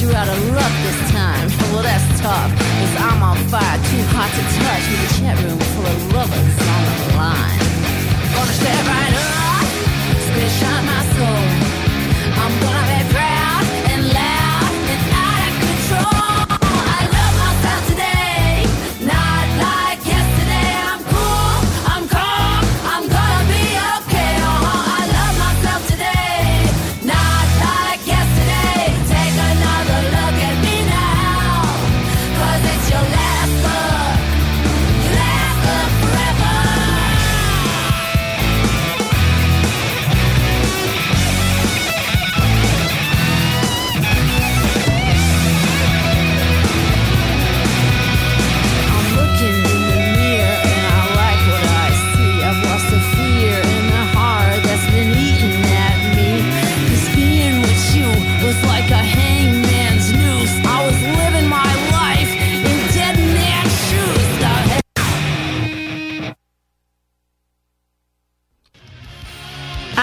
[0.00, 1.48] You're out of luck this time.
[1.72, 2.52] Well, that's tough.
[2.52, 4.84] Cause I'm on fire, too hot to touch.
[4.90, 7.58] With a chat room full of lovers on the line.
[8.32, 9.37] Gonna step right up,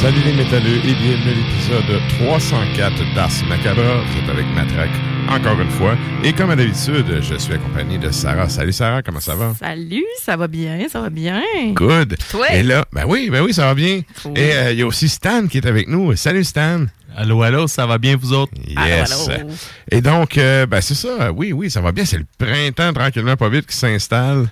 [0.00, 4.04] Salut les métalleux et bienvenue à l'épisode 304 d'Ars Macabra.
[4.04, 4.94] Vous êtes avec Matraque
[5.28, 5.96] encore une fois.
[6.22, 8.48] Et comme à d'habitude, je suis accompagné de Sarah.
[8.48, 9.54] Salut Sarah, comment ça va?
[9.58, 11.42] Salut, ça va bien, ça va bien.
[11.72, 12.16] Good.
[12.30, 12.46] Toi?
[12.52, 14.02] Et là, ben oui, ben oui, ça va bien.
[14.24, 14.32] Oui.
[14.36, 16.14] Et euh, il y a aussi Stan qui est avec nous.
[16.14, 16.86] Salut Stan.
[17.16, 18.52] Allô, allô, ça va bien vous autres?
[18.68, 19.10] Yes.
[19.10, 19.48] Allô, allô.
[19.90, 21.32] Et donc, euh, ben c'est ça.
[21.32, 22.04] Oui, oui, ça va bien.
[22.04, 24.46] C'est le printemps tranquillement, pas vite, qui s'installe.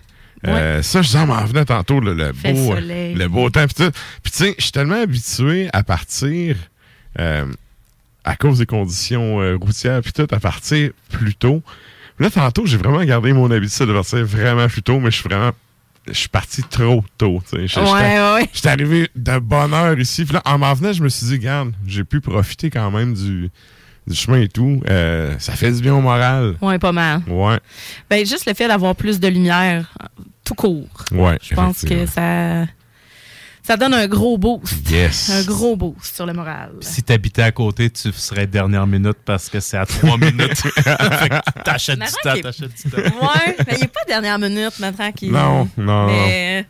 [0.46, 3.14] Euh, ça, je m'en venais tantôt, le, beau, soleil.
[3.14, 3.64] le beau temps.
[3.66, 3.90] Puis tu
[4.32, 6.56] sais, je suis tellement habitué à partir,
[7.18, 7.46] euh,
[8.24, 11.62] à cause des conditions euh, routières, puis tout, à partir plus tôt.
[12.18, 15.28] Là, tantôt, j'ai vraiment gardé mon habitude de partir vraiment plus tôt, mais je suis
[15.28, 15.52] vraiment...
[16.08, 17.42] Je suis parti trop tôt.
[17.52, 18.48] j'étais- ouais, ouais.
[18.64, 20.24] Arrivé de bonne heure ici.
[20.24, 23.12] Puis là, en m'en venant, je me suis dit, garde, j'ai pu profiter quand même
[23.12, 23.50] du,
[24.06, 24.82] du chemin et tout.
[24.88, 26.56] Euh, ça fait du bien au moral.
[26.60, 27.22] Ouais, pas mal.
[27.28, 27.58] Ouais,
[28.10, 29.92] Ben, juste le fait d'avoir plus de lumière,
[30.44, 30.86] tout court.
[31.12, 31.38] ouais.
[31.42, 32.64] Je pense que ça,
[33.62, 34.88] ça donne un gros boost.
[34.90, 35.30] Yes.
[35.30, 36.70] Un gros boost sur le moral.
[36.80, 40.56] Si t'habitais à côté, tu serais dernière minute parce que c'est à trois minutes.
[40.60, 42.98] Fait que t'achètes du temps, t'achètes du temps.
[42.98, 45.30] Ouais, mais il n'est pas dernière minute maintenant qui.
[45.30, 46.26] Non, non, non.
[46.26, 46.64] Mais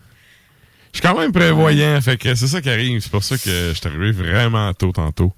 [0.97, 3.01] Je suis quand même prévoyant, fait que c'est ça qui arrive.
[3.03, 5.31] C'est pour ça que je suis arrivé vraiment tôt tantôt.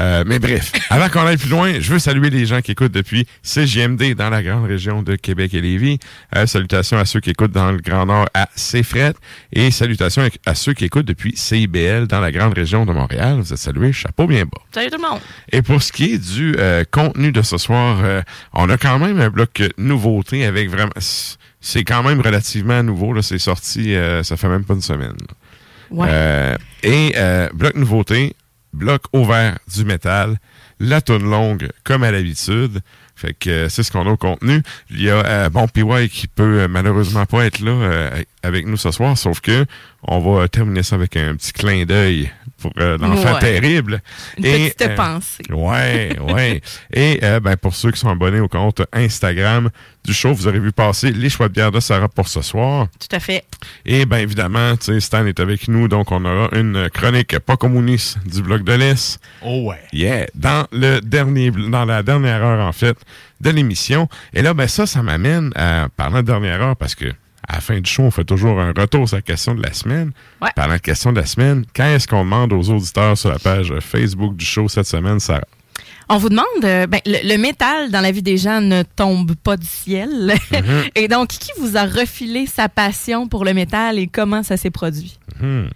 [0.00, 2.90] Euh, mais bref, avant qu'on aille plus loin, je veux saluer les gens qui écoutent
[2.90, 6.00] depuis CJMD dans la grande région de Québec et Lévis.
[6.34, 9.12] Euh, salutations à ceux qui écoutent dans le Grand Nord à Céfret.
[9.52, 13.36] Et salutations à ceux qui écoutent depuis CIBL dans la grande région de Montréal.
[13.38, 14.60] Vous êtes salués, chapeau bien bas.
[14.74, 15.20] salut tout le monde.
[15.52, 18.98] Et pour ce qui est du euh, contenu de ce soir, euh, on a quand
[18.98, 20.90] même un bloc nouveauté avec vraiment.
[21.66, 23.12] C'est quand même relativement nouveau.
[23.12, 25.16] Là, c'est sorti, euh, ça fait même pas une semaine.
[25.90, 26.06] Ouais.
[26.08, 28.36] Euh, et euh, bloc nouveauté,
[28.72, 30.36] bloc ouvert du métal,
[30.78, 32.82] la toune longue comme à l'habitude.
[33.16, 34.62] Fait que euh, c'est ce qu'on a au contenu.
[34.90, 38.64] Il y a euh, bon PY qui peut euh, malheureusement pas être là euh, avec
[38.64, 39.66] nous ce soir, sauf que
[40.04, 42.30] on va terminer ça avec un petit clin d'œil
[42.70, 43.40] pour euh, l'enfant Ouais.
[43.40, 44.02] terrible.
[44.38, 45.42] Une Et, petite euh, pensée.
[45.50, 46.60] Ouais, ouais.
[46.92, 49.70] Et euh, ben, pour ceux qui sont abonnés au compte Instagram
[50.04, 52.86] du show, vous aurez vu passer les choix de bière de Sarah pour ce soir.
[53.00, 53.44] Tout à fait.
[53.84, 58.42] Et bien évidemment, Stan est avec nous, donc on aura une chronique pas communiste du
[58.42, 59.18] bloc de l'Est.
[59.42, 59.80] Oh ouais.
[59.92, 62.96] Yeah, dans le dernier, dans la dernière heure en fait
[63.40, 64.08] de l'émission.
[64.32, 67.06] Et là, ben ça, ça m'amène à parler de dernière heure parce que
[67.48, 69.72] à la fin du show, on fait toujours un retour sur la question de la
[69.72, 70.12] semaine.
[70.42, 70.50] Ouais.
[70.56, 73.72] Parlant de question de la semaine, quand est-ce qu'on demande aux auditeurs sur la page
[73.80, 75.42] Facebook du show cette semaine, Sarah?
[76.08, 79.34] On vous demande, euh, ben, le, le métal dans la vie des gens ne tombe
[79.34, 80.34] pas du ciel.
[80.52, 80.90] Mm-hmm.
[80.94, 84.70] et donc, qui vous a refilé sa passion pour le métal et comment ça s'est
[84.70, 85.18] produit?
[85.40, 85.68] Mhm.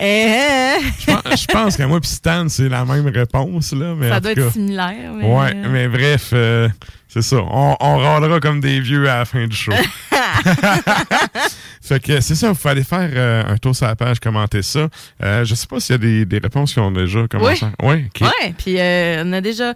[0.00, 3.94] Eh, Je pense- Je pense qu'à moi puis Stan, c'est la même réponse, là.
[3.96, 5.12] Mais ça doit cas- être similaire.
[5.16, 5.24] Mais...
[5.24, 6.68] Ouais, mais bref, euh,
[7.08, 7.38] c'est ça.
[7.38, 9.72] On, on râlera comme des vieux à la fin du show.
[11.82, 14.88] fait que c'est ça, il fallait faire euh, un tour sur la page, commenter ça.
[15.22, 17.66] Euh, je sais pas s'il y a des, des réponses qui ont déjà commencé.
[17.82, 18.06] Oui.
[18.20, 19.74] Ouais, puis euh, on a déjà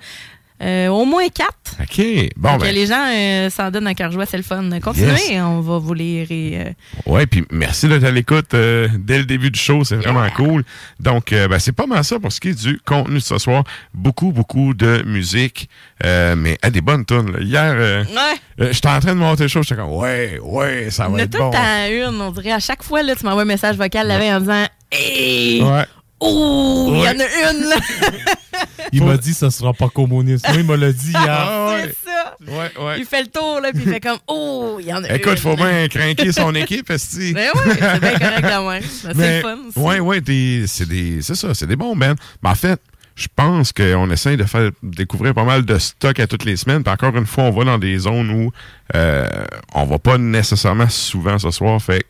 [0.62, 1.56] euh, au moins quatre.
[1.80, 2.04] OK.
[2.36, 2.72] Bon, ben.
[2.74, 4.62] les gens euh, s'en donnent à cœur joie, c'est le fun.
[4.80, 6.70] Continuez, on va vous lire et euh,
[7.06, 10.62] Ouais, puis merci d'être à l'écoute euh, dès le début du show, c'est vraiment cool.
[11.00, 13.38] Donc, euh, ben, c'est pas mal ça pour ce qui est du contenu de ce
[13.38, 13.64] soir.
[13.94, 15.68] Beaucoup, beaucoup de musique,
[16.04, 17.32] euh, mais à des bonnes tunes.
[17.32, 17.38] là.
[17.40, 18.70] Hier, euh, Ouais.
[18.72, 21.38] j'étais en train de monter le show, j'étais comme, ouais, ouais, ça va être tout
[21.38, 21.50] bon.
[21.54, 24.32] à une, on dirait à chaque fois là, tu m'envoies un message vocal la veille
[24.34, 25.62] en disant Hey!
[25.62, 25.84] Ouais.
[26.24, 27.76] Oh, il y en a une là!
[28.92, 30.46] Il m'a dit que ça sera pas communiste.
[30.48, 31.24] Moi, il me l'a dit hier.
[31.26, 31.94] Ah, ouais.
[32.04, 32.36] c'est ça!
[32.46, 32.98] Ouais, ouais.
[32.98, 35.14] Il fait le tour là, puis il fait comme Oh, il y en a une!
[35.16, 37.32] Écoute, faut bien craquer son équipe, esti.
[37.32, 38.82] Ben oui, c'est bien correct quand même.
[38.82, 39.42] Ben, C'est Mais, le
[39.72, 42.14] fun ouais, des- c'est des, c'est ça, c'est des bons bands.
[42.42, 42.78] Mais en fait,
[43.14, 46.82] je pense qu'on essaye de faire découvrir pas mal de stock à toutes les semaines.
[46.82, 48.52] Puis encore une fois, on va dans des zones où
[48.94, 49.26] euh,
[49.74, 51.80] on va pas nécessairement souvent ce soir.
[51.80, 52.00] Fait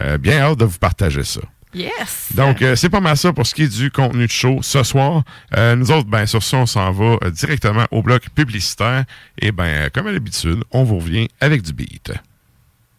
[0.00, 1.40] que, euh, bien hâte de vous partager ça.
[1.74, 2.30] Yes!
[2.34, 4.82] Donc, euh, c'est pas mal ça pour ce qui est du contenu de show ce
[4.82, 5.22] soir.
[5.56, 9.04] Euh, nous autres, ben, sur ça, on s'en va euh, directement au bloc publicitaire.
[9.40, 12.12] Et ben, comme à l'habitude, on vous revient avec du beat.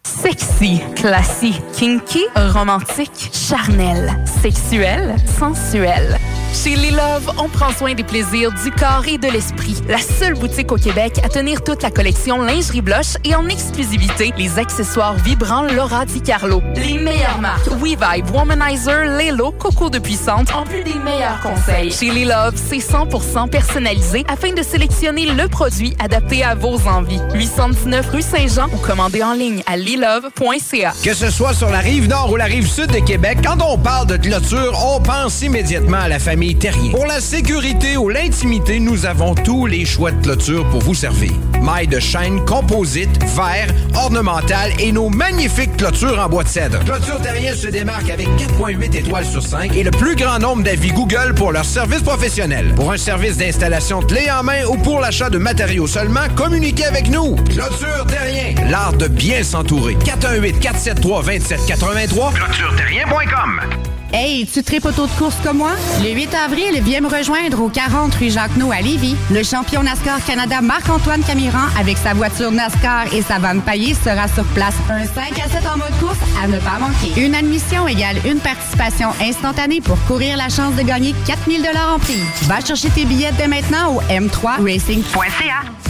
[0.04, 6.18] Sexy, classique, kinky, romantique, charnel, sexuel, sensuel.
[6.52, 9.76] Chez Les Love, on prend soin des plaisirs du corps et de l'esprit.
[9.88, 14.34] La seule boutique au Québec à tenir toute la collection lingerie blush et en exclusivité
[14.36, 16.60] les accessoires vibrants Laura Di Carlo.
[16.74, 21.92] Les meilleures marques WeVibe, Womanizer, Lelo, Coco de Puissante, en plus des meilleurs conseils.
[21.92, 27.20] Chez Les Love, c'est 100% personnalisé afin de sélectionner le produit adapté à vos envies.
[27.32, 30.92] 819 rue Saint-Jean ou commandez en ligne à lilove.ca.
[31.04, 33.78] Que ce soit sur la rive nord ou la rive sud de Québec, quand on
[33.78, 36.90] parle de clôture, on pense immédiatement à la famille famille Terrien.
[36.92, 41.32] Pour la sécurité ou l'intimité, nous avons tous les choix de clôture pour vous servir.
[41.60, 46.82] Mailles de chaîne, composite, verre, ornemental et nos magnifiques clôtures en bois de cèdre.
[46.86, 50.92] Clôture Terrien se démarque avec 4.8 étoiles sur 5 et le plus grand nombre d'avis
[50.92, 52.72] Google pour leur service professionnel.
[52.74, 57.10] Pour un service d'installation clé en main ou pour l'achat de matériaux seulement, communiquez avec
[57.10, 57.34] nous.
[57.50, 59.94] Clôture Terrien, l'art de bien s'entourer.
[60.06, 65.70] 418 473 2783 clôtureterrien.com Hey, tu tripes auto de course comme moi?
[66.02, 69.14] Le 8 avril, viens me rejoindre au 40 rue Jacques-No à Lévis.
[69.30, 74.26] Le champion NASCAR Canada Marc-Antoine Camiran avec sa voiture NASCAR et sa vanne paillée sera
[74.26, 74.74] sur place.
[74.90, 77.24] Un 5 à 7 en mode course à ne pas manquer.
[77.24, 82.20] Une admission égale une participation instantanée pour courir la chance de gagner 4000 en prix.
[82.48, 85.89] Va chercher tes billets dès maintenant au m3racing.ca.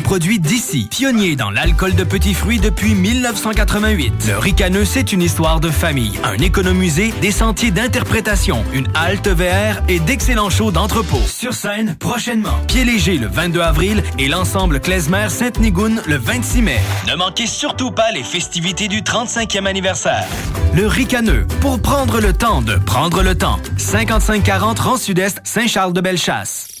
[0.01, 0.87] produits d'ici.
[0.89, 4.27] Pionnier dans l'alcool de petits fruits depuis 1988.
[4.27, 9.81] Le ricaneux, c'est une histoire de famille, un économusée, des sentiers d'interprétation, une halte VR
[9.87, 11.21] et d'excellents shows d'entrepôt.
[11.25, 12.59] Sur scène, prochainement.
[12.67, 16.79] Pied léger le 22 avril et l'ensemble Klezmer Sainte-Nigoune le 26 mai.
[17.07, 20.25] Ne manquez surtout pas les festivités du 35e anniversaire.
[20.75, 23.59] Le ricaneux, pour prendre le temps de prendre le temps.
[23.77, 26.80] 5540 Rang Sud-Est, Saint-Charles-de-Bellechasse.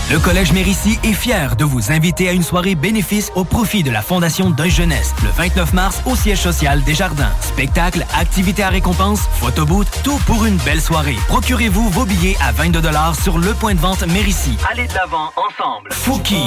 [0.11, 3.91] Le Collège Mérissi est fier de vous inviter à une soirée bénéfice au profit de
[3.91, 7.31] la Fondation Deuil Jeunesse le 29 mars au siège social des Jardins.
[7.39, 11.15] Spectacle, activités à récompense, photoboot, tout pour une belle soirée.
[11.29, 12.81] Procurez-vous vos billets à 22
[13.23, 14.57] sur le point de vente Mérissi.
[14.69, 15.93] Allez de l'avant ensemble.
[15.93, 16.43] Fouki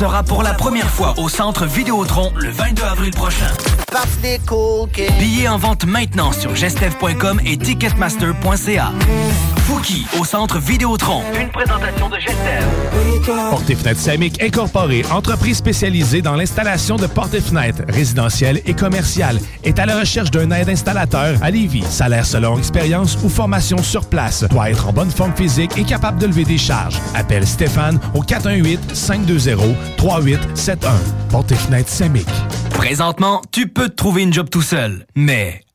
[0.00, 3.52] sera pour la première fois au centre Vidéotron le 22 avril prochain.
[5.18, 8.92] Billets en vente maintenant sur gestev.com et ticketmaster.ca.
[9.66, 11.22] Fouki au centre Vidéotron.
[11.38, 12.64] Une présentation de Gestev.
[13.50, 18.74] Porte et fenêtres Samic Incorporée, entreprise spécialisée dans l'installation de portes et fenêtres résidentielles et
[18.74, 21.84] commerciales, est à la recherche d'un aide installateur à Lévis.
[21.84, 24.44] Salaire selon expérience ou formation sur place.
[24.44, 26.98] Doit être en bonne forme physique et capable de lever des charges.
[27.14, 30.88] Appelle Stéphane au 418-520-3871.
[31.30, 31.92] Porte et fenêtres.
[32.70, 35.06] Présentement, tu peux te trouver une job tout seul.
[35.14, 35.60] Mais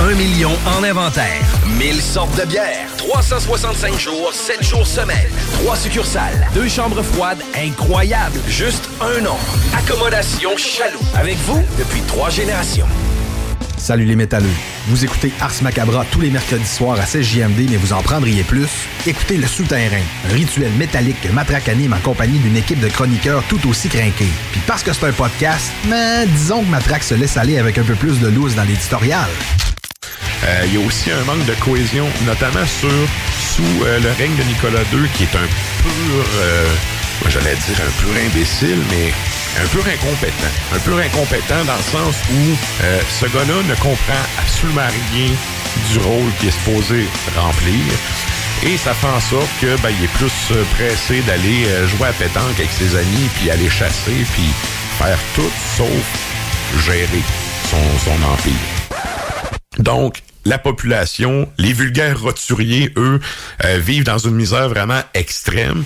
[0.00, 1.42] Un million en inventaire.
[1.76, 2.86] 1000 sortes de bières.
[2.98, 5.26] 365 jours, 7 jours semaine.
[5.54, 6.46] Trois succursales.
[6.54, 8.38] Deux chambres froides incroyables.
[8.46, 9.36] Juste un nom.
[9.76, 11.00] Accommodation Chaloux.
[11.16, 12.86] Avec vous depuis trois générations.
[13.76, 14.46] Salut les métalleux.
[14.86, 18.44] Vous écoutez Ars Macabra tous les mercredis soirs à 16 JMD, mais vous en prendriez
[18.44, 18.68] plus?
[19.04, 23.68] Écoutez Le Souterrain, rituel métallique que Matraque anime en compagnie d'une équipe de chroniqueurs tout
[23.68, 24.28] aussi crinqués.
[24.52, 27.84] Puis parce que c'est un podcast, mais disons que Matraque se laisse aller avec un
[27.84, 29.28] peu plus de loose dans l'éditorial.
[30.44, 32.90] Euh, Il y a aussi un manque de cohésion, notamment sur
[33.38, 35.48] sous euh, le règne de Nicolas II, qui est un
[35.82, 36.66] pur, euh,
[37.28, 39.12] j'allais dire un pur imbécile, mais
[39.62, 40.52] un peu incompétent.
[40.74, 42.56] Un peu incompétent dans le sens où
[43.10, 45.30] ce gars-là ne comprend absolument rien
[45.90, 47.84] du rôle qu'il est supposé remplir.
[48.64, 52.58] Et ça fait en sorte que ben, il est plus pressé d'aller jouer à pétanque
[52.58, 54.50] avec ses amis, puis aller chasser, puis
[54.98, 55.88] faire tout sauf
[56.86, 57.22] gérer
[57.70, 58.78] son, son empire.
[59.78, 63.20] Donc, la population, les vulgaires roturiers, eux,
[63.64, 65.84] euh, vivent dans une misère vraiment extrême.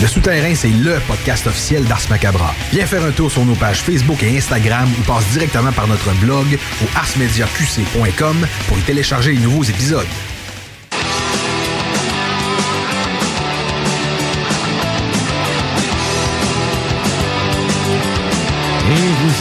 [0.00, 2.54] Le Souterrain, c'est LE podcast officiel d'Ars Macabra.
[2.72, 6.10] Viens faire un tour sur nos pages Facebook et Instagram ou passe directement par notre
[6.20, 10.06] blog au arsmediaqc.com pour y télécharger les nouveaux épisodes.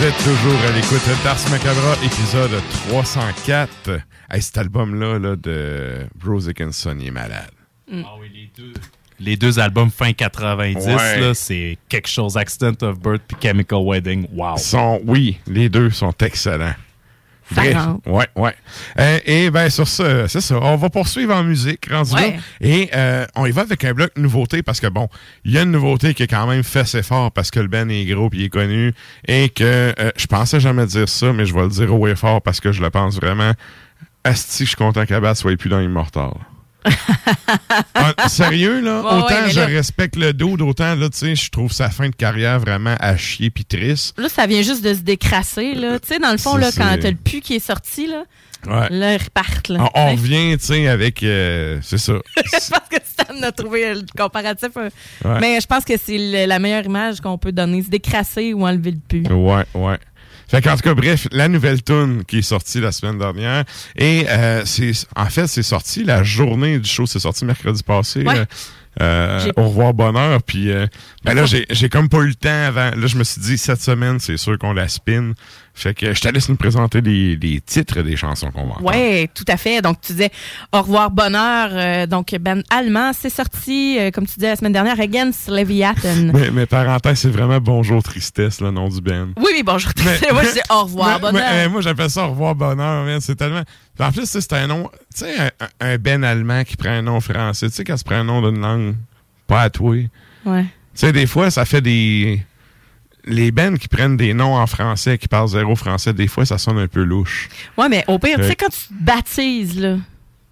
[0.10, 2.52] Êtes toujours à l'écoute d'Ars Macabra, épisode
[2.90, 4.00] 304.
[4.32, 7.52] Hey, cet album-là là, de Rose Dickinson, il est malade.
[7.92, 8.74] Ah oui, les deux.
[9.20, 11.20] les deux albums fin 90, Ouais.
[11.20, 12.38] là, c'est quelque chose.
[12.38, 14.28] Accident of Birth puis Chemical Wedding.
[14.34, 14.58] Wow.
[14.58, 16.76] Sont, oui, les deux sont excellents.
[17.52, 18.56] Bref, ouais, ouais.
[19.00, 20.60] Euh, et ben sur ce, c'est ça.
[20.62, 22.34] On va poursuivre en musique, rendu là.
[22.62, 25.08] Et euh, on y va avec un bloc nouveauté parce que bon,
[25.46, 27.68] il y a une nouveauté qui est quand même fait assez fort parce que le
[27.68, 28.94] Ben est gros puis il est connu
[29.28, 32.16] et que euh, je pensais jamais dire ça, mais je vais le dire haut et
[32.16, 33.54] fort parce que je le pense vraiment.
[34.24, 36.32] Asti, je suis content qu'Abad soit plus dans Immortal.
[37.94, 39.00] Ah, sérieux, là?
[39.02, 42.16] Autant je là- respecte le dos, d'autant, là, tu sais, je trouve sa fin de
[42.16, 44.18] carrière vraiment à chier pis triste.
[44.20, 45.74] Là, ça vient juste de se décrasser.
[45.74, 46.00] Là.
[46.00, 48.24] Tu sais, dans le fond, Ça, là, quand t'as le pu qui est sorti, là,
[48.68, 48.88] Ouais.
[48.90, 49.70] là, ils repartent.
[49.70, 51.24] Là, On, revient, tu sais, avec.
[51.24, 52.14] euh, c'est ça.
[52.36, 54.70] je pense que Stan a trouvé le comparatif.
[54.78, 54.90] euh,
[55.24, 55.40] Ouais.
[55.40, 57.82] Mais je pense que c'est la meilleure image qu'on peut donner.
[57.84, 59.24] Se décrasser ou enlever le pu.
[59.32, 59.98] Ouais, ouais.
[60.50, 63.64] Fait qu'en tout cas, bref, la nouvelle tune qui est sortie la semaine dernière.
[63.96, 67.06] Et euh, c'est en fait, c'est sorti la journée du show.
[67.06, 68.24] C'est sorti mercredi passé.
[68.24, 68.46] Ouais.
[69.02, 70.88] Euh, J'ai- au revoir bonheur puis euh,
[71.24, 73.58] ben là j'ai j'ai comme pas eu le temps avant là je me suis dit
[73.58, 75.34] cette semaine c'est sûr qu'on la spin
[75.80, 78.92] fait que je te laisse nous présenter les, les titres des chansons qu'on va entendre.
[78.94, 79.82] Oui, tout à fait.
[79.82, 80.30] Donc, tu disais
[80.72, 81.70] Au revoir, bonheur.
[81.72, 86.32] euh, donc, Ben allemand, c'est sorti, euh, comme tu disais la semaine dernière, Against Leviathan.
[86.34, 89.92] mais, mais parenthèse c'est vraiment bonjour tristesse le nom du band Oui, oui, bonjour.
[90.34, 91.48] moi, je dis Au revoir, Mais- bonheur.
[91.52, 93.06] mais, moi, j'appelle ça au revoir bonheur.
[93.22, 93.64] C'est tellement.
[94.00, 94.90] En plus, tu sais, c'est un nom.
[95.16, 97.70] Tu sais, un, un Ben allemand qui prend un nom français.
[97.70, 98.96] Tu sais, quand tu prend un nom d'une langue
[99.48, 99.96] pas à toi.
[99.96, 100.10] Tu
[100.50, 100.66] Ouais.
[100.94, 102.42] sais, des fois, ça fait des.
[103.30, 106.58] Les bands qui prennent des noms en français, qui parlent zéro français, des fois, ça
[106.58, 107.48] sonne un peu louche.
[107.78, 108.48] Ouais, mais au pire, tu Ouais.
[108.50, 109.98] sais, quand tu te baptises, là,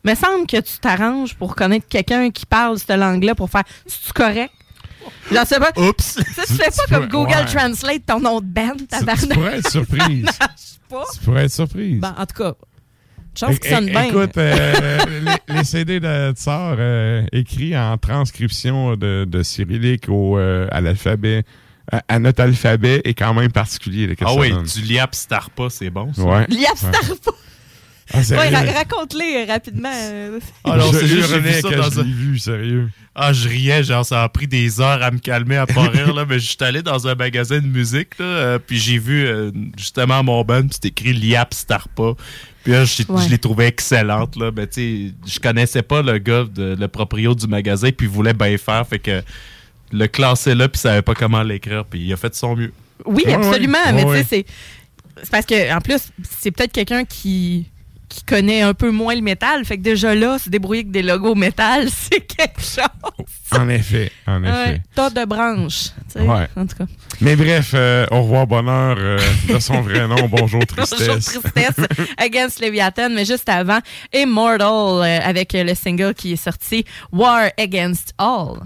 [0.04, 4.14] me semble que tu t'arranges pour connaître quelqu'un qui parle cette langue-là pour faire C'est-tu
[4.14, 4.52] correct?
[5.32, 5.72] Je sais pas.
[5.78, 6.16] Oups!
[6.16, 7.54] Tu sais, tu fais pas Tu comme pourrais- Google ouais.
[7.56, 9.20] Translate ton nom de band, tabarnak.
[9.22, 10.26] tu pourrais être surprise.
[10.90, 11.04] Pas.
[11.14, 12.00] tu pourrais être surprise.
[12.00, 12.54] Ben, en tout cas,
[13.38, 14.04] chance qui sonne é- bien.
[14.04, 14.98] Écoute, euh,
[15.50, 20.80] les, les CD de Tsar euh, écrits en transcription de, de cyrillique au, euh, à
[20.80, 21.44] l'alphabet,
[21.92, 24.14] à, à notre alphabet, est quand même particulier.
[24.22, 24.64] Ah oui, donne.
[24.66, 26.14] du Liap Starpa, c'est bon.
[26.14, 26.24] Ça.
[26.24, 26.46] Ouais.
[26.50, 27.32] Liap Starpa.
[28.14, 28.42] Ah, sérieux?
[28.54, 29.92] Ouais, ra- raconte-les euh, rapidement.
[29.94, 30.40] euh.
[30.64, 32.90] Ah non, Je c'est quand dans je un- l'ai vu, sérieux.
[33.14, 36.14] Ah, je riais, genre, ça a pris des heures à me calmer, à pas rire,
[36.14, 39.26] là, mais je suis allé dans un magasin de musique, là, euh, puis j'ai vu,
[39.26, 42.14] euh, justement, mon band, puis c'était écrit Liap Starpa.
[42.64, 43.24] Puis là, je, Ouais.
[43.26, 46.88] je l'ai trouvé excellente, là, mais tu sais, je connaissais pas le gars, de, le
[46.88, 49.22] proprio du magasin, puis il voulait bien faire, fait que
[49.92, 52.56] le classé là, puis il savait pas comment l'écrire, puis il a fait de son
[52.56, 52.74] mieux.
[53.06, 53.78] Oui, Ouais, absolument.
[53.86, 53.94] ouais.
[53.94, 57.68] mais Ouais, tu sais, c'est c'est parce que en plus, c'est peut-être quelqu'un qui
[58.10, 59.66] qui connaît un peu moins le métal.
[59.66, 62.86] Fait que déjà là, se débrouiller avec des logos métal, c'est quelque chose.
[63.52, 64.52] En effet, en effet.
[64.72, 65.90] Ouais, tas de branches.
[66.14, 66.48] tu sais, Ouais.
[66.56, 66.86] En tout cas.
[67.20, 69.20] Mais bref, euh, au revoir bonheur euh,
[69.50, 71.00] de son vrai nom, bonjour tristesse.
[71.36, 71.86] Bonjour tristesse
[72.18, 73.80] against Leviathan, mais juste avant,
[74.14, 74.62] Immortal
[75.04, 78.60] euh, avec le single qui est sorti, War Against All.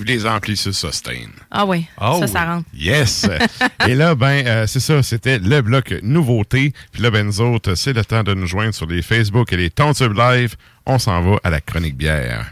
[0.00, 1.26] Les amplis sur sustain.
[1.50, 2.66] Ah oui, Oh, ça, ça rentre.
[2.74, 3.26] Yes!
[3.88, 6.72] Et là, ben, euh, c'est ça, c'était le bloc nouveauté.
[6.92, 9.56] Puis là, ben, nous autres, c'est le temps de nous joindre sur les Facebook et
[9.56, 10.56] les Tontubes Live.
[10.86, 12.50] On s'en va à la chronique bière.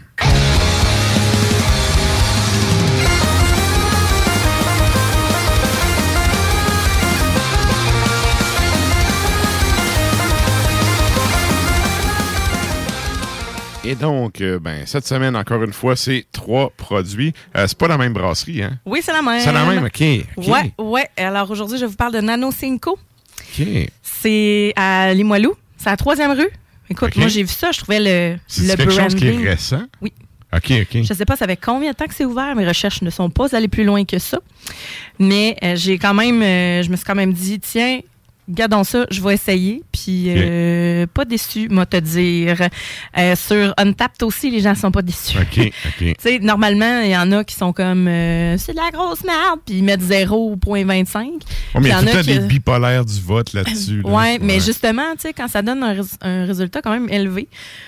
[13.91, 17.33] Et donc, euh, ben, cette semaine, encore une fois, c'est trois produits.
[17.57, 18.79] Euh, c'est pas la même brasserie, hein?
[18.85, 19.41] Oui, c'est la même.
[19.41, 20.01] C'est la même, OK.
[20.37, 20.47] OK.
[20.47, 21.09] Ouais, ouais.
[21.17, 22.91] Alors aujourd'hui, je vous parle de Nano Cinco.
[22.97, 23.67] OK.
[24.01, 25.55] C'est à Limoilou.
[25.77, 26.47] C'est à la troisième rue.
[26.89, 27.73] Écoute, moi, j'ai vu ça.
[27.73, 29.83] Je trouvais le, C'est le quelque chose qui est récent?
[30.01, 30.13] Oui.
[30.55, 31.03] OK, OK.
[31.03, 32.55] Je sais pas, ça fait combien de temps que c'est ouvert?
[32.55, 34.39] Mes recherches ne sont pas allées plus loin que ça.
[35.19, 37.99] Mais euh, j'ai quand même, euh, je me suis quand même dit, tiens,
[38.51, 39.83] gardons ça, je vais essayer.
[39.91, 42.57] Puis euh, pas déçu, moi te dire.
[43.17, 45.37] Euh, sur Untapped aussi, les gens sont pas déçus.
[45.37, 45.97] OK, OK.
[45.99, 49.23] Tu sais, normalement, il y en a qui sont comme euh, c'est de la grosse
[49.23, 51.27] merde, puis ils mettent 0.25.
[51.75, 54.01] Oh, mais il y a en qui- des bipolaires du vote là-dessus.
[54.03, 54.09] là.
[54.09, 57.47] Ouais, mais justement, tu sais, quand ça donne un, rés- un résultat quand même élevé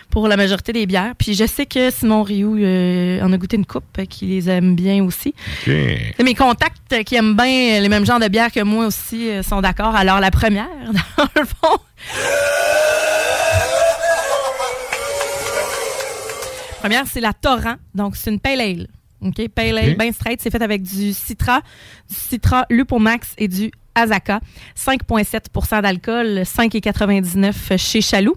[0.10, 1.14] pour la majorité des bières.
[1.18, 4.50] Puis je sais que Simon Rioux euh, en a goûté une coupe, euh, qui les
[4.50, 5.34] aime bien aussi.
[5.64, 5.68] OK.
[5.70, 9.28] Et Mes contacts euh, qui aiment bien les mêmes genres de bières que moi aussi
[9.48, 9.96] sont d'accord.
[9.96, 10.53] Alors la première,
[11.18, 11.78] dans le fond.
[16.80, 17.76] Première, c'est la Torrent.
[17.96, 18.88] Donc, c'est une pale ale.
[19.22, 19.48] OK?
[19.50, 20.42] Pale ale, bien straight.
[20.42, 21.62] C'est fait avec du Citra,
[22.10, 24.42] du Citra Lupomax et du Azaka.
[24.78, 28.36] 5,7% d'alcool, 5,99 chez Chaloux.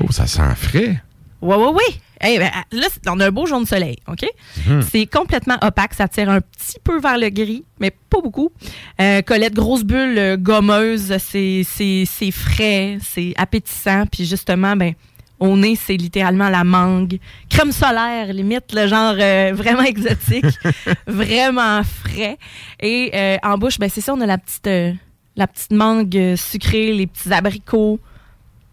[0.00, 1.02] Oh, ça sent frais.
[1.42, 2.00] Oui, oui, oui.
[2.20, 4.26] Hey, ben, là, on a un beau jaune soleil, OK?
[4.66, 4.82] Mhm.
[4.82, 5.94] C'est complètement opaque.
[5.94, 8.50] Ça tire un petit peu vers le gris, mais pas beaucoup.
[9.00, 11.16] Euh, Colette, grosse bulle euh, gommeuse.
[11.18, 11.64] C'est
[12.30, 14.04] frais, c'est appétissant.
[14.06, 14.94] Puis justement, ben,
[15.40, 17.18] au nez, c'est littéralement la mangue.
[17.48, 20.44] Crème solaire, limite, le genre euh, vraiment exotique.
[21.06, 22.36] vraiment frais.
[22.78, 24.92] Et euh, en bouche, ben, c'est ça, on a la petite, euh,
[25.36, 27.98] la petite mangue sucrée, les petits abricots,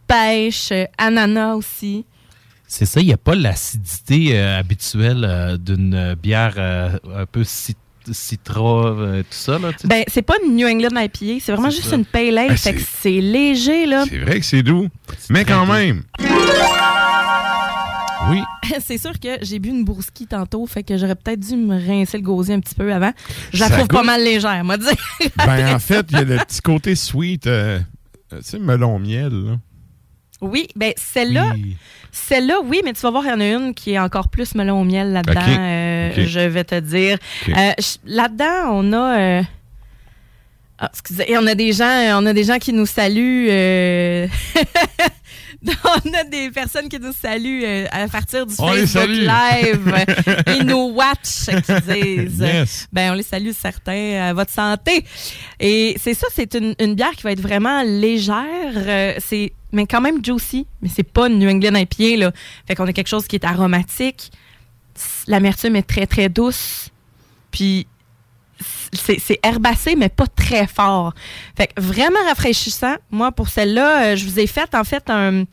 [0.08, 2.06] pêche, ananas aussi.
[2.68, 7.26] C'est ça, il n'y a pas l'acidité euh, habituelle euh, d'une euh, bière euh, un
[7.26, 7.78] peu cit-
[8.12, 9.58] citra, euh, tout ça.
[9.58, 9.88] Là, tu sais.
[9.88, 11.96] Ben, c'est pas une New England IPA, c'est vraiment juste ça.
[11.96, 12.58] une pale ale.
[12.58, 14.04] Fait que c'est- léger, là.
[14.10, 14.88] C'est vrai que c'est doux.
[15.30, 16.04] Mais quand même.
[18.30, 18.42] Oui.
[18.86, 22.18] c'est sûr que j'ai bu une brouski tantôt, fait que j'aurais peut-être dû me rincer
[22.18, 23.14] le gosier un petit peu avant.
[23.54, 24.92] Je la Ça trouve pas mal légère, moi dire.
[25.38, 27.80] Ben, en fait, il y a le petit côté sweet, euh,
[28.30, 29.32] tu sais, melon miel.
[29.32, 29.58] Là.
[30.42, 31.54] Oui, ben celle-là,
[32.12, 34.56] celle-là, oui, mais tu vas voir, il y en a une qui est encore plus
[34.56, 35.42] melon au miel là-dedans.
[35.60, 36.12] Euh.
[36.18, 37.18] Je vais te dire.
[37.50, 37.72] Euh,
[38.06, 39.18] là-dedans, on a.
[39.20, 39.42] euh,
[40.80, 43.48] ah, excusez, on a des gens, on a des gens qui nous saluent.
[43.50, 44.28] euh,
[45.84, 49.08] on a des personnes qui nous saluent euh, à partir du On Facebook.
[49.08, 50.06] Live.
[50.60, 52.40] Ils nous watch, qui disent.
[52.40, 52.88] Yes.
[52.92, 55.06] Ben, on les salue certains à votre santé.
[55.60, 58.74] Et c'est ça, c'est une, une bière qui va être vraiment légère.
[58.76, 60.66] euh, c'est mais quand même juicy.
[60.82, 62.32] Mais c'est pas une New England IPA, là.
[62.68, 64.32] Fait qu'on a quelque chose qui est aromatique.
[65.28, 66.90] L'amertume est très, très douce.
[67.52, 67.88] Puis
[68.94, 71.14] c'est herbacé, mais pas très fort.
[71.56, 72.96] Fait que vraiment rafraîchissant.
[73.12, 75.44] Moi, pour celle-là, euh, je vous ai fait, en fait, un,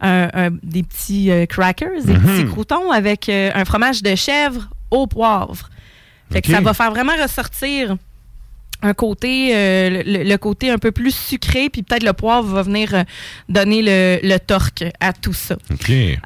[0.00, 2.20] un- un- des petits euh, crackers, des Mhm.
[2.22, 5.68] petits croutons avec euh, un fromage de chèvre au poivre.
[6.32, 7.96] Fait que ça va faire vraiment ressortir
[8.84, 12.62] un côté, euh, le, le côté un peu plus sucré, puis peut-être le poivre va
[12.62, 13.02] venir euh,
[13.48, 15.56] donner le, le torque à tout ça.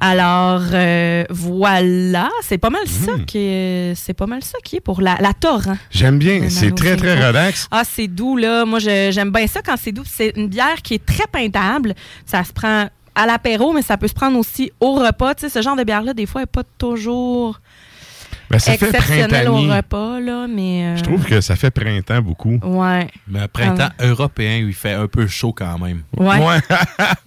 [0.00, 3.06] Alors euh, voilà, c'est pas mal Mhm.
[3.06, 5.76] ça qui est, c'est pas mal ça qui est pour la, la torrent.
[5.90, 6.48] J'aime bien.
[6.50, 7.68] C'est très, très relax.
[7.70, 8.64] Ah, c'est doux, là.
[8.64, 10.02] Moi, j'aime bien ça quand c'est doux.
[10.04, 11.94] C'est une bière qui est très peintable.
[12.26, 15.34] Ça se prend à l'apéro, mais ça peut se prendre aussi au repas.
[15.34, 17.60] Tu sais, ce genre de bière-là, des fois, n'est pas toujours
[18.50, 20.84] Ben, ça fait exceptionnel au repas, là, mais...
[20.86, 22.58] euh, Je trouve que ça fait printemps beaucoup.
[22.62, 23.06] Ouais.
[23.26, 26.02] Mais un printemps Ah européen, où il fait un peu chaud quand même.
[26.16, 26.38] Ouais.
[26.38, 26.58] Ouais,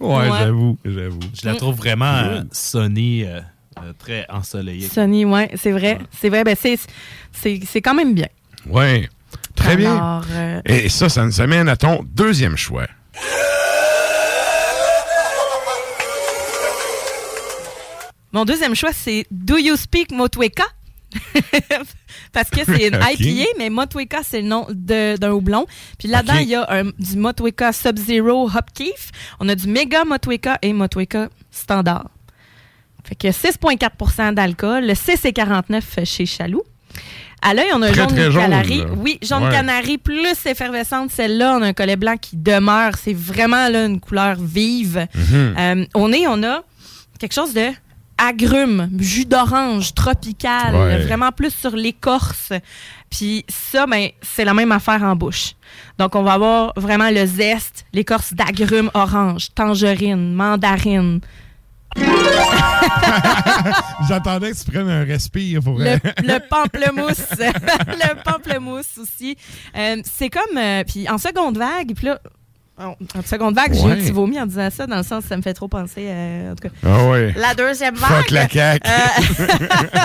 [0.00, 0.28] Ouais.
[0.40, 1.20] j'avoue, j'avoue.
[1.40, 3.40] Je la trouve vraiment euh, sunny, euh,
[3.78, 4.88] euh, très ensoleillée.
[4.88, 5.98] Sonny, ouais, c'est vrai.
[6.20, 6.76] C'est vrai, ben c'est,
[7.32, 8.28] c'est, c'est quand même bien.
[8.66, 9.08] Ouais.
[9.54, 9.94] Très bien.
[9.94, 12.86] Alors, euh, Et ça, ça nous amène à ton deuxième choix.
[18.32, 20.64] Mon deuxième choix, c'est Do You Speak Motweka?
[22.32, 22.94] Parce que c'est une.
[23.18, 25.66] IPA, mais Motweka, c'est le nom d'un houblon.
[25.98, 29.10] Puis là-dedans, il y a un- du Motweka Sub-Zero Hop Keef.
[29.40, 32.08] On a du Mega Motweka et Motweka Standard.
[33.04, 34.86] Fait que 6,4% d'alcool.
[34.86, 36.62] Le 6 et 49 chez Chaloux.
[37.44, 38.84] À l'œil, on a un Très, jaune très canari.
[38.98, 39.50] Oui, jaune Ouais.
[39.50, 41.10] canari plus effervescente.
[41.10, 42.92] Celle-là, on a un collet blanc qui demeure.
[43.02, 45.08] C'est vraiment là, une couleur vive.
[45.14, 45.54] Mhm.
[45.58, 46.62] Euh, au nez, on a
[47.18, 47.66] quelque chose de
[48.26, 50.98] agrumes, jus d'orange, tropical, Ouais.
[50.98, 52.52] vraiment plus sur l'écorce.
[53.10, 55.52] Puis ça, ben, c'est la même affaire en bouche.
[55.98, 61.20] Donc, on va avoir vraiment le zeste, l'écorce d'agrumes orange, tangerine, mandarine.
[64.08, 65.78] J'attendais que tu prennes un respire pour.
[65.78, 67.28] Le, le pamplemousse.
[67.38, 69.36] le pamplemousse aussi.
[69.76, 70.56] Euh, c'est comme.
[70.56, 72.18] euh, puis en seconde vague, puis là.
[72.78, 75.28] En en seconde vague, j'ai un petit vomi en disant ça, dans le sens que
[75.28, 76.06] ça me fait trop penser.
[76.08, 76.74] euh, en tout cas.
[76.84, 77.34] Ah ouais.
[77.36, 78.10] La deuxième vague.
[78.10, 78.44] Fuck la.
[78.44, 78.78] Euh,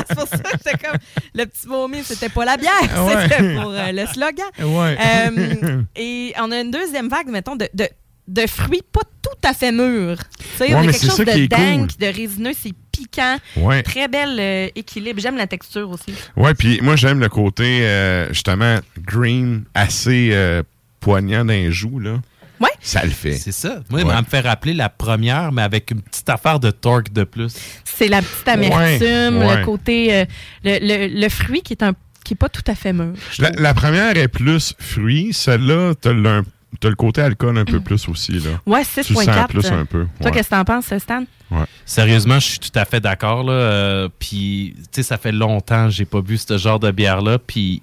[0.08, 0.98] c'est pour ça que j'étais comme.
[1.34, 3.24] Le petit vomi, c'était pas la bière, Ouais.
[3.24, 4.46] c'était pour euh, le slogan.
[4.60, 4.98] Ouais.
[5.00, 7.88] Euh, et on a une deuxième vague, mettons, de, de,
[8.28, 10.18] de fruits pas tout à fait mûrs.
[10.38, 11.48] Tu sais, on a quelque chose de cool.
[11.48, 13.38] dingue, de résineux, c'est piquant.
[13.56, 13.82] Ouais.
[13.82, 15.22] Très bel euh, équilibre.
[15.22, 16.14] J'aime la texture aussi.
[16.36, 20.64] Ouais, puis moi, j'aime le côté, euh, justement, green, assez euh,
[21.00, 22.18] poignant d'un joue, là.
[22.60, 22.70] Ouais.
[22.82, 23.34] Ça le fait.
[23.34, 23.80] C'est ça.
[23.90, 24.14] Moi, Ouais.
[24.14, 27.54] ça me fait rappeler la première, mais avec une petite affaire de torque de plus.
[27.84, 30.14] C'est la petite amertume, Ouais, le côté.
[30.16, 30.26] euh,
[30.64, 31.94] le, le- le fruit qui est un
[32.24, 33.14] qui est pas tout à fait mûr.
[33.40, 35.32] La, première est plus fruit.
[35.32, 36.44] Celle-là, t'as le,
[36.82, 38.50] t'as le côté alcool un peu plus aussi, là.
[38.66, 39.48] Ouais, Tu le sens 6.4.
[39.48, 40.08] plus un peu.
[40.22, 41.24] Toi, qu'est-ce que t'en penses, Stan?
[41.50, 41.64] Ouais.
[41.86, 43.44] Sérieusement, je suis tout à fait d'accord.
[43.46, 43.54] là.
[43.54, 47.38] Euh, Puis, tu sais, ça fait longtemps que j'ai pas bu ce genre de bière-là.
[47.40, 47.82] Puis,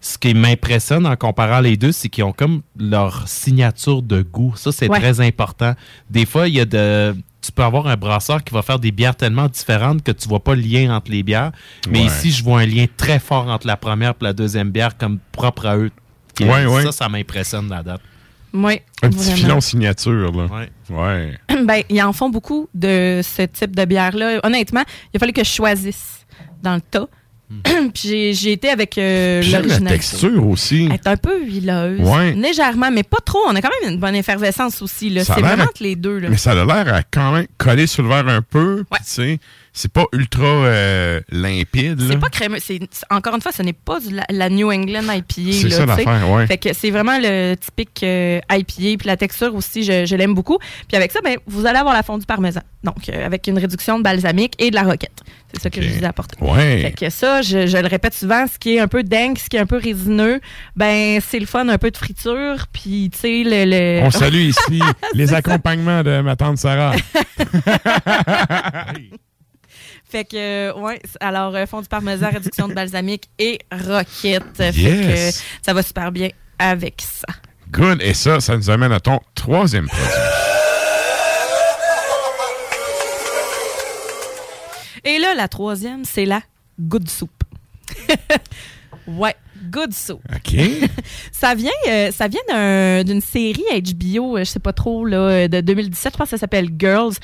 [0.00, 4.54] ce qui m'impressionne en comparant les deux, c'est qu'ils ont comme leur signature de goût.
[4.56, 4.98] Ça, c'est Ouais.
[5.00, 5.74] très important.
[6.10, 7.16] Des fois, il y a de.
[7.40, 10.42] Tu peux avoir un brasseur qui va faire des bières tellement différentes que tu vois
[10.42, 11.52] pas le lien entre les bières.
[11.88, 12.06] Mais Ouais.
[12.06, 15.18] ici, je vois un lien très fort entre la première et la deuxième bière comme
[15.32, 15.90] propre à eux.
[16.40, 16.82] Ouais, ouais.
[16.84, 18.00] Ça, ça m'impressionne la date.
[18.52, 18.80] Oui.
[19.02, 19.36] Un petit vraiment.
[19.36, 20.46] filon signature, là.
[20.46, 20.70] Ouais.
[20.90, 21.38] Ouais.
[21.64, 24.40] ben, ils en font beaucoup de ce type de bière-là.
[24.42, 26.26] Honnêtement, il a fallu que je choisisse
[26.62, 27.06] dans le tas.
[27.94, 29.92] Puis j'ai- été avec euh, J'aime la l'original.
[29.94, 30.84] texture aussi.
[30.86, 32.00] Elle est un peu huileuse.
[32.00, 32.32] Ouais.
[32.32, 33.38] Légèrement, mais pas trop.
[33.48, 35.12] On a quand même une bonne effervescence aussi.
[35.24, 36.18] C'est vraiment à- entre les deux.
[36.18, 36.28] Là.
[36.28, 38.84] Mais ça a l'air à quand même coller sur le verre un peu.
[38.90, 39.38] puis Tu sais,
[39.78, 42.00] c'est pas ultra euh, limpide.
[42.10, 42.58] C'est pas crémeux.
[42.60, 45.52] C'est, encore une fois, ce n'est pas la, la New England IPA.
[45.52, 46.46] C'est ça l'affaire, ouais.
[46.48, 48.98] Fait que c'est vraiment le typique euh, IPA.
[48.98, 50.58] Puis la texture aussi, je, je l'aime beaucoup.
[50.88, 52.60] Puis avec ça, ben, vous allez avoir la fondue parmesan.
[52.82, 55.20] Donc, euh, avec une réduction de balsamique et de la roquette.
[55.52, 56.36] C'est ça que je vous ai apporté.
[56.42, 56.82] Ouais.
[56.82, 59.48] Fait que ça, je, je le répète souvent, ce qui est un peu dingue, ce
[59.48, 60.40] qui est un peu résineux,
[60.76, 62.66] ben c'est le fun, un peu de friture.
[62.72, 63.64] Puis, tu sais, le,
[64.00, 64.80] le- On salue ici
[65.14, 66.94] les accompagnements de ma tante Sarah.
[70.10, 74.56] Fait que, euh, ouais, alors, euh, fond du parmesan, réduction de balsamique et roquette.
[74.56, 75.30] Fait que
[75.62, 77.28] ça va super bien avec ça.
[77.70, 78.00] Good.
[78.00, 80.04] Et ça, ça nous amène à ton troisième produit.
[85.04, 86.40] Et là, la troisième, c'est la
[86.80, 87.30] good soup.
[89.06, 89.36] ouais,
[89.70, 90.20] good soup.
[90.34, 90.60] OK.
[91.32, 95.16] ça vient, euh, ça vient d'un- d'une série HBO, euh, je sais pas trop, là,
[95.18, 97.14] euh, de 2017, je pense que ça s'appelle Girls.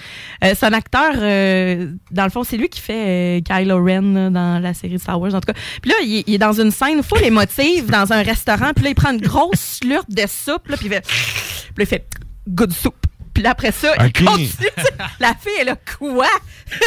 [0.44, 4.30] Euh, c'est un acteur, euh, dans le fond, c'est lui qui fait Kylo Ren là,
[4.30, 5.58] dans la série Star Wars, en tout cas.
[5.82, 8.84] Puis là, il, est- il est dans une scène full émotive, dans un restaurant, puis
[8.84, 11.86] là, il prend une grosse slurpe de soupe, là, puis il fait, puis là, il
[11.86, 12.06] fait
[12.48, 12.94] good soup.
[13.34, 14.48] Puis après ça, il continue.
[15.20, 16.26] La fille, elle a quoi?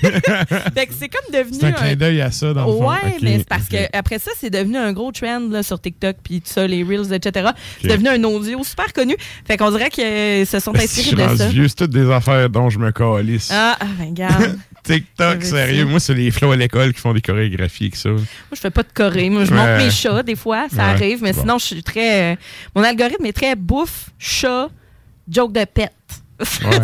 [0.00, 2.88] fait que c'est comme devenu C'est un clin d'œil à ça, dans le fond.
[2.90, 3.70] Ouais, mais c'est parce OK.
[3.70, 6.82] que après ça, c'est devenu un gros trend là, sur TikTok, puis tout ça, les
[6.84, 7.50] Reels, etc.
[7.82, 9.16] C'est devenu un audio super connu.
[9.44, 11.48] Fait qu'on dirait qu'ils se sont inspirés de ça.
[11.48, 13.50] vieux, c'est toutes des affaires dont je me calisse.
[13.52, 14.58] Ah, ah, ben, regarde.
[14.84, 15.84] TikTok, sérieux.
[15.84, 18.08] Moi, c'est les flots à l'école qui font des chorégraphies avec ça.
[18.10, 18.20] Moi,
[18.54, 19.28] je fais pas de choré.
[19.30, 19.78] Moi, je monte Ouais.
[19.84, 20.90] mes chats, des fois, ça Ouais.
[20.90, 21.40] arrive, mais Bon.
[21.40, 22.32] sinon, je suis très.
[22.32, 22.36] euh,
[22.74, 24.68] mon algorithme est très bouffe, chat,
[25.30, 25.64] joke de
[26.44, 26.78] c'est un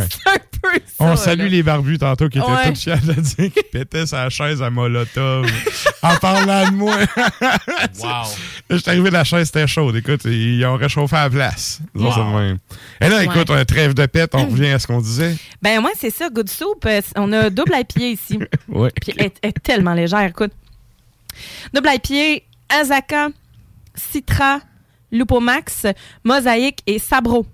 [0.60, 0.94] peu ça.
[0.98, 1.48] On salue là.
[1.48, 2.72] les barbus tantôt qui étaient Ouais.
[2.72, 5.46] tous fiers de dire qu'ils pétaient sa chaise à Molotov
[6.02, 6.96] en parlant de moi.
[6.96, 8.02] Wow.
[8.02, 8.24] Là,
[8.70, 9.94] je suis arrivé, la chaise était chaude.
[9.94, 11.78] Écoute, ils ont réchauffé à la place.
[11.94, 12.56] Wow.
[13.00, 13.60] Et là, écoute, Ouais.
[13.60, 15.36] un trêve de pète, on revient à ce qu'on disait.
[15.62, 16.84] Ben, moi, c'est ça, Good Soup.
[16.86, 18.40] euh, On a double IPA ici.
[18.68, 18.90] Ouais.
[19.00, 20.50] Puis elle, elle est tellement légère, écoute.
[21.72, 23.28] Double IPA, Azaka,
[23.94, 24.58] Citra,
[25.12, 25.86] Lupomax,
[26.24, 27.46] Mosaïque et Sabro.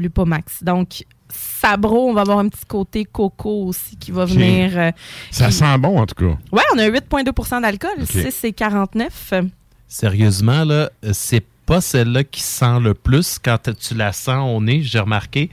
[0.00, 0.62] Lupomax.
[0.64, 4.72] Donc, Sabro, on va avoir un petit côté coco aussi qui va venir.
[4.76, 4.90] euh,
[5.30, 6.36] Ça qui- sent bon, en tout cas.
[6.50, 8.08] Ouais, on a 8,2% d'alcool, Ok.
[8.10, 9.34] 6 et 49.
[9.86, 14.82] Sérieusement, là, c'est pas celle-là qui sent le plus quand tu la sens au nez,
[14.82, 15.50] j'ai remarqué.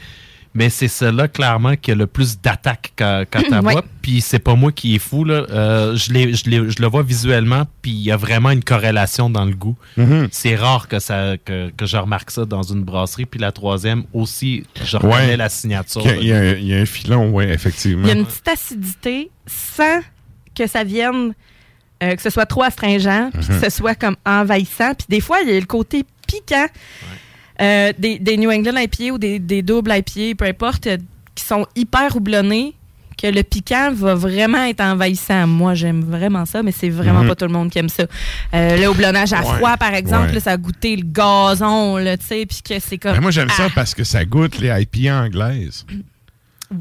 [0.53, 3.73] Mais c'est celle-là, clairement, qui a le plus d'attaque quand, quand Ouais.
[3.73, 3.83] bois.
[4.01, 5.45] Puis c'est pas moi qui est fou, là.
[5.51, 9.53] Euh, je, je le vois visuellement, puis il y a vraiment une corrélation dans le
[9.53, 9.75] goût.
[9.97, 10.29] Mhm.
[10.31, 13.25] C'est rare que, ça, que, que je remarque ça dans une brasserie.
[13.25, 15.37] Puis la troisième aussi, je reconnais Ouais.
[15.37, 16.01] la signature.
[16.05, 18.03] Il y, a, il y a un- il y a un filon, oui, effectivement.
[18.03, 19.99] Il y a une petite acidité sans
[20.55, 21.33] que ça vienne,
[22.01, 24.93] euh, que ce soit trop astringent, puis que ce soit comme envahissant.
[24.95, 26.67] Puis des fois, il y a le côté piquant
[27.61, 30.97] euh, des, des New England IPA ou des, des doubles IPA, peu importe, euh,
[31.35, 32.73] qui sont hyper houblonnés,
[33.21, 35.47] que le piquant va vraiment être envahissant.
[35.47, 37.27] Moi, j'aime vraiment ça, mais c'est vraiment Mhm.
[37.29, 38.03] pas tout le monde qui aime ça.
[38.53, 39.55] Euh, le houblonnage à Ouais.
[39.55, 40.33] froid, par exemple, Ouais.
[40.33, 43.13] là, ça a goûté le gazon, tu sais, puis que c'est comme...
[43.13, 45.83] Ben, moi, j'aime ça Ah, parce que ça goûte les IPA anglaises.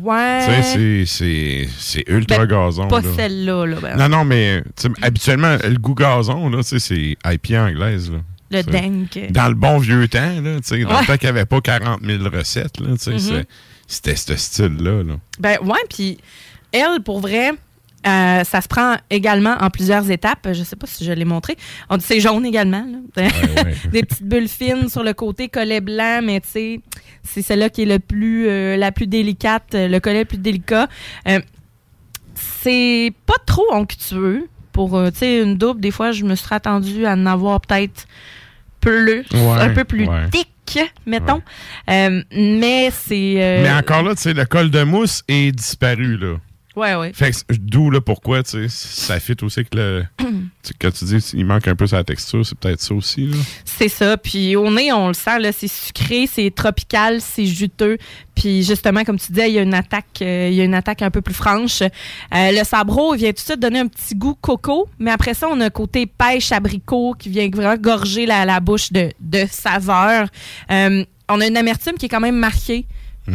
[0.03, 0.41] Ouais.
[0.75, 2.89] Tu sais, c'est- ultra Ben, gazon.
[2.89, 3.09] Pas là.
[3.17, 3.77] celle-là, là.
[3.81, 3.97] ben.
[3.97, 4.63] Non, non, mais
[5.01, 8.11] habituellement, le goût gazon, là, tu sais, c'est IPA anglaise.
[8.11, 8.19] Là.
[8.51, 9.31] Le dank.
[9.31, 11.01] Dans le bon vieux temps, là, tu sais, dans Ouais.
[11.01, 13.19] le temps qu'il n'y avait pas 40 000 recettes, là, tu sais, Mhm.
[13.19, 13.49] c'est-
[13.87, 15.03] c'était ce style-là.
[15.03, 15.15] Là.
[15.41, 16.19] Ben ouais, puis
[16.73, 17.51] elle, pour vrai,
[18.07, 20.49] euh, ça se prend également en plusieurs étapes.
[20.53, 21.57] Je sais pas si je l'ai montré.
[21.91, 22.87] On dit c'est jaune également.
[23.17, 23.29] là.
[23.93, 26.81] Des petites bulles fines sur le côté, collet blanc, mais tu sais,
[27.25, 30.89] c'est celle-là qui est le plus, euh, la plus délicate, le collet le plus délicat.
[31.27, 31.41] Euh,
[32.35, 34.47] c'est pas trop onctueux.
[34.77, 37.61] Pour euh, tu sais, une double, des fois, je me serais attendue à en avoir
[37.61, 38.07] peut-être
[38.81, 40.29] plus, Ouais, un peu plus ouais.
[40.31, 41.41] thick, mettons.
[41.91, 43.35] Euh, mais c'est.
[43.39, 46.37] euh, Mais encore là, tu sais, le col de mousse est disparu, là.
[46.77, 47.11] Ouais, ouais.
[47.15, 50.05] Fait que d'où là pourquoi, tu sais, ça fit aussi que le.
[50.79, 53.37] quand tu dis il manque un peu sa texture, c'est peut-être ça aussi, là.
[53.65, 54.19] C'est ça.
[54.19, 57.97] Puis au nez, on le sent, là, c'est sucré, c'est tropical, c'est juteux.
[58.35, 60.75] Puis justement, comme tu disais, il y a une attaque, euh, il y a une
[60.75, 61.81] attaque un peu plus franche.
[61.81, 61.89] Euh,
[62.31, 65.59] le sabro vient tout de suite donner un petit goût coco, mais après ça, on
[65.63, 70.29] a côté pêche abricot qui vient vraiment gorger la, la bouche de, de saveur.
[70.71, 72.87] Euh, on a une amertume qui est quand même marquée.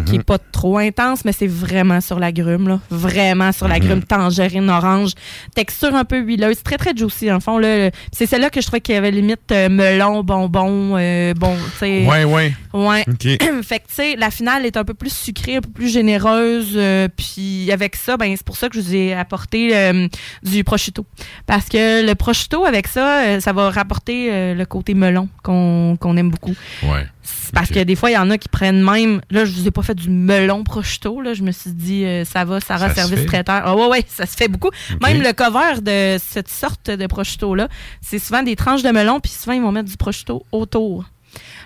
[0.05, 2.79] Qui est pas trop intense, mais c'est vraiment sur la grume, là.
[2.89, 3.85] Vraiment sur la Mhm.
[3.85, 5.11] grume tangerine orange.
[5.53, 7.89] Texture un peu huileuse, très très juicy, en fond, là.
[8.13, 11.77] C'est celle-là que je trouvais qu'il y avait limite euh, melon, bonbon, euh, bon, tu
[11.79, 12.05] sais.
[12.05, 12.53] Ouais, ouais.
[12.73, 13.03] Ouais.
[13.09, 13.23] OK.
[13.63, 16.73] fait que, tu sais, la finale est un peu plus sucrée, un peu plus généreuse.
[16.75, 20.07] euh, puis avec ça, ben, c'est pour ça que je vous ai apporté euh,
[20.43, 21.05] du prosciutto.
[21.47, 26.29] Parce que le prosciutto, avec ça, ça va rapporter le côté melon qu'on qu'on aime
[26.29, 26.55] beaucoup.
[26.83, 27.05] Ouais.
[27.53, 29.21] Parce que des fois, il y en a qui prennent même.
[29.29, 31.21] Là, je vous ai pas fait du melon prosciutto.
[31.21, 33.61] Là, je me suis dit, euh, ça va, Sarah, Ça se service traiteur.
[33.65, 34.69] Ah ouais, ouais, ça se fait beaucoup.
[35.01, 37.67] Même le cover de cette sorte de prosciutto-là,
[38.01, 41.05] c'est souvent des tranches de melon, puis souvent, ils vont mettre du prosciutto autour.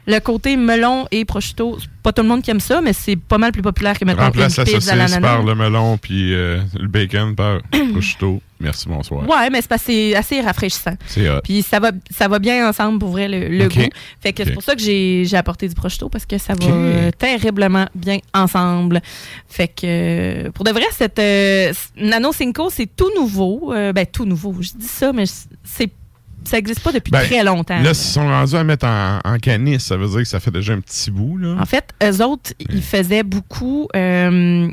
[0.07, 3.39] Le côté melon et prosciutto, pas tout le monde qui aime ça, mais c'est pas
[3.39, 6.59] mal plus populaire que maintenant Remplace une la pizza saucisse par le melon puis euh,
[6.79, 7.59] le bacon par
[7.91, 8.41] prosciutto.
[8.59, 9.27] Merci, bonsoir.
[9.27, 10.95] Ouais, mais c'est parce que c'est assez rafraîchissant.
[11.07, 11.41] C'est hot.
[11.43, 13.81] Puis ça va, ça va bien ensemble pour vrai le, goût.
[14.21, 16.71] Fait que c'est pour ça que j'ai j'ai apporté du prosciutto parce que ça va
[16.71, 19.01] euh, terriblement bien ensemble.
[19.49, 23.73] Fait que euh, pour de vrai, cette euh, Nano Cinco, c'est tout nouveau.
[23.73, 24.55] Euh, ben tout nouveau.
[24.59, 25.25] Je dis ça, mais
[25.63, 25.91] c'est
[26.47, 27.81] ça existe pas depuis Ben, très longtemps.
[27.81, 30.51] Là, s'ils sont rendus à mettre en, en canisse, ça veut dire que ça fait
[30.51, 31.55] déjà un petit bout, là.
[31.59, 33.87] En fait, eux autres, ils faisaient beaucoup.
[33.95, 34.67] euh,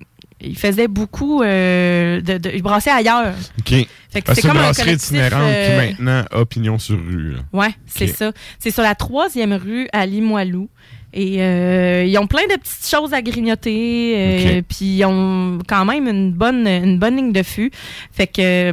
[0.45, 3.35] ils faisaient beaucoup euh, de, de- Ils brassaient ailleurs.
[3.61, 3.87] OK.
[4.11, 7.33] Fait que c'est comme brasserie itinérante euh, qui maintenant a pignon sur rue.
[7.35, 7.39] là.
[7.53, 8.33] Ouais, c'est ça.
[8.59, 10.69] C'est sur la troisième rue à Limoilou.
[11.15, 14.15] Et euh, ils ont plein de petites choses à grignoter.
[14.17, 14.65] euh, Ok.
[14.69, 17.71] Puis ils ont quand même une bonne, une bonne ligne de fût.
[18.13, 18.73] Fait que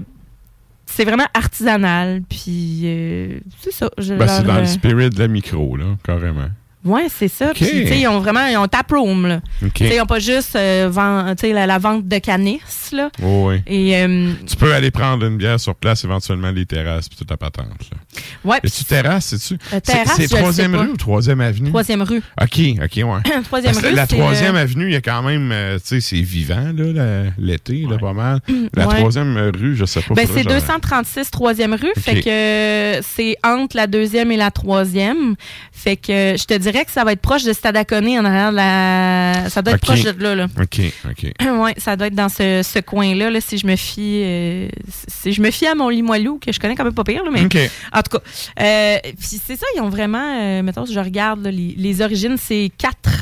[0.90, 2.22] c'est vraiment artisanal.
[2.28, 3.90] Puis euh, c'est ça.
[3.98, 6.50] Ben, c'est dans euh, le spirit de la micro, là, carrément.
[6.90, 7.50] Ouais, c'est ça.
[7.52, 7.56] Ok.
[7.56, 9.42] Puis, tu sais, ils ont vraiment, ils ont taproom, là.
[9.64, 9.74] Ok.
[9.74, 12.62] Tu sais, ils n'ont pas juste euh, vend- la, la vente de canis,
[12.92, 13.10] là.
[13.24, 13.62] Oh, oui.
[13.68, 17.30] Et, euh, Tu peux aller prendre une bière sur place, éventuellement les terrasses puis toute
[17.30, 17.68] la patente.
[17.92, 17.98] Là.
[18.44, 19.60] ouais, Et tu terrasse, c'est-tu?
[19.74, 21.70] Euh, terrasse, c'est troisième rue ou troisième avenue?
[21.70, 22.22] troisième rue.
[22.42, 23.42] OK, OK, ouais.
[23.44, 26.72] Troisième rue, La troisième euh, avenue, il y a quand même, tu sais, c'est vivant,
[26.76, 28.40] là, l'été, là, pas mal.
[28.76, 28.96] La Ouais.
[28.98, 30.14] troisième rue, je sais pas.
[30.16, 31.92] Ben, c'est que je- 236 troisième rue.
[31.98, 35.36] Fait que c'est entre la deuxième et la troisième.
[35.72, 38.56] Fait que je te dirais que ça va être proche de Stadaconé en arrière de
[38.58, 39.50] la.
[39.50, 39.88] Ça doit être Ok.
[39.88, 40.48] proche de là, là.
[40.60, 41.32] OK, OK.
[41.42, 44.68] oui, ça doit être dans ce, ce coin-là, là, si je me fie euh,
[45.08, 47.30] si je me fie à mon Limoilou, que je connais quand même pas pire, là,
[47.32, 47.58] mais OK.
[47.94, 48.24] en tout cas.
[48.62, 52.02] euh, puis c'est ça, ils ont vraiment, euh, mettons, si je regarde là, les, les
[52.02, 53.22] origines, c'est quatre,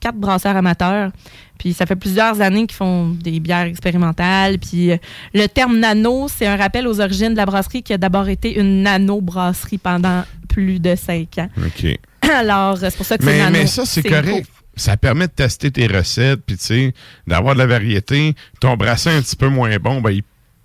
[0.00, 1.10] quatre brasseurs amateurs.
[1.58, 4.58] Puis ça fait plusieurs années qu'ils font des bières expérimentales.
[4.58, 4.90] Puis
[5.32, 8.58] le terme nano, c'est un rappel aux origines de la brasserie qui a d'abord été
[8.58, 11.48] une nano-brasserie pendant plus de cinq ans.
[11.58, 11.86] OK.
[12.36, 13.58] Alors, c'est pour ça que c'est Mais, nano.
[13.58, 14.48] mais ça, c'est correct.
[14.74, 16.94] Ça permet de tester tes recettes, puis tu sais,
[17.26, 18.34] d'avoir de la variété.
[18.60, 20.22] Ton brassin un petit peu moins bon, ben, tu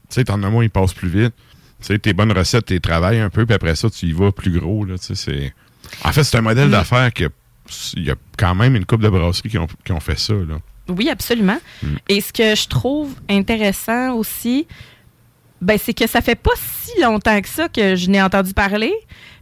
[0.10, 1.34] sais, t'en as moins, il passe plus vite.
[1.82, 4.32] Tu sais, tes bonnes recettes, tes travailles un peu, puis après ça, tu y vas
[4.32, 5.54] plus gros, là, tu sais, c'est...
[6.04, 6.72] En fait, c'est un modèle Mm.
[6.72, 7.30] d'affaires que
[7.98, 10.34] il y a quand même une couple de brasseries qui ont, qui ont fait ça,
[10.34, 10.58] là.
[10.88, 11.60] Oui, absolument.
[11.84, 11.88] Mm.
[12.08, 14.68] Et ce que je trouve intéressant aussi,
[15.62, 18.94] ben, c'est que ça fait pas si longtemps que ça que je n'ai entendu parler.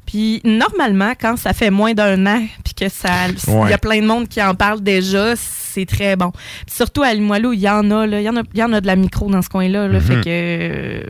[0.06, 3.72] Puis normalement, quand ça fait moins d'un an, puis que ça, il Ouais.
[3.72, 6.32] y a plein de monde qui en parle déjà, c'est très bon.
[6.68, 8.64] Puis surtout à Limoilou, il y en a, là, il y en a, il y
[8.64, 10.02] en a de la micro dans ce coin-là, là, Mhm.
[10.06, 11.04] fait que euh,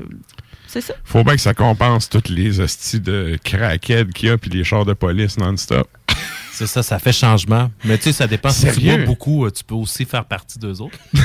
[0.68, 0.94] c'est ça.
[1.04, 4.64] Faut bien que ça compense toutes les hosties de craquettes qu'il y a, puis les
[4.64, 5.90] chars de police non-stop.
[6.54, 7.70] C'est ça, ça fait changement.
[7.84, 8.50] Mais tu sais, ça dépend.
[8.50, 10.98] Si tu bois beaucoup, euh, tu peux aussi faire partie d'eux autres.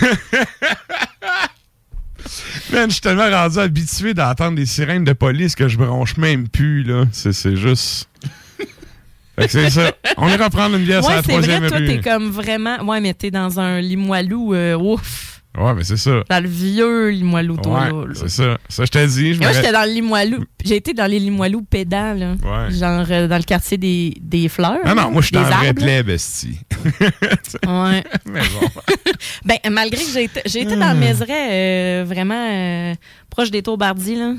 [2.72, 6.49] Man, je suis tellement rendu habitué d'entendre des sirènes de police que je bronche même
[6.49, 7.05] plus, là.
[7.12, 8.09] C'est c'est juste.
[9.39, 9.93] Fait que c'est ça.
[10.16, 12.83] On ira prendre une bière sur Ouais, la c'est vrai, troisième toi, t'es comme vraiment.
[12.85, 15.39] Ouais, mais t'es dans un limoilou, euh, ouf.
[15.59, 16.22] Ouais, mais c'est ça.
[16.30, 18.57] Dans le vieux limoilou, toi, Ouais, c'est ça.
[18.68, 19.34] Ça, je t'ai dit.
[19.34, 20.44] Je Moi, j'étais dans le limoilou.
[20.64, 22.34] J'ai été dans les limoilous pédants, là.
[22.42, 22.70] Ouais.
[22.70, 24.78] Genre euh, dans le quartier des, des fleurs.
[24.86, 26.61] Non, non, moi, je suis dans le pleb, esti.
[27.66, 28.05] Ouais.
[28.26, 28.68] Mais bon.
[29.44, 32.94] Ben, malgré que j'ai été, j'ai été dans le Mézeray, euh, vraiment euh,
[33.28, 34.34] proche des Tours-Bardy, là.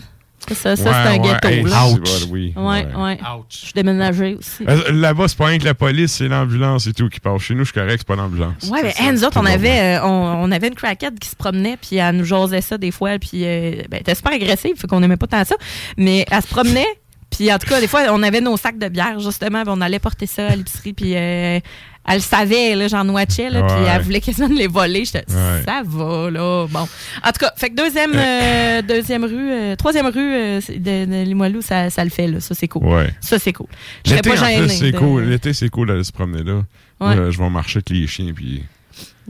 [0.50, 1.20] Ça, ça, ça, Ouais, c'est un ouais.
[1.34, 1.84] ghetto, Hey, là.
[1.90, 2.00] bon,
[2.32, 2.54] oui.
[2.56, 3.20] Ouais, ouais.
[3.50, 4.64] Je suis déménagée aussi.
[4.68, 7.42] Euh, Là-bas, c'est pas rien que la police, c'est l'ambulance et tout qui passe.
[7.44, 8.70] Chez nous, je suis correct, c'est pas l'ambulance.
[8.70, 11.36] Ouais, mais ça, nous autres, on avait, euh, on, on avait une crackhead qui se
[11.36, 14.76] promenait, puis elle nous jasait ça des fois, puis euh, ben, elle était super agressive,
[14.78, 15.56] fait qu'on aimait pas tant ça.
[15.98, 16.88] Mais elle se promenait,
[17.30, 19.82] puis en tout cas, des fois, on avait nos sacs de bière, justement, puis on
[19.82, 21.60] allait porter ça à l'épicerie, puis euh,
[22.08, 25.06] elle le savait, là, j'en noachais, là, puis elle voulait quasiment les voler.
[25.06, 25.62] J'étais, Ouais.
[25.66, 26.66] ça va, là.
[26.70, 26.80] Bon.
[27.24, 31.24] En tout cas, fait que deuxième, euh, deuxième rue, euh, troisième rue euh, de, de
[31.24, 32.40] Limoilou, ça, ça le fait, là.
[32.40, 32.86] Ça, c'est cool.
[32.86, 33.14] Ouais.
[33.22, 33.68] Ça, c'est cool.
[34.06, 34.68] Je pas gênée.
[34.70, 35.24] c'est de- cool.
[35.24, 36.64] L'été, c'est cool d'aller se promener là.
[37.00, 37.16] Ouais.
[37.16, 38.64] Là, je vais marcher avec les chiens, puis...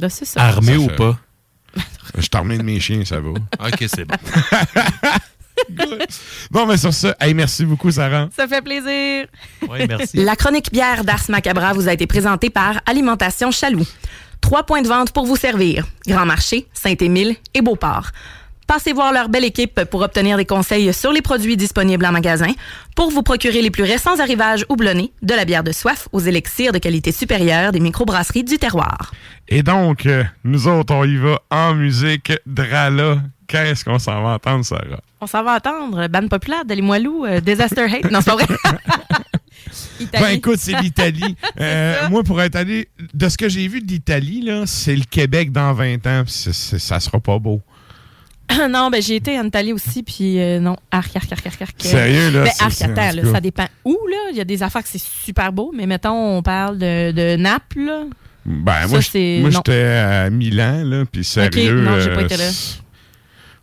[0.10, 0.42] c'est ça.
[0.44, 1.20] Armé Ça ou fait- pas?
[2.16, 3.30] Je suis armé de mes chiens, ça va.
[3.68, 4.16] OK, c'est bon.
[6.52, 8.30] Bon, mais sur ça, hey, merci beaucoup, Sarah.
[8.36, 9.28] Ça fait plaisir.
[9.70, 10.18] Oui, merci.
[10.18, 13.88] La chronique bière d'Ars Macabra vous a été présentée par Alimentation Chaloux.
[14.42, 15.86] Trois points de vente pour vous servir.
[16.08, 18.12] Grand Marché, Saint-Émile et Beauport.
[18.72, 22.54] Passez voir leur belle équipe pour obtenir des conseils sur les produits disponibles en magasin,
[22.96, 26.72] pour vous procurer les plus récents arrivages houblonnés, de la bière de soif aux élixirs
[26.72, 29.12] de qualité supérieure des microbrasseries du terroir.
[29.50, 32.32] Et donc, euh, nous autres, on y va en musique.
[32.46, 33.18] Drala,
[33.52, 35.02] qu'est-ce qu'on s'en va entendre, Sarah?
[35.20, 36.08] On s'en va attendre.
[36.08, 38.10] Bande populaire de Limoilou, euh, Disaster Hate.
[38.12, 38.48] Non, c'est pas vrai.
[40.00, 40.24] Italie.
[40.24, 41.36] Ben écoute, c'est l'Italie.
[41.60, 45.52] Euh, moi, pour être allé, de ce que j'ai vu de l'Italie, c'est le Québec
[45.52, 47.62] dans 20 ans, c'est- ça sera pas beau.
[48.70, 51.76] non, ben j'ai été en Italie aussi, puis euh, non, arc, arc, arc, arc, arc.
[51.78, 54.18] Sérieux, là, Ben, arc, attends, là, ça dépend où, là.
[54.32, 57.36] Il y a des affaires que c'est super beau, mais mettons, on parle de, de
[57.36, 58.04] Naples, là.
[58.46, 61.82] Ben, Ça, moi, j'étais à Milan, là, puis sérieux.
[61.82, 62.50] non, j'ai pas euh, été là.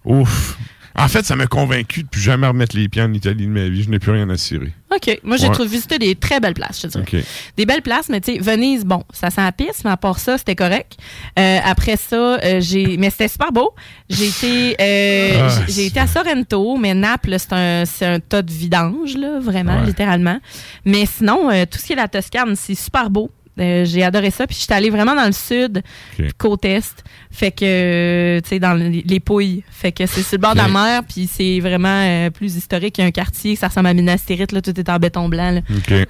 [0.09, 0.57] Ouf.
[1.01, 3.69] En fait, ça m'a convaincu de plus jamais remettre les pieds en Italie de ma
[3.69, 3.85] vie.
[3.85, 4.73] Je n'ai plus rien à cirer.
[4.93, 5.21] OK.
[5.23, 5.53] Moi, j'ai Ouais.
[5.53, 7.05] trouvé visiter des très belles places, je te dirais.
[7.21, 7.25] OK.
[7.57, 10.19] Des belles places, mais tu sais, Venise, bon, ça sent la pisse, mais à part
[10.19, 10.97] ça, c'était correct.
[11.39, 12.97] Euh, après ça, euh, j'ai.
[12.97, 13.75] Mais c'était super beau.
[14.11, 14.77] J'ai été.
[14.81, 19.17] euh, Ah, j'ai- été à Sorrento, mais Naples, c'est un, c'est un tas de vidange,
[19.17, 19.87] là, vraiment, Ouais.
[19.87, 20.41] littéralement.
[20.85, 23.31] Mais sinon, tout ce qui est la Toscane, c'est super beau.
[23.59, 24.47] Euh, j'ai adoré ça.
[24.47, 25.83] Puis j'étais allée vraiment dans le sud,
[26.17, 27.05] puis côte est.
[27.31, 29.63] Fait que, tu sais, dans les, les Pouilles.
[29.71, 32.99] Fait que c'est sur le bord de la mer, puis c'est vraiment euh, plus historique.
[32.99, 35.29] Il y a un quartier, ça ressemble à Minas Tirith, là, tout est en béton
[35.29, 35.51] blanc.
[35.51, 35.61] là.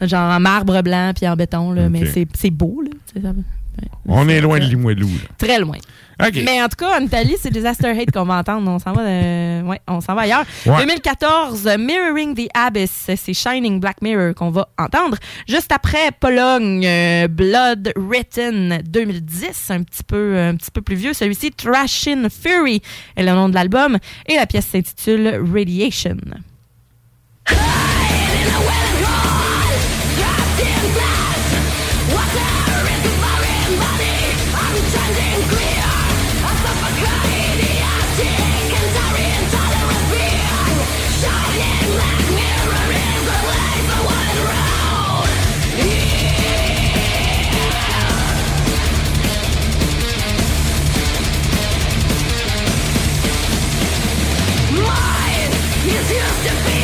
[0.07, 2.82] Genre en marbre blanc, puis en béton, là, mais c'est beau.
[2.82, 3.30] Là,
[4.06, 5.28] On est loin de Limoilou, là.
[5.38, 5.76] Très loin.
[6.20, 8.68] Mais en tout cas, en Italie, c'est Disaster Hate qu'on va entendre.
[8.68, 10.44] On s'en va, euh, ouais, on s'en va ailleurs.
[10.66, 10.78] Ouais.
[10.80, 15.16] 2014, Mirroring the Abyss, c'est Shining Black Mirror qu'on va entendre.
[15.48, 21.12] Juste après, Pologne, euh, Blood Written 2010, un petit peu, un petit peu plus vieux.
[21.12, 22.82] Celui-ci, Trashin Fury
[23.16, 23.98] est le nom de l'album.
[24.26, 26.16] Et la pièce s'intitule Radiation.
[56.45, 56.77] be,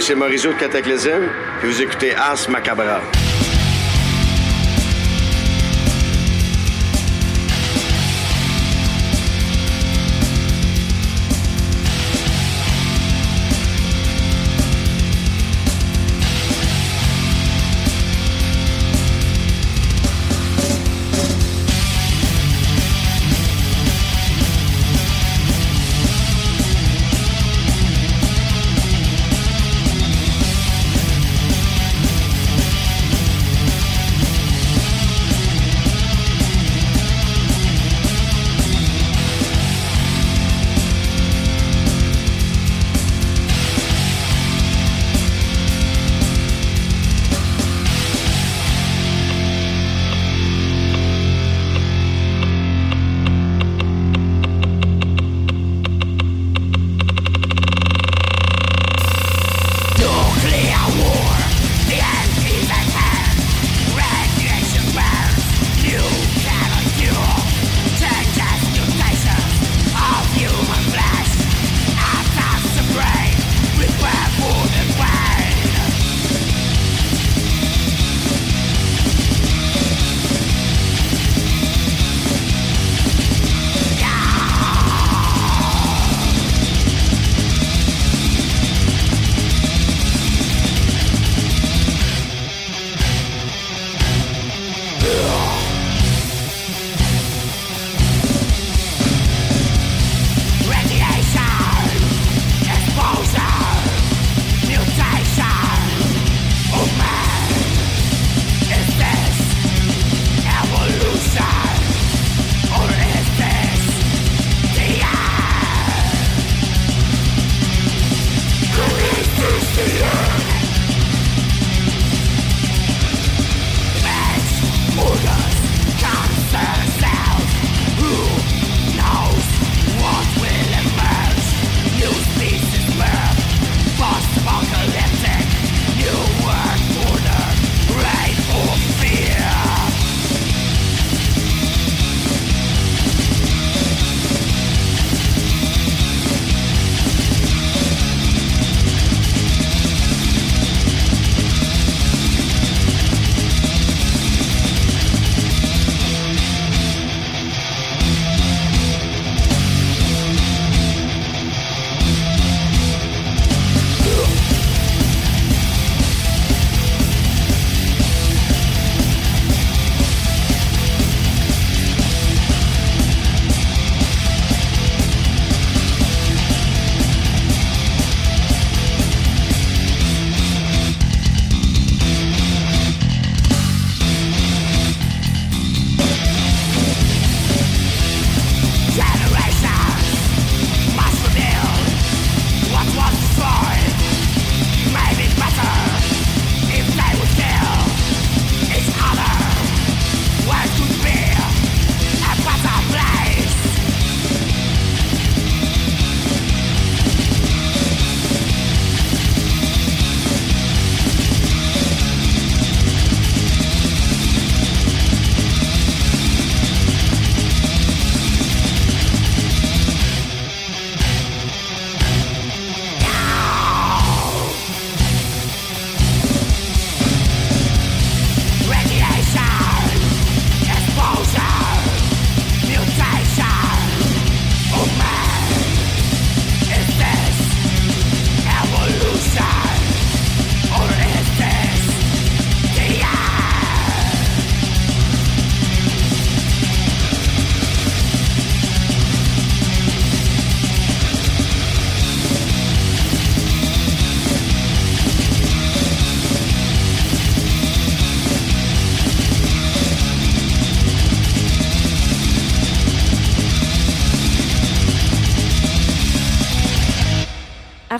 [0.00, 1.28] C'est Mauricio de Cataclysm,
[1.60, 3.02] puis vous écoutez Ars Macabra.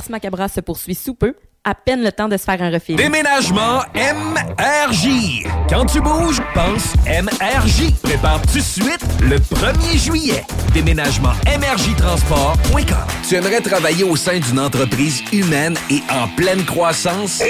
[0.09, 1.35] Ars Macabra se poursuit sous peu,
[1.65, 2.97] à peine le temps de se faire un refil.
[2.97, 5.45] Déménagement MRJ.
[5.69, 7.93] Quand tu bouges, pense MRJ.
[8.03, 10.45] Prépare tout de suite le 1er juillet.
[10.73, 12.97] Déménagement MRJtransport.com.
[13.29, 17.43] Tu aimerais travailler au sein d'une entreprise humaine et en pleine croissance?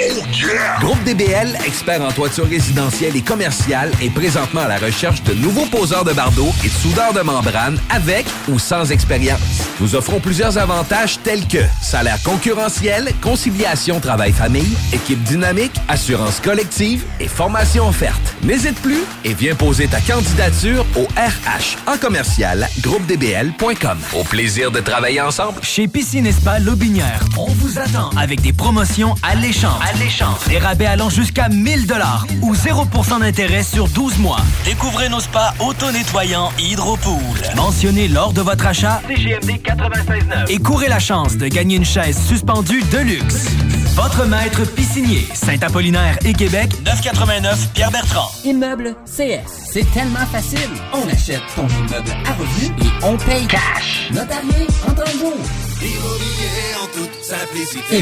[0.81, 5.67] Groupe DBL, expert en toiture résidentielle et commerciale, est présentement à la recherche de nouveaux
[5.67, 9.58] poseurs de bardeaux et de soudeurs de membrane avec ou sans expérience.
[9.79, 17.27] Nous offrons plusieurs avantages tels que salaire concurrentiel, conciliation travail-famille, équipe dynamique, assurance collective et
[17.27, 18.35] formation offerte.
[18.43, 23.97] N'hésite plus et viens poser ta candidature au RH en commercial groupedbl.com.
[24.19, 25.61] Au plaisir de travailler ensemble.
[25.63, 27.23] Chez Piscine Spa Lobinière,
[27.69, 29.81] vous attend avec des promotions alléchantes.
[29.93, 30.47] Alléchantes.
[30.47, 34.39] Des rabais allant jusqu'à 1000 dollars ou 0% d'intérêt sur 12 mois.
[34.65, 37.19] Découvrez nos spas auto-nettoyants Hydropool.
[37.55, 42.17] Mentionnez lors de votre achat CGMD 96.9 et courez la chance de gagner une chaise
[42.27, 43.49] suspendue de luxe.
[43.95, 48.31] Votre maître piscinier, Saint-Apollinaire et Québec, 989 Pierre-Bertrand.
[48.45, 49.69] Immeuble CS.
[49.71, 50.69] C'est tellement facile.
[50.93, 54.09] On achète ton immeuble à revenu et on paye cash.
[54.11, 55.68] Notarié en temps.
[55.81, 58.01] Immobilier en toute simplicité.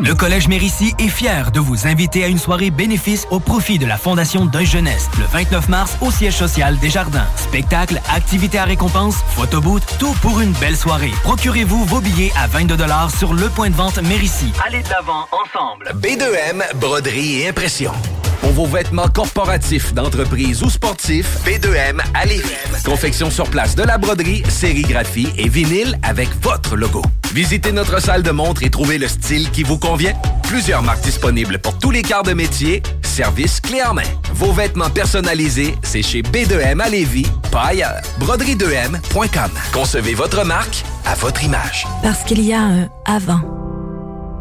[0.00, 3.84] Le Collège Mérissi est fier de vous inviter à une soirée bénéfice au profit de
[3.84, 7.26] la Fondation Deuil Jeunesse le 29 mars au siège social des Jardins.
[7.36, 11.12] Spectacle, activités à récompense, photoboot, tout pour une belle soirée.
[11.24, 12.76] Procurez-vous vos billets à 22
[13.18, 14.52] sur le point de vente Mérissi.
[14.66, 15.92] Allez de l'avant ensemble.
[16.00, 17.92] B2M, broderie et impression.
[18.40, 22.42] Pour vos vêtements corporatifs, d'entreprise ou sportifs, B2M à Lévis.
[22.84, 27.02] Confection sur place de la broderie, sérigraphie et vinyle avec votre logo.
[27.32, 30.14] Visitez notre salle de montre et trouvez le style qui vous convient.
[30.42, 32.82] Plusieurs marques disponibles pour tous les quarts de métier.
[33.02, 34.02] Service clé en main.
[34.34, 38.00] Vos vêtements personnalisés, c'est chez B2M à Lévis, pas ailleurs.
[38.20, 39.50] Broderie2M.com.
[39.72, 41.86] Concevez votre marque à votre image.
[42.02, 43.40] Parce qu'il y a un avant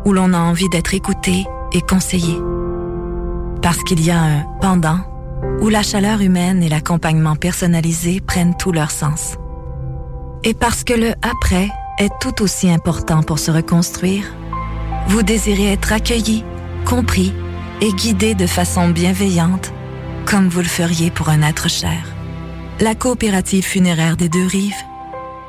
[0.05, 2.37] où l'on a envie d'être écouté et conseillé.
[3.61, 4.99] Parce qu'il y a un pendant
[5.61, 9.35] où la chaleur humaine et l'accompagnement personnalisé prennent tout leur sens.
[10.43, 11.69] Et parce que le après
[11.99, 14.23] est tout aussi important pour se reconstruire,
[15.07, 16.45] vous désirez être accueilli,
[16.85, 17.33] compris
[17.81, 19.73] et guidé de façon bienveillante,
[20.25, 21.97] comme vous le feriez pour un être cher.
[22.79, 24.71] La coopérative funéraire des deux rives,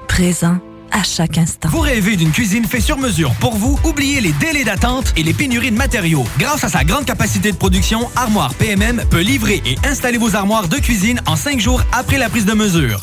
[0.08, 0.58] présent
[0.90, 1.68] à chaque instant.
[1.68, 3.78] Vous rêvez d'une cuisine faite sur mesure pour vous?
[3.84, 6.24] Oubliez les délais d'attente et les pénuries de matériaux.
[6.36, 10.66] Grâce à sa grande capacité de production, Armoire PMM peut livrer et installer vos armoires
[10.66, 13.02] de cuisine en cinq jours après la prise de mesure.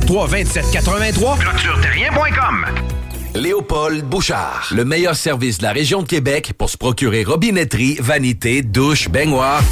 [0.00, 6.76] 473 2783 clôtureterrien.com Léopold Bouchard, le meilleur service de la région de Québec pour se
[6.76, 9.62] procurer robinetterie, vanité, douche, baignoire,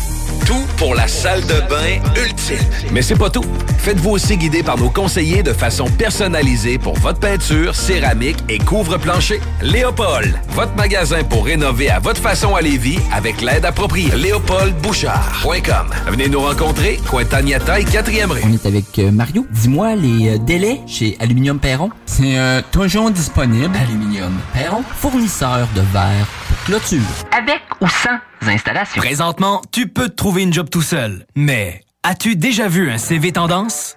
[0.47, 2.57] tout pour la salle de bain ultime.
[2.91, 3.45] Mais c'est pas tout.
[3.79, 9.41] Faites-vous aussi guider par nos conseillers de façon personnalisée pour votre peinture, céramique et couvre-plancher.
[9.61, 14.11] Léopold, votre magasin pour rénover à votre façon à Lévis avec l'aide appropriée.
[14.17, 15.91] LéopoldBouchard.com.
[16.09, 18.41] Venez nous rencontrer, Cointagnata et 4e rue.
[18.45, 19.47] On est avec euh, Mario.
[19.51, 21.91] Dis-moi les euh, délais chez Aluminium Perron.
[22.07, 23.50] C'est euh, toujours disponible.
[23.53, 27.01] Aluminium Perron, fournisseur de verre pour clôture.
[27.37, 29.01] Avec ou sans installation.
[29.01, 31.27] Présentement, tu peux te trouver une job tout seul.
[31.35, 33.97] Mais as-tu déjà vu un CV tendance?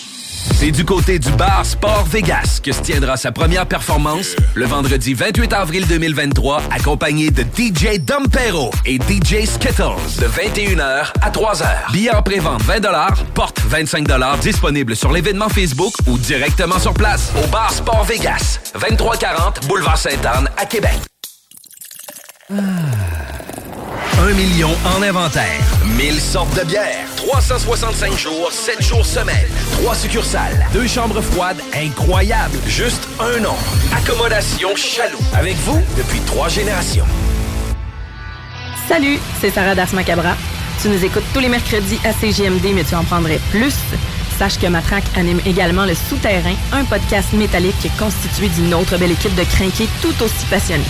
[0.43, 5.13] C'est du côté du bar Sport Vegas que se tiendra sa première performance le vendredi
[5.13, 11.91] 28 avril 2023, accompagné de DJ Dompero et DJ Skittles de 21h à 3h.
[11.91, 12.81] Billets en pré-vente 20
[13.35, 14.07] porte 25
[14.41, 20.49] disponible sur l'événement Facebook ou directement sur place au bar Sport Vegas, 2340 Boulevard Sainte-Anne
[20.57, 20.99] à Québec.
[24.21, 25.59] Un million en inventaire.
[25.97, 27.07] 1000 sortes de bières.
[27.15, 29.47] 365 jours, 7 jours semaine.
[29.81, 30.63] 3 succursales.
[30.73, 32.59] Deux chambres froides incroyables.
[32.67, 33.55] Juste un nom.
[33.97, 35.17] Accommodation Chaloux.
[35.33, 37.05] Avec vous depuis trois générations.
[38.87, 40.35] Salut, c'est Sarah Das Macabra.
[40.83, 43.73] Tu nous écoutes tous les mercredis à CGMD, mais tu en prendrais plus
[44.37, 49.35] sache que Matraque anime également Le Souterrain, un podcast métallique constitué d'une autre belle équipe
[49.35, 50.83] de crinqués tout aussi passionnés.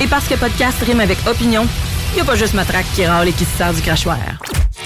[0.00, 1.68] Et parce que podcast rime avec opinion,
[2.14, 4.18] il n'y a pas juste Matraque qui râle et qui se sert du crachoir.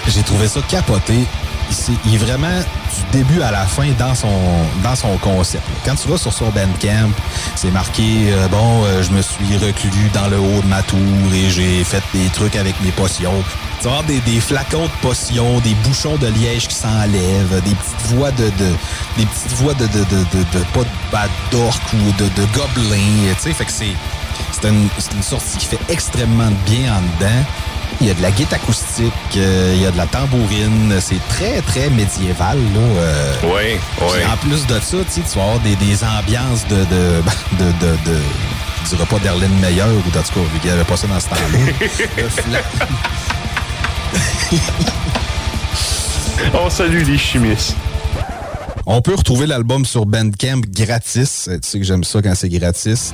[0.07, 1.25] J'ai trouvé ça capoté.
[2.05, 4.27] Il est vraiment du début à la fin dans son
[4.83, 5.63] dans son concept.
[5.85, 7.11] Quand tu vas sur son Bandcamp,
[7.55, 10.97] c'est marqué euh, bon, euh, je me suis reclus dans le haut de ma tour
[11.31, 13.43] et j'ai fait des trucs avec mes potions.
[13.81, 18.15] Tu vas avoir des, flacons de potions, des bouchons de liège qui s'enlèvent, des petites
[18.15, 18.73] voix de, de
[19.17, 22.45] des petites voix de de, de, de, de- pas de bad d'orque ou de, de
[22.55, 23.93] gobelins, tu sais, fait que c'est
[24.51, 24.89] c'est une,
[25.21, 27.43] sortie qui fait extrêmement bien en dedans.
[28.01, 30.95] Il y a de la guitare acoustique, euh, il y a de la tambourine.
[31.01, 32.57] C'est très, très médiéval.
[32.57, 32.79] Là,
[33.43, 34.19] oui, oui.
[34.31, 37.21] En plus de ça, tu vas avoir des, des ambiances de, de,
[37.59, 38.21] de, de, de-
[38.85, 41.19] je dirais pas d'Erlène Meyer ou en tout cas, il n'y avait pas ça dans
[41.19, 42.59] ce temps-là.
[46.53, 47.75] On salue les chimistes.
[48.85, 51.49] On peut retrouver l'album sur Bandcamp gratis.
[51.51, 53.13] Tu sais que j'aime ça quand c'est gratis.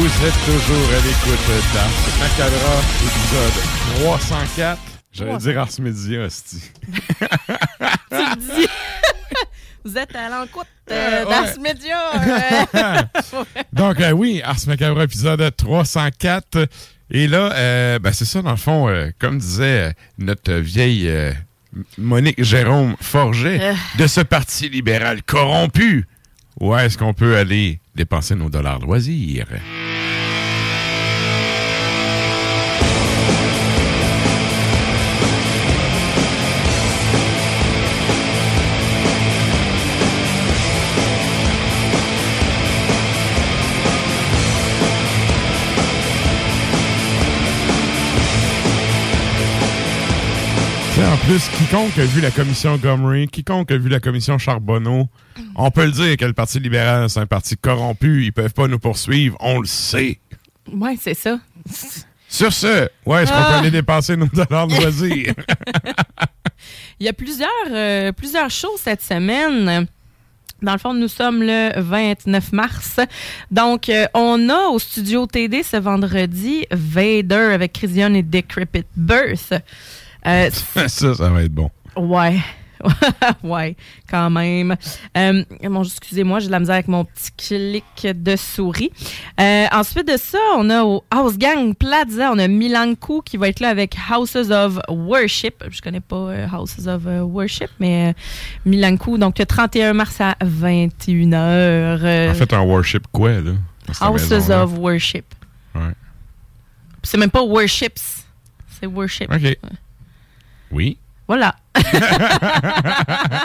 [0.00, 4.80] Vous êtes toujours à l'écoute d'Ars Macabra, épisode 304.
[5.12, 6.62] J'allais dire Ars Media, hostie.
[8.10, 8.66] Tu le dis.
[9.84, 11.62] Vous êtes à l'encoute Euh, euh, d'Ars ouais.
[11.62, 12.66] Media.
[12.74, 13.02] euh.
[13.72, 16.66] Donc, euh, oui, Ars Macabra, épisode 304.
[17.10, 21.10] Et là, euh, ben, c'est ça, dans le fond, comme disait notre vieille
[21.98, 26.06] Monique Jérôme Forget, de ce parti libéral corrompu,
[26.58, 29.60] où est-ce qu'on peut aller dépenser nos dollars loisirs?
[51.02, 55.08] Sais, en plus, quiconque a vu la commission Gomery, quiconque a vu la commission Charbonneau,
[55.56, 58.24] on peut le dire que le Parti libéral, c'est un parti corrompu.
[58.24, 59.36] Ils peuvent pas nous poursuivre.
[59.40, 60.18] On le sait.
[60.72, 61.38] Ouais, c'est ça.
[62.28, 63.48] Sur ce, ouais, est-ce qu'on Ah.
[63.52, 65.34] peut aller dépenser nos dollars de loisirs?
[67.00, 69.86] Il y a plusieurs, euh, plusieurs choses cette semaine.
[70.62, 73.00] Dans le fond, nous sommes le 29 mars.
[73.50, 79.54] Donc, euh, on a au studio TD ce vendredi Vader avec Christian et Decrepit Birth.
[80.26, 80.50] Euh,
[80.88, 81.70] ça, ça va être bon.
[81.96, 82.38] Ouais.
[83.42, 83.76] ouais,
[84.08, 84.76] quand même.
[85.16, 88.90] Euh, bon, excusez-moi, j'ai de la misère avec mon petit clic de souris.
[89.40, 93.48] Euh, ensuite de ça, on a au House Gang Plaza, on a Milanko qui va
[93.48, 95.64] être là avec Houses of Worship.
[95.70, 98.14] Je connais pas euh, Houses of Worship, mais
[98.64, 102.30] Milanko, donc le 31 mars à 21h.
[102.30, 103.52] En fait, un worship quoi, là?
[104.00, 105.26] Houses of Worship.
[105.74, 105.92] Ouais.
[107.02, 108.24] C'est même pas Worships,
[108.68, 109.32] c'est Worship.
[109.32, 109.56] OK.
[110.70, 110.96] Oui.
[111.28, 111.54] Voilà.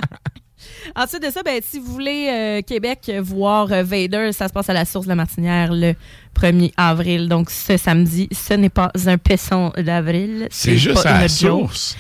[0.96, 4.70] Ensuite de ça, ben, si vous voulez euh, Québec voir euh, Vader, ça se passe
[4.70, 5.96] à la source de la Martinière le
[6.36, 7.28] 1er avril.
[7.28, 10.48] Donc ce samedi, ce n'est pas un pesson d'avril.
[10.52, 11.70] C'est juste pas à la joke.
[11.72, 11.98] source.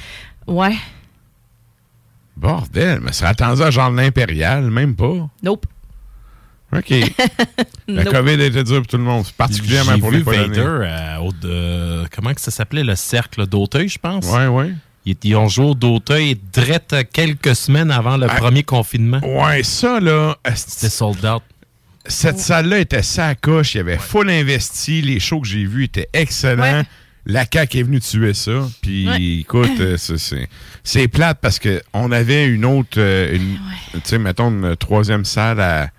[0.48, 0.76] Ouais.
[2.38, 5.30] Bordel, mais ça attendu à genre l'impérial, même pas.
[5.42, 5.66] Nope.
[6.76, 6.90] OK.
[7.88, 8.14] La Nope.
[8.14, 10.24] COVID était dure pour tout le monde, particulièrement pour vu les.
[10.24, 14.26] Vader euh, au de- comment que ça s'appelait le cercle d'Auteuil, je pense?
[14.30, 14.74] Ouais, ouais.
[15.06, 18.36] Ils, ont joué au d'Auteuil drette quelques semaines avant le Ah.
[18.36, 19.20] premier confinement.
[19.24, 21.44] Ouais, ça là, c'était sold out.
[22.08, 26.10] Cette salle-là était sacoche, il y avait full investi, les shows que j'ai vus étaient
[26.14, 26.62] excellents.
[26.80, 26.84] Ouais.
[27.28, 28.68] La CAQ est venue tuer ça.
[28.84, 29.22] Puis Ouais.
[29.40, 33.58] écoute, euh, c'est- plate parce que on avait une autre, euh, une-
[33.94, 35.90] tu sais, mettons une troisième salle à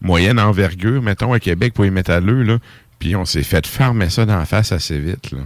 [0.00, 2.56] moyenne envergure, mettons à Québec pour les métalleux là.
[2.98, 5.38] Puis on s'est fait farmer ça d'en face assez vite là.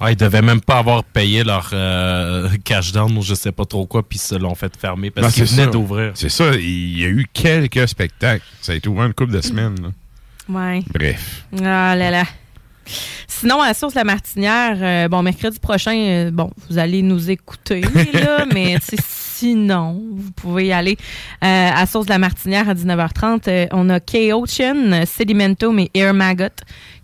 [0.00, 3.64] Ouais, ils devaient même pas avoir payé leur euh, cash down ou je sais pas
[3.66, 6.12] trop quoi, puis ils se l'ont fait fermer parce Ben, qu'ils c'est venaient d'ouvrir.
[6.14, 8.44] C'est ça, il y a eu quelques spectacles.
[8.62, 9.76] Ça a été ouvert une couple de semaines.
[9.82, 9.88] là.
[10.48, 10.82] Ouais.
[10.92, 11.44] Bref.
[11.62, 12.24] Ah là là.
[13.28, 17.02] Sinon, à la source de la Martinière, euh, bon, mercredi prochain, euh, bon, vous allez
[17.02, 17.80] nous écouter,
[18.14, 20.96] là, mais sinon, vous pouvez y aller
[21.44, 23.42] euh, à la source de la Martinière à 19h30.
[23.48, 26.48] euh, on a K-Ocean, Sedimentum et Air Maggot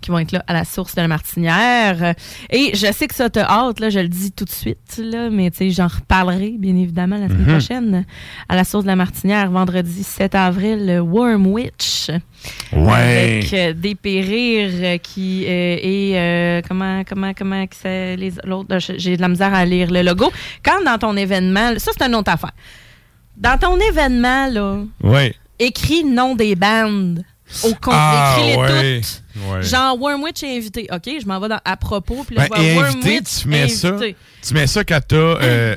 [0.07, 2.15] qui vont être là à la source de la Martinière.
[2.51, 5.31] Et je sais que ça te hâte, là, je le dis tout de suite, là,
[5.31, 7.47] mais tu sais, j'en reparlerai bien évidemment la semaine Mhm.
[7.49, 8.07] prochaine
[8.49, 12.11] à la source de la Martinière, vendredi 7 avril, Worm Witch.
[12.73, 13.41] Ouais.
[13.43, 18.77] Avec euh, des euh, qui euh, et euh, comment comment comment que c'est les l'autre
[18.77, 20.31] euh, j'ai de la misère à lire le logo.
[20.65, 22.53] Quand dans ton événement, ça c'est une autre affaire.
[23.37, 25.35] Dans ton événement là, Ouais.
[25.59, 27.25] écris le nom des bandes
[27.65, 29.01] au compte, Ah, écris-les ouais.
[29.01, 29.23] toutes.
[29.49, 29.63] Ouais.
[29.63, 30.89] Genre Wormwitch est invité.
[30.93, 33.41] OK, je m'en vais dans à propos puis là Ben, je vois et invité, Wormwitch
[33.43, 33.97] tu mets ça.
[34.43, 35.77] Tu mets ça quand t'as euh,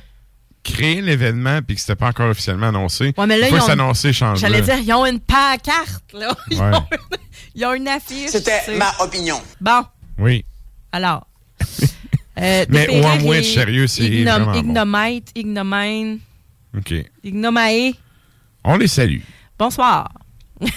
[0.63, 3.13] créé l'événement puis que c'était pas encore officiellement annoncé.
[3.17, 6.35] Ouais, mais là, ils annoncé, change J'allais dire ils ont une pancarte là.
[6.51, 6.65] Ils, Ouais.
[6.75, 7.17] ont, une,
[7.55, 8.29] ils ont une affiche.
[8.29, 9.41] C'était ma opinion.
[9.61, 9.83] Bon,
[10.17, 10.45] Oui.
[10.91, 11.25] alors
[12.41, 14.59] Euh, Mais Wormwitch, et sérieux, c'est Ignom- vraiment bon.
[14.59, 16.19] Ignomite, Ignomine,
[16.77, 16.93] OK.
[17.21, 17.91] Ignomae.
[18.63, 19.19] On les salue.
[19.57, 20.09] Bonsoir.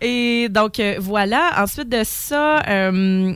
[0.00, 1.52] Et donc, euh, voilà.
[1.62, 3.34] Ensuite de ça, euh,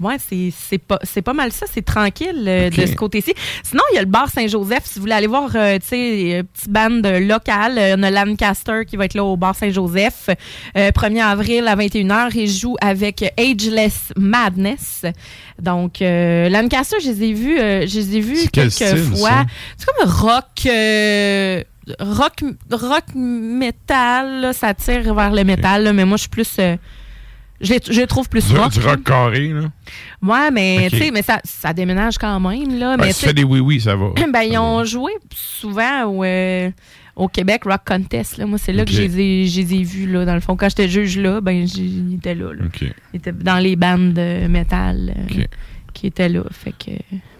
[0.00, 1.66] ouais, c'est- pas, c'est pas mal ça.
[1.72, 3.32] C'est tranquille euh, de ce côté-ci.
[3.62, 4.84] Sinon, il y a le bar Saint-Joseph.
[4.84, 8.96] Si vous voulez aller voir, tu sais, une petite bande locale, on a Lancaster qui
[8.96, 10.30] va être là au bar Saint-Joseph.
[10.76, 12.30] Euh, 1er avril à 21h.
[12.34, 15.04] Il joue avec Ageless Madness.
[15.60, 19.44] Donc, Lancaster, je les ai vus, euh, je les ai vus quelques style, fois.
[19.76, 20.46] C'est comme rock,
[21.98, 24.40] rock, rock métal.
[24.40, 26.56] là, ça tire vers le métal, là, mais moi, je suis plus.
[26.58, 26.76] euh,
[27.60, 28.72] je, je trouve plus Du, rock.
[28.72, 29.70] du rock carré, là?
[30.22, 32.78] Ouais, mais tu sais, mais ça, ça déménage quand même.
[32.78, 34.06] Là, Ben, mais si tu fais des oui-oui, ça va.
[34.32, 36.70] ben, ils ont joué souvent au, euh,
[37.16, 38.38] au Québec Rock Contest.
[38.38, 38.46] Là.
[38.46, 39.20] Moi, c'est là que je les
[39.74, 40.10] ai- vus.
[40.10, 41.66] Là, dans le fond, quand j'étais juge là, ben,
[42.14, 42.52] étaient là.
[42.54, 42.64] là.
[42.64, 42.80] OK.
[43.12, 45.44] Ils étaient dans les bandes de métal euh,
[45.92, 46.42] qui étaient là.
[46.50, 46.90] Fait que.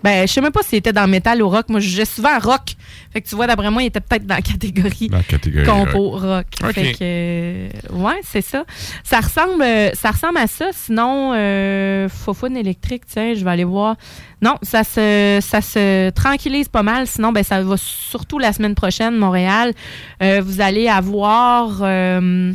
[0.03, 1.69] Ben, je sais même pas s'ils étaient dans métal ou rock.
[1.69, 2.75] Moi, je jugeais souvent rock.
[3.13, 5.67] Fait que tu vois, d'après moi, ils étaient peut-être dans la catégorie, Dans la catégorie
[5.67, 6.23] compo rock.
[6.23, 6.47] rock.
[6.65, 6.73] Ok.
[6.75, 7.93] Fait que.
[7.95, 8.65] ouais, c'est ça.
[9.05, 10.71] Ça ressemble, euh, ça ressemble à ça.
[10.73, 13.97] Sinon, euh, Fofone électrique, tiens, je vais aller voir.
[14.43, 17.07] Non, ça se, ça se tranquillise pas mal.
[17.07, 19.75] Sinon, ben, ça va surtout la semaine prochaine, Montréal.
[20.23, 21.81] Euh, vous allez avoir.
[21.83, 22.53] euh,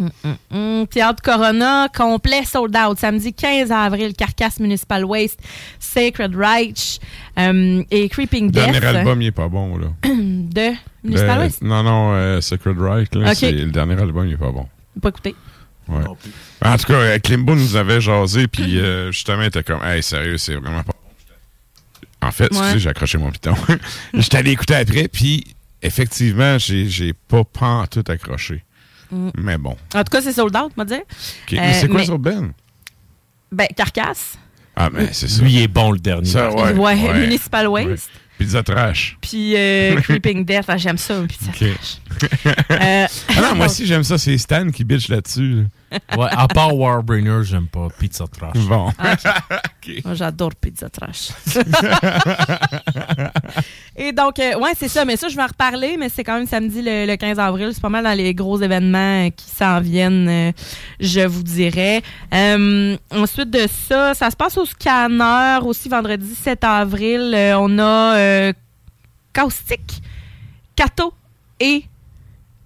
[0.00, 0.86] Hum, hum, hum.
[0.86, 2.98] Théâtre Corona, complet sold out.
[2.98, 5.38] Samedi 15 avril, Carcasse Municipal Waste,
[5.78, 6.98] Sacred Reich
[7.38, 8.70] euh, et Creeping Le Death.
[8.80, 9.88] dernier album, il est pas bon, là.
[10.04, 10.70] de
[11.04, 11.62] Municipal Le- Waste?
[11.62, 14.66] non, non, euh, Sacred Right, là, le dernier album, il est pas bon.
[15.02, 15.34] Pas écouté.
[15.88, 16.04] Ouais.
[16.64, 20.02] En tout cas, euh, Klimbo nous avait jasé, puis euh, justement, il était comme, hey,
[20.02, 22.26] sérieux, c'est vraiment pas bon.
[22.26, 22.78] En fait, excusez, Ouais.
[22.78, 23.54] j'ai accroché mon piton.
[24.14, 25.44] J'étais allé écouter après, puis
[25.82, 28.62] effectivement, j'ai j'ai pas pas tout accroché.
[29.10, 29.30] Mm.
[29.38, 29.76] Mais bon.
[29.94, 31.00] En tout cas, c'est sold out, va dire.
[31.00, 31.52] OK.
[31.52, 32.52] mais c'est quoi ça, Ben?
[33.52, 34.38] Ben, Carcasse.
[34.76, 35.42] Ah, ben, c'est ça.
[35.42, 36.28] Lui, est bon, le dernier.
[36.28, 36.72] Ça, ouais.
[36.72, 37.20] Ouais, ouais.
[37.20, 38.10] Municipal Waste.
[38.38, 39.18] Pizza Trash.
[39.20, 40.64] Puis euh, Creeping Death.
[40.68, 41.20] Ah, J'aime ça.
[41.20, 41.64] OK.
[42.70, 44.18] Euh, ah non, moi aussi, j'aime ça.
[44.18, 45.66] C'est Stan qui bitch là-dessus.
[46.16, 48.58] Ouais, à part Warbringer, j'aime pas Pizza Trash.
[48.66, 48.92] Bon.
[50.04, 51.30] Moi, j'adore Pizza Trash.
[53.96, 55.04] Et donc, euh, ouais, c'est ça.
[55.04, 57.70] Mais ça, je vais en reparler, mais c'est quand même samedi le, le 15 avril.
[57.72, 60.52] C'est pas mal dans les gros événements euh, qui s'en viennent, euh,
[61.00, 62.02] je vous dirais.
[62.32, 67.32] Euh, ensuite de ça, ça se passe au scanner aussi vendredi 7 avril.
[67.34, 68.52] Euh, on a euh,
[69.32, 70.02] Caustic,
[70.76, 71.12] Cato
[71.58, 71.84] et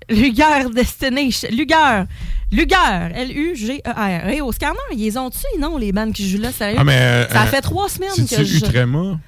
[0.08, 1.48] Luger Destination.
[1.50, 2.04] Luger.
[2.52, 3.10] Luger.
[3.14, 4.28] L-U-G-E-R.
[4.28, 6.76] Et au scanner, ils les ont-tu, non, les bandes qui jouent là, sérieux?
[6.78, 8.56] Ah, mais, euh, ça euh, fait trois semaines que je...
[8.58, 9.18] Utrema?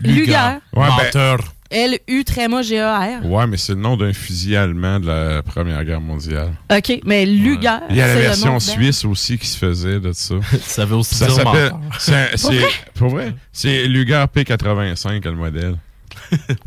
[0.00, 0.58] Luger.
[0.74, 1.36] Ouais, ben,
[1.72, 3.24] L-U tréma G-A-R.
[3.24, 6.52] ouais, mais c'est le nom d'un fusil allemand de la Première Guerre mondiale.
[6.70, 7.78] OK, mais Luger.
[7.88, 10.34] Il y a la version suisse aussi qui se faisait de ça.
[10.60, 11.80] ça veut aussi ça dire s'appelle- menteur.
[11.98, 12.68] c'est- Pour vrai?
[12.94, 13.34] Pour vrai?
[13.52, 15.76] C'est Luger P85, le modèle.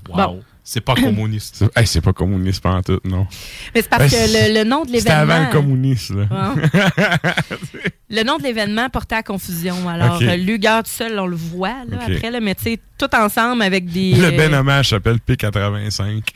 [0.09, 0.41] Wow.
[0.67, 1.63] C'est pas communiste.
[1.75, 3.27] C'est hey, pas communiste pas en tout, non.
[3.73, 5.53] Mais c'est parce Ben, que le, le nom de C'était avant l'événement...
[5.53, 6.55] le communiste, là.
[6.55, 7.83] Ouais.
[8.09, 9.87] le nom de l'événement portait à confusion.
[9.87, 10.23] Alors, OK.
[10.23, 13.61] euh, Luger tout seul, on le voit là, après, là, mais tu sais, tout ensemble
[13.61, 14.13] avec des...
[14.15, 16.23] Le euh, Ben hommage s'appelle P85.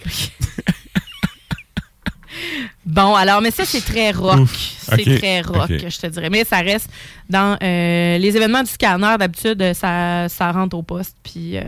[2.85, 4.47] Bon, alors, mais ça, c'est très rock.
[4.49, 6.30] C'est très rock, je te dirais.
[6.31, 6.89] Mais ça reste
[7.30, 11.15] dans euh, les événements du scanner, d'habitude, euh, ça, ça rentre au poste.
[11.22, 11.61] Puis euh,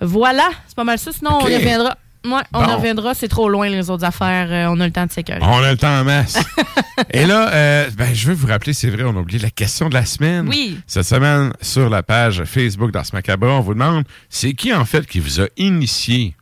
[0.00, 1.12] voilà, c'est pas mal ça.
[1.12, 1.96] Sinon, on y reviendra.
[2.22, 2.76] Ouais, on Bon.
[2.76, 3.14] reviendra.
[3.14, 4.48] C'est trop loin, les autres affaires.
[4.50, 5.42] Euh, on a le temps de sécuriser.
[5.44, 6.38] On a le temps en masse.
[7.14, 9.88] Et là, euh, ben, je veux vous rappeler, c'est vrai, on a oublié la question
[9.88, 10.46] de la semaine.
[10.46, 10.78] Oui.
[10.86, 15.06] Cette semaine, sur la page Facebook d'Ars Macabre, on vous demande, c'est qui en fait
[15.06, 16.34] qui vous a initié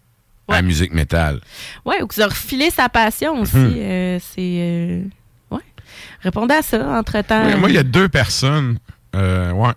[0.49, 1.41] à la musique métal?
[1.85, 3.57] Ouais, ou que ça a refilé sa passion aussi.
[3.57, 3.75] Mhm.
[3.77, 4.41] euh, c'est.
[4.41, 5.03] euh,
[5.53, 5.63] ouais.
[6.23, 7.45] Répondez à ça entre-temps.
[7.45, 8.79] Ouais, moi, il y a deux personnes.
[9.15, 9.73] ouais.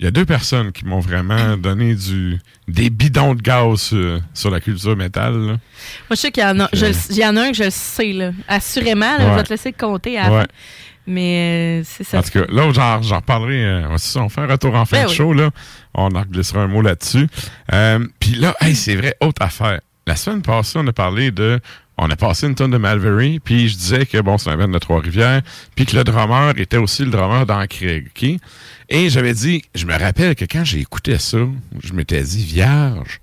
[0.00, 2.38] Il y a deux personnes qui m'ont vraiment donné du
[2.68, 5.32] des bidons de gaz sur, sur la culture métal.
[5.34, 5.46] là.
[5.52, 5.58] Moi,
[6.10, 7.70] je sais qu'il y en a, je il y en a un que je le
[7.70, 8.30] sais, là.
[8.46, 9.36] Assurément, là, je Ouais.
[9.36, 10.40] vais te laisser compter avant.
[10.40, 10.46] Ouais.
[11.06, 12.18] Mais euh, c'est ça.
[12.18, 13.64] En tout cas, là, j'en, reparlerai.
[13.64, 15.16] euh, ça, on fait un retour en fin Ben de oui.
[15.16, 15.50] show, là.
[15.94, 17.26] On en glissera un mot là-dessus.
[17.72, 19.80] Euh, Puis là, hey, c'est vrai, autre affaire.
[20.06, 21.60] La semaine passée, on a parlé de.
[22.00, 24.68] On a passé une tonne de Malvery, puis je disais que bon, c'est un band
[24.68, 25.42] de Trois-Rivières,
[25.74, 28.38] puis que le drummer était aussi le drummer d'Ancreg, OK?
[28.88, 31.38] Et j'avais dit, je me rappelle que quand j'ai écouté ça,
[31.82, 33.20] je m'étais dit, vierge,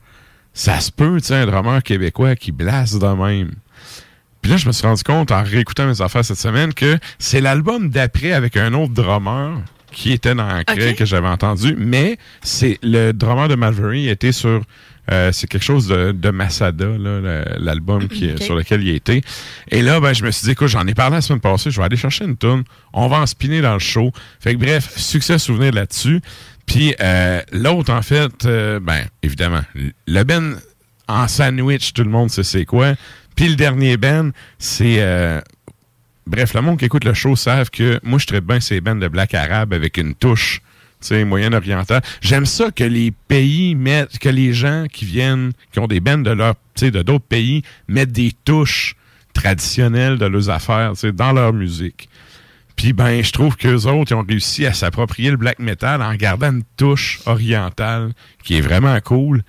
[0.54, 3.52] ça se peut, tu sais, un drummer québécois qui blasse de même.
[4.42, 7.42] Puis là, je me suis rendu compte en réécoutant mes affaires cette semaine que c'est
[7.42, 9.62] l'album d'après avec un autre drummer
[9.92, 10.96] qui était dans Ok.
[10.96, 14.62] que j'avais entendu, mais c'est le drummer de Malvery était sur
[15.12, 16.88] euh, c'est quelque chose de, de Masada,
[17.58, 18.08] l'album
[18.40, 19.22] sur lequel il était.
[19.72, 21.80] Et là, ben, je me suis dit, écoute, j'en ai parlé la semaine passée, je
[21.80, 22.64] vais aller chercher une tune,
[22.94, 24.12] on va en spinner dans le show.
[24.40, 26.22] Fait que bref, succès souvenir là-dessus.
[26.66, 29.62] Puis euh, l'autre, en fait, euh, ben, évidemment,
[30.08, 30.58] le Ben
[31.08, 32.96] en sandwich, tout le monde sait c'est quoi.
[33.36, 35.02] Puis le dernier Ben, c'est
[36.28, 38.96] Bref, le monde qui écoute le show savent que moi, je traite bien ces bands
[38.96, 40.62] de black arabe avec une touche,
[41.14, 42.02] moyen-orientale.
[42.22, 46.18] J'aime ça que les pays mettent, que les gens qui viennent, qui ont des bands
[46.18, 48.96] de leur, de d'autres pays, mettent des touches
[49.34, 52.10] traditionnelles de leurs affaires, dans leur musique.
[52.76, 56.14] Puis ben, je trouve qu'eux autres, ils ont réussi à s'approprier le black metal en
[56.16, 58.12] gardant une touche orientale
[58.44, 59.44] qui est vraiment cool.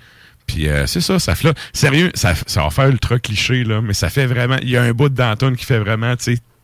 [0.46, 1.58] Puis euh, c'est ça, ça flotte.
[1.72, 4.56] Sérieux, ça, ça va faire ultra cliché, là, mais ça fait vraiment.
[4.62, 6.14] Il y a un bout de Danton qui fait vraiment,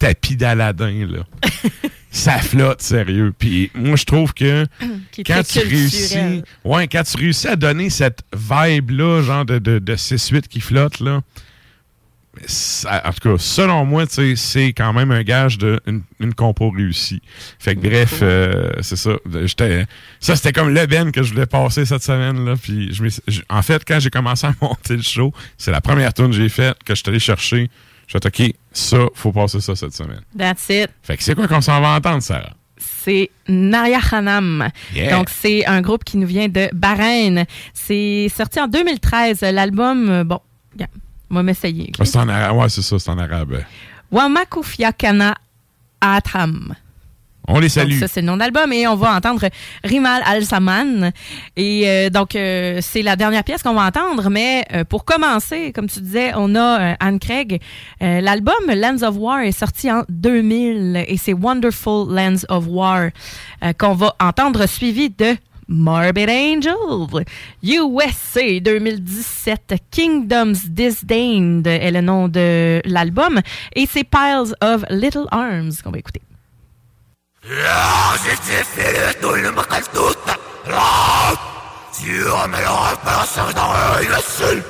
[0.07, 1.25] tapis d'Aladin, là.
[2.11, 3.33] ça flotte, sérieux.
[3.39, 4.67] Puis moi, je trouve que
[5.13, 6.43] Qui quand tu réussis.
[6.65, 11.01] Ouais, quand tu réussis à donner cette vibe-là, genre de, de, de 6-8 qui flotte,
[11.01, 11.21] là.
[12.47, 16.71] ça- en tout cas, selon moi, c'est quand même un gage d'une une, une compo
[16.71, 17.23] réussie.
[17.59, 19.13] Fait que bref, euh, c'est ça.
[20.21, 22.45] Ça, c'était comme le Ben que je voulais passer cette semaine.
[22.45, 26.13] Là, puis je- en fait, quand j'ai commencé à monter le show, c'est la première
[26.13, 27.71] tune que j'ai faite, que je suis allé chercher.
[28.09, 30.21] Je suis OK, ça, faut passer ça cette semaine.
[30.37, 30.91] That's it.
[31.03, 32.55] Fait que c'est quoi qu'on s'en va entendre, Sarah?
[32.79, 34.69] C'est Narya Hanam.
[34.95, 35.17] Yeah.
[35.17, 37.45] Donc, c'est un groupe qui nous vient de Bahreïn.
[37.75, 39.41] C'est sorti en 2013.
[39.43, 40.41] L'album, euh, bon,
[41.31, 41.85] on va m'essayer.
[41.89, 41.97] ok?
[42.01, 42.57] Ah, c'est en arabe.
[42.57, 43.63] Ouais, c'est ça, c'est en arabe.
[44.11, 45.35] Wamakufiakana
[46.01, 46.75] Atam.
[47.49, 47.99] On les Donc, salue.
[47.99, 48.73] ça, c'est le nom de l'album.
[48.73, 49.49] Et on va entendre
[49.85, 51.13] Rimal Al-Saman.
[51.57, 54.31] Et euh, donc, euh, c'est la dernière pièce qu'on va entendre.
[54.31, 57.61] Mais euh, pour commencer, comme tu disais, on a Anne Craig.
[58.01, 63.09] L'album Lands of War est sorti en 2000 et c'est Wonderful Lands of War
[63.79, 65.37] qu'on va entendre suivi de
[65.69, 67.25] Morbid Angel,
[67.63, 73.41] USA 2017, Kingdoms Disdained est le nom de l'album
[73.75, 76.21] et c'est Piles of Little Arms qu'on va écouter.
[81.93, 84.63] Sur mes repères, dans l'œil, le seul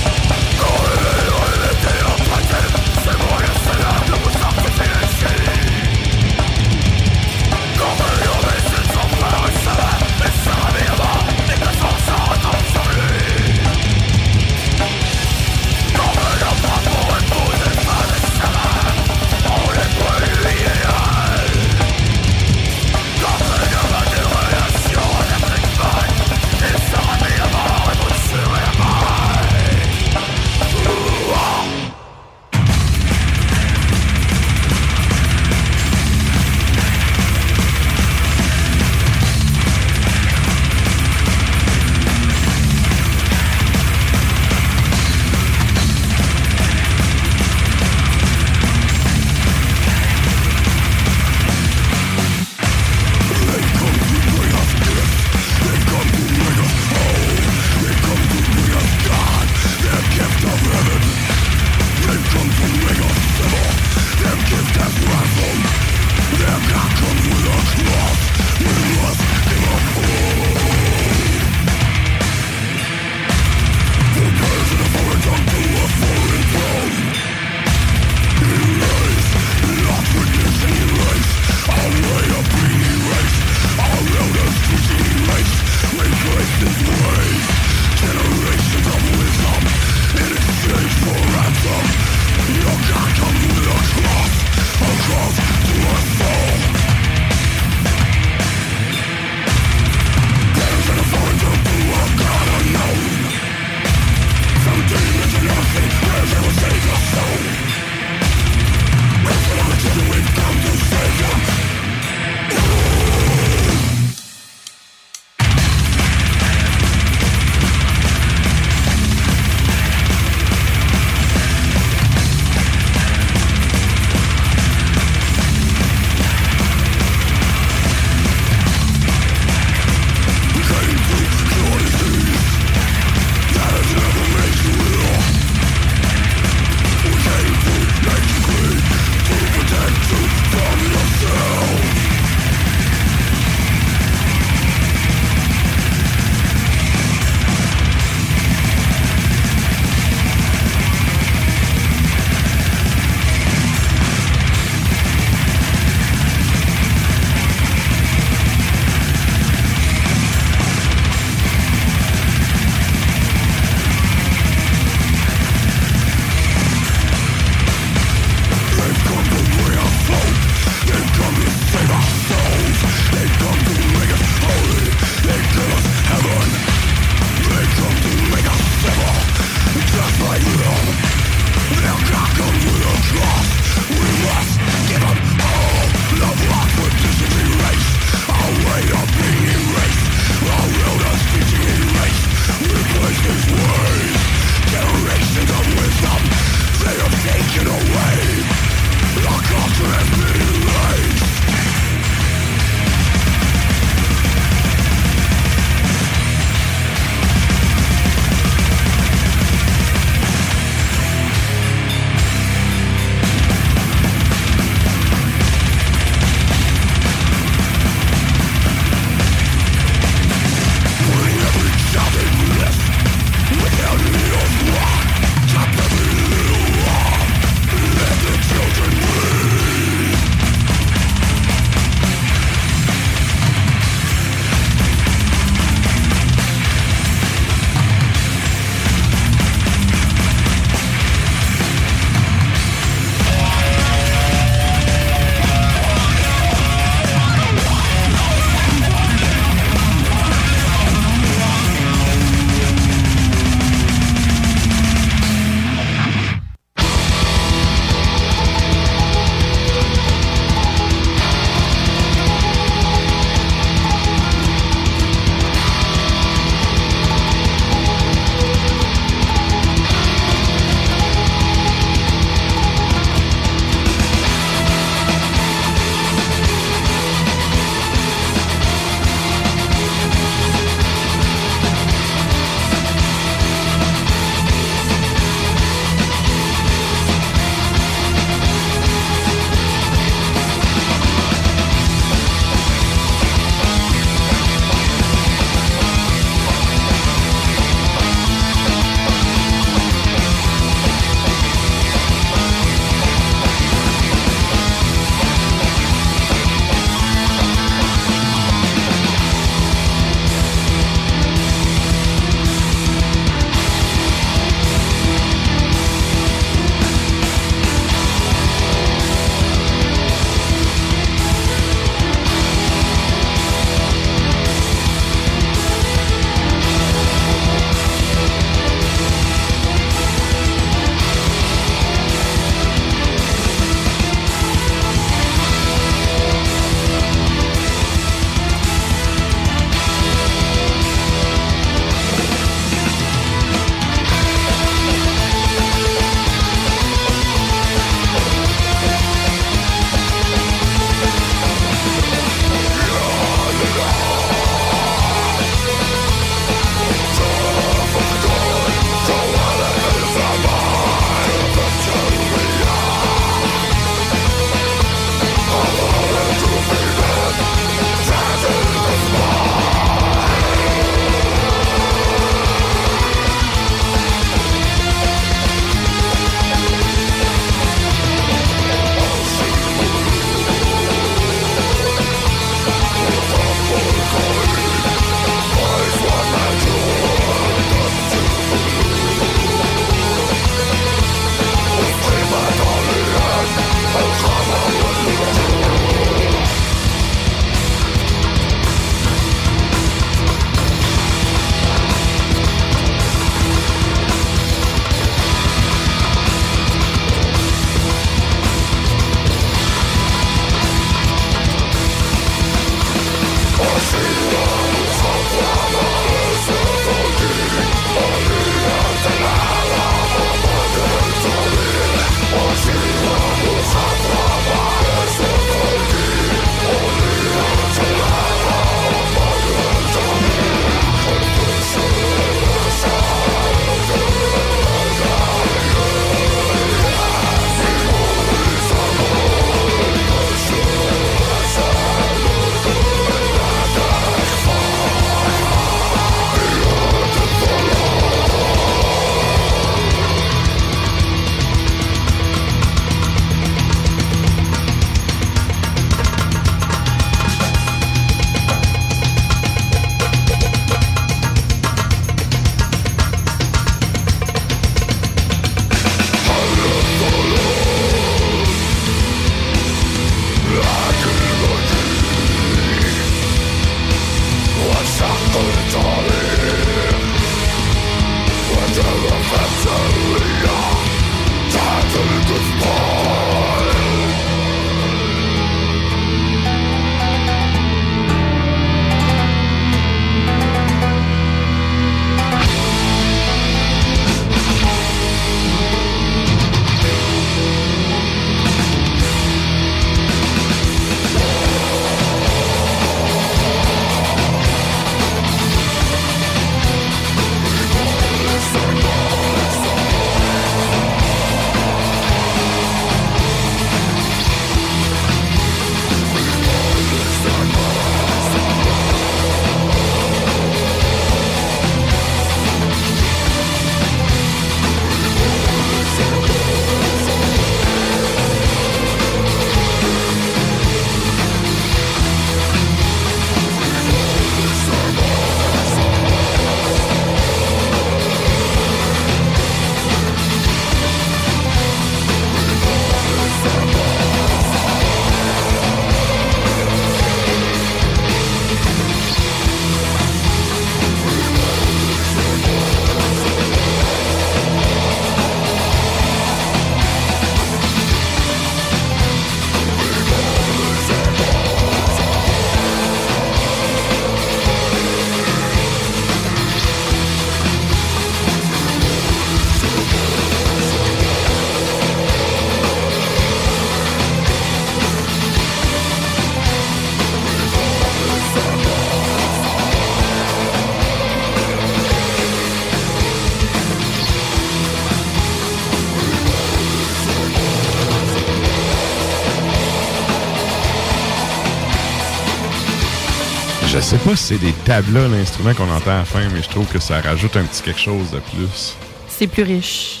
[593.84, 596.66] sais pas si c'est des tablas, l'instrument qu'on entend à la fin, mais je trouve
[596.66, 598.76] que ça rajoute un petit quelque chose de plus.
[599.08, 600.00] C'est plus riche.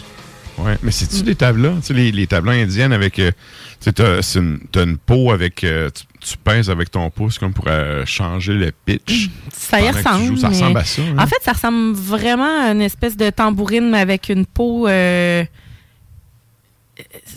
[0.56, 1.74] Ouais, mais c'est-tu des tablas?
[1.80, 3.18] Tu sais, les, les tablas indiennes avec.
[3.18, 3.32] euh,
[3.80, 3.90] tu
[4.22, 5.64] sais, une, une peau avec.
[5.64, 9.28] euh, tu, tu pèses avec ton pouce comme pour euh, changer le pitch.
[9.52, 10.26] Ça y ressemble.
[10.26, 10.36] joues.
[10.38, 11.02] Ça ressemble à ça.
[11.02, 11.16] hein?
[11.18, 14.86] En fait, ça ressemble vraiment à une espèce de tambourine mais avec une peau.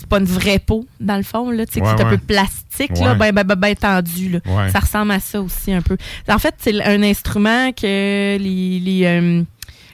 [0.08, 2.10] C'est pas une vraie peau, dans le fond, là, tu sais, Ouais, qui est un
[2.10, 4.30] peu plastique, là, ben, ben, ben, ben tendu.
[4.30, 4.70] Là.
[4.72, 5.98] Ça ressemble à ça aussi un peu.
[6.30, 9.44] En fait, c'est un instrument que les, les, euh,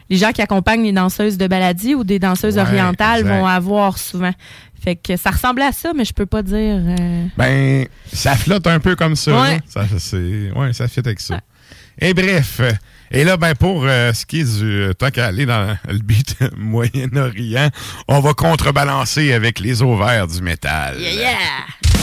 [0.10, 3.36] les gens qui accompagnent les danseuses de baladie ou des danseuses orientales exact.
[3.40, 4.34] vont avoir souvent.
[4.84, 6.56] Fait que ça ressemble à ça, mais je peux pas dire.
[7.00, 9.32] euh, Ben, ça flotte un peu comme ça.
[9.42, 9.56] Ouais.
[9.56, 9.60] là.
[9.68, 11.40] Ça, c'est, ouais, ça fit avec ça.
[12.00, 12.62] Et bref,
[13.14, 14.66] et là, ben, pour euh, ce qui est du.
[14.66, 17.70] euh, Tant qu'à aller dans le beat Moyen-Orient,
[18.08, 21.00] on va contrebalancer avec les ovaires du métal.
[21.00, 22.03] Yeah, yeah!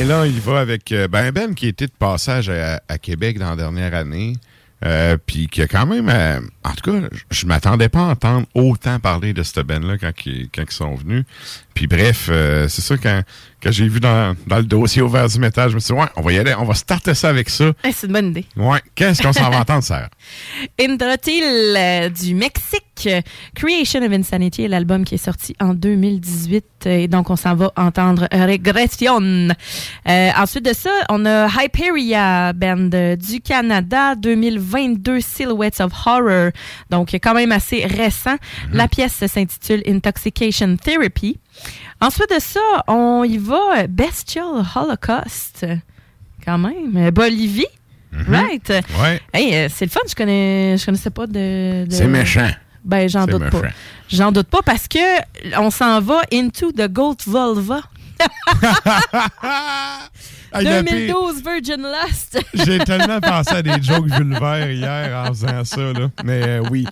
[0.00, 3.50] Et là, il va avec euh, ben Ben qui était de passage à, Québec dans
[3.50, 4.32] la dernière année.
[4.82, 8.46] euh, puis qui a quand même, euh, en tout cas, je- m'attendais pas à entendre
[8.54, 11.24] autant parler de cette band là quand, ils- quand ils sont venus.
[11.74, 13.22] Puis bref, euh, c'est ça quand,
[13.62, 16.06] quand j'ai vu dans, dans le dossier ouvert du métal, je me suis dit ouais,
[16.16, 17.72] on va y aller, on va starter ça avec ça.
[17.90, 18.44] C'est une bonne idée.
[18.56, 20.10] Ouais, qu'est-ce qu'on s'en va entendre, Sarah?
[20.80, 21.42] Indratil
[21.76, 22.84] euh, du Mexique?
[23.54, 26.64] Creation of Insanity est l'album qui est sorti en 2018.
[26.84, 29.20] Et donc, on s'en va entendre Regression.
[30.06, 36.49] Euh, ensuite de ça, on a Hyperia, band euh, du Canada, 2022 Silhouettes of Horror.
[36.90, 38.36] Donc, quand même assez récent.
[38.72, 41.38] La pièce s'intitule Intoxication Therapy.
[42.00, 45.66] Ensuite de ça, on y va Bestial Holocaust.
[46.44, 47.10] Quand même.
[47.10, 47.66] Bolivie.
[48.28, 48.68] Right.
[49.00, 49.20] Ouais.
[49.32, 51.84] Hey, euh, c'est le fun, je connais je connaissais pas de.
[51.84, 52.50] de- C'est méchant.
[52.82, 53.60] Ben j'en doute méchant.
[53.60, 53.68] pas.
[54.08, 54.98] J'en doute pas parce que
[55.58, 57.82] on s'en va into the goat vulva.
[60.52, 62.40] Hey, le pire, 2012 Virgin Lust.
[62.54, 66.10] J'ai tellement pensé à des jokes vulvaires hier en faisant ça, là.
[66.24, 66.86] Mais euh, oui.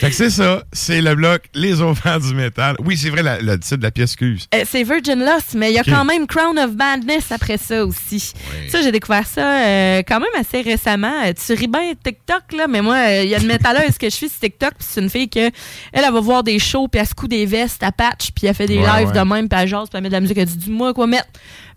[0.00, 0.62] Fait que c'est ça.
[0.72, 2.76] C'est le bloc Les Ovaires du métal.
[2.84, 4.46] Oui, c'est vrai, la- le titre de la pièce, excuse.
[4.54, 7.84] Euh, c'est Virgin Lost, mais il y a quand même Crown of Madness après ça
[7.84, 8.32] aussi.
[8.68, 11.12] Ça, j'ai découvert ça euh, quand même assez récemment.
[11.24, 14.14] Euh, Tu ris bien TikTok, là, mais moi, il y a une métalleuse que je
[14.14, 17.00] suis sur TikTok, puis c'est une fille que elle, elle va voir des shows, puis
[17.00, 19.12] elle se coud des vestes, elle patch, puis elle fait des Ouais, lives ouais.
[19.20, 21.06] de même, puis elle jase, puis elle met de la musique, elle dit dis-moi quoi
[21.06, 21.28] mettre.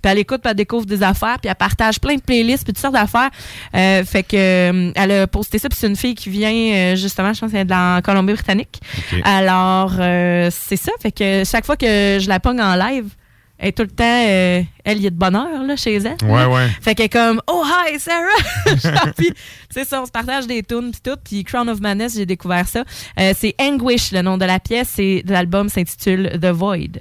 [0.02, 2.74] Puis elle écoute, puis elle découvre des affaires, puis elle partage plein de playlists, puis
[2.74, 3.30] toutes sortes d'affaires.
[3.74, 6.96] Euh, fait que euh, elle a posté ça, puis c'est une fille qui vient euh,
[6.98, 8.82] justement, je pense, qu'elle est de la Colombie-Britannique.
[9.14, 9.20] Ok.
[9.24, 10.92] Alors, euh, c'est ça.
[11.02, 13.10] Fait que chaque fois que je la pogne en live,
[13.58, 16.18] elle est tout le temps, euh, elle y est de bonheur là, chez elle.
[16.24, 16.68] Ouais, ouais.
[16.82, 19.12] Fait qu'elle est comme, oh hi Sarah!
[19.18, 19.32] Puis,
[19.70, 21.18] c'est ça, on se partage des tunes puis tout.
[21.24, 22.84] Puis Crown of Madness, j'ai découvert ça.
[23.20, 25.00] Euh, c'est Anguish, le nom de la pièce.
[25.00, 27.00] Et l'album s'intitule The Void.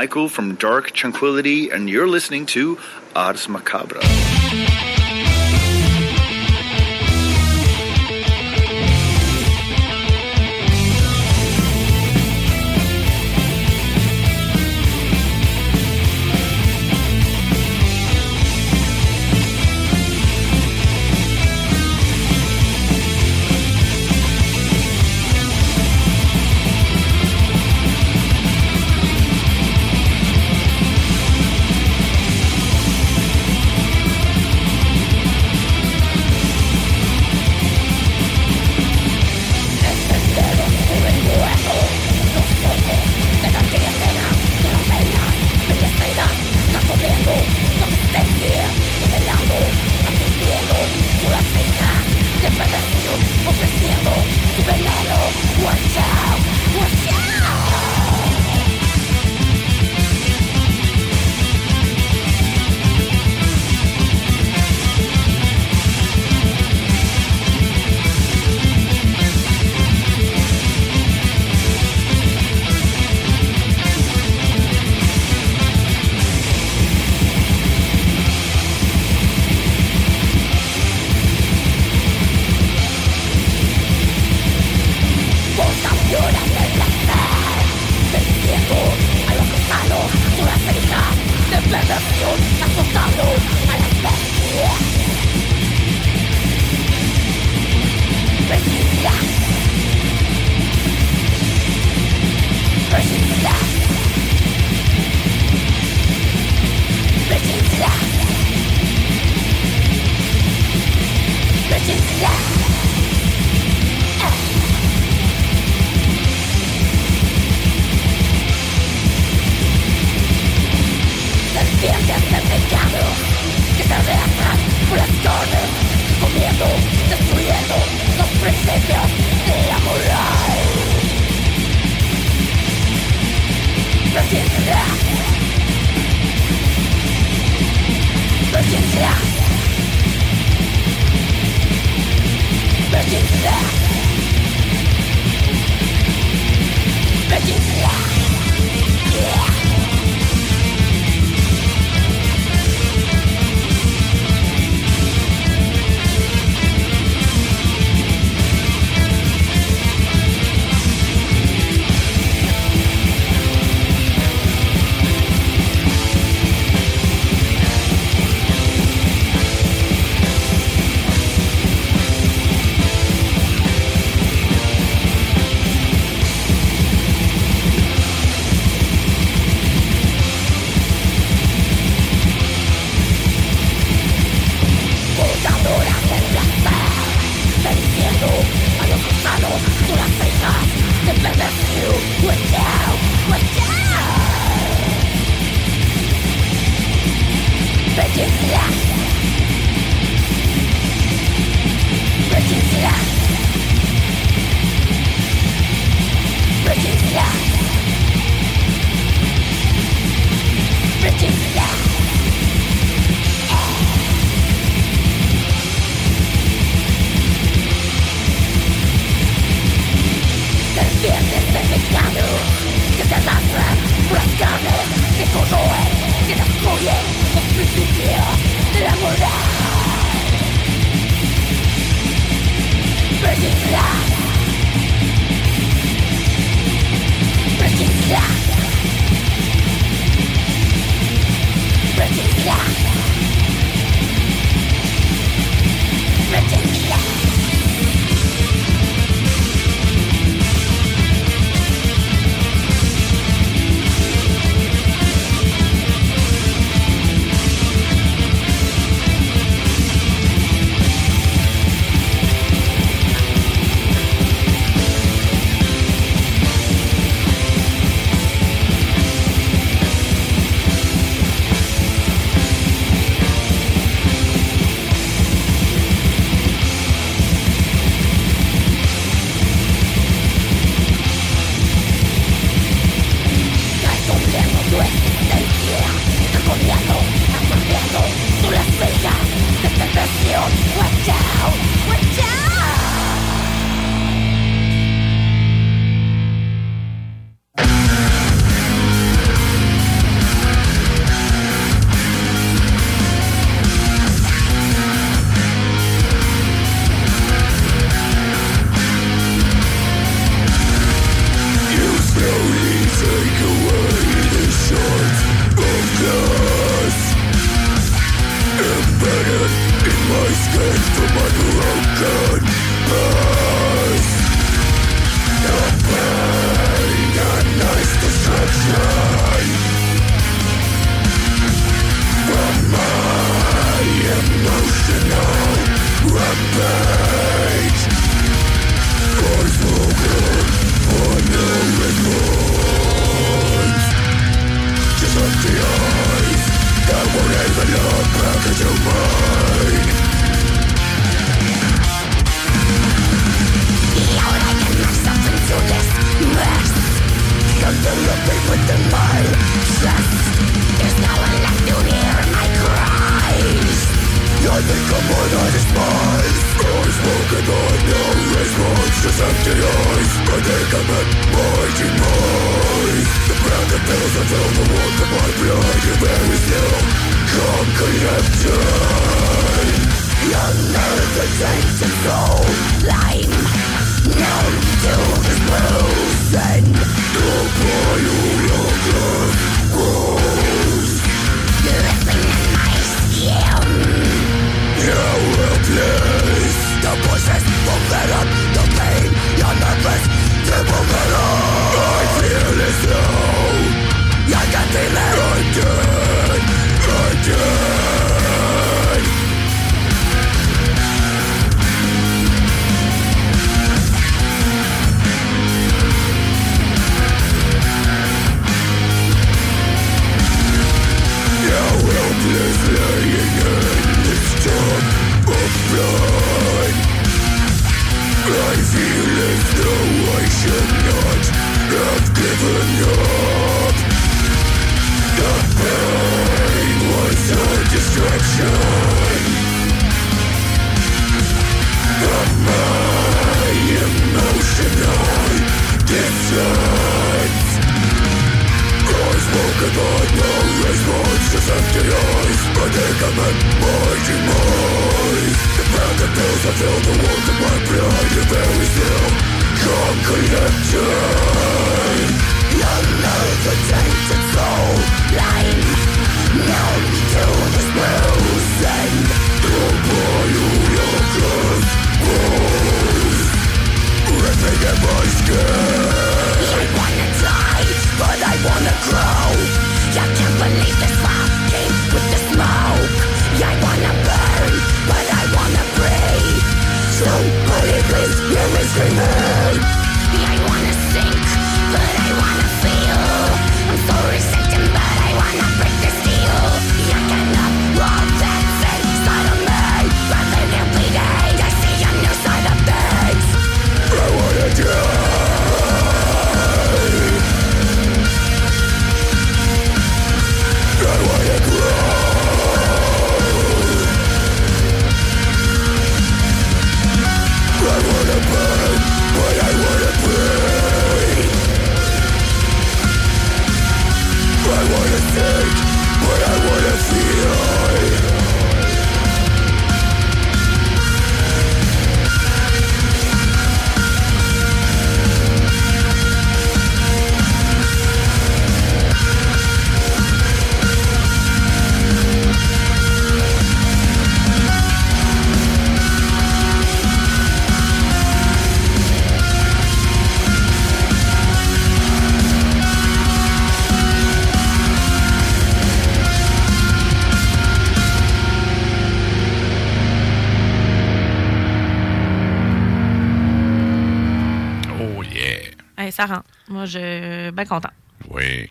[0.00, 2.78] Michael from Dark Tranquility, and you're listening to
[3.14, 4.29] Ars Macabra.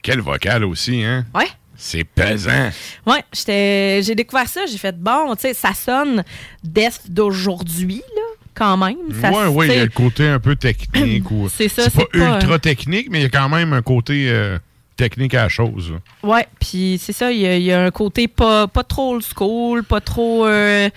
[0.10, 1.24] Quel vocal aussi, hein?
[1.36, 1.46] Ouais.
[1.76, 2.72] C'est pesant.
[3.06, 6.24] Ouais, j'étais, j'ai découvert ça, j'ai fait bon, tu sais, ça sonne
[6.64, 8.22] death d'aujourd'hui, là,
[8.56, 8.98] quand même.
[9.12, 11.30] Oui, oui, il y a le côté un peu technique.
[11.32, 11.48] ou...
[11.48, 14.58] C'est ça, C'est pas ultra technique, mais il y a quand même un côté euh,
[14.98, 15.94] technique à la chose.
[16.22, 19.14] Ouais, puis c'est ça, il y, a- il y a un côté pas, pas trop
[19.16, 20.46] old school, pas trop.
[20.48, 20.90] euh,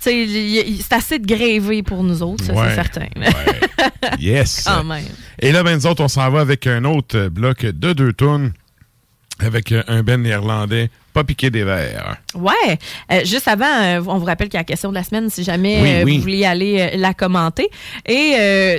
[0.00, 3.06] c'est assez de grévé pour nous autres, ça, Ouais, c'est certain.
[4.18, 4.64] Yes.
[4.66, 5.04] Quand même.
[5.38, 8.52] Et là, ben, nous autres, on s'en va avec un autre bloc de deux tonnes
[9.44, 12.16] avec euh, un ben néerlandais, pas piqué des verres.
[12.34, 12.78] Ouais.
[13.10, 15.28] Euh, juste avant, euh, on vous rappelle qu'il y a la question de la semaine
[15.30, 16.16] si jamais Oui, euh, oui.
[16.16, 17.68] vous voulez aller la commenter.
[18.06, 18.32] Et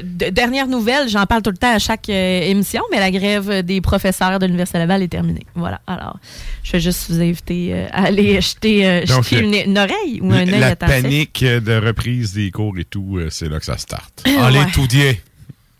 [0.03, 3.81] de- dernière nouvelle, j'en parle tout le temps à chaque émission, mais la grève des
[3.81, 5.45] professeurs de l'Université Laval est terminée.
[5.55, 5.81] Voilà.
[5.87, 6.17] Alors,
[6.63, 10.31] je vais juste vous inviter à aller jeter, Donc, jeter le- une, une oreille ou
[10.31, 14.23] un œil La panique de reprise des cours et tout, c'est là que ça starte.
[14.39, 14.67] Allez, Ouais.
[14.69, 15.21] étudier.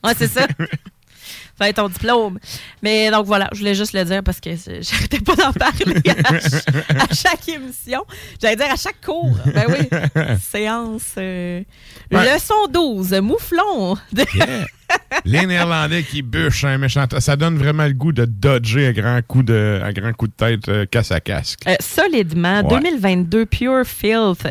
[0.04, 0.48] Ouais, c'est ça.
[1.62, 2.40] Fais ton diplôme.
[2.82, 4.50] Mais donc voilà, je voulais juste le dire parce que
[4.82, 8.04] j'arrêtais pas d'en parler à, ch- à chaque émission.
[8.42, 9.38] J'allais dire à chaque cours.
[9.54, 9.88] Ben oui.
[10.52, 11.04] Séance.
[11.18, 11.62] euh,
[12.12, 12.34] Ouais.
[12.34, 13.96] Leçon 12, mouflon.
[15.26, 17.06] Les Néerlandais qui bûchent un méchant.
[17.20, 20.34] Ça donne vraiment le goût de dodger à grand coup de, à grand coup de
[20.34, 21.60] tête euh, casse à casque.
[21.68, 22.80] Euh, solidement, Ouais.
[22.82, 24.48] 2022 Pure Filth.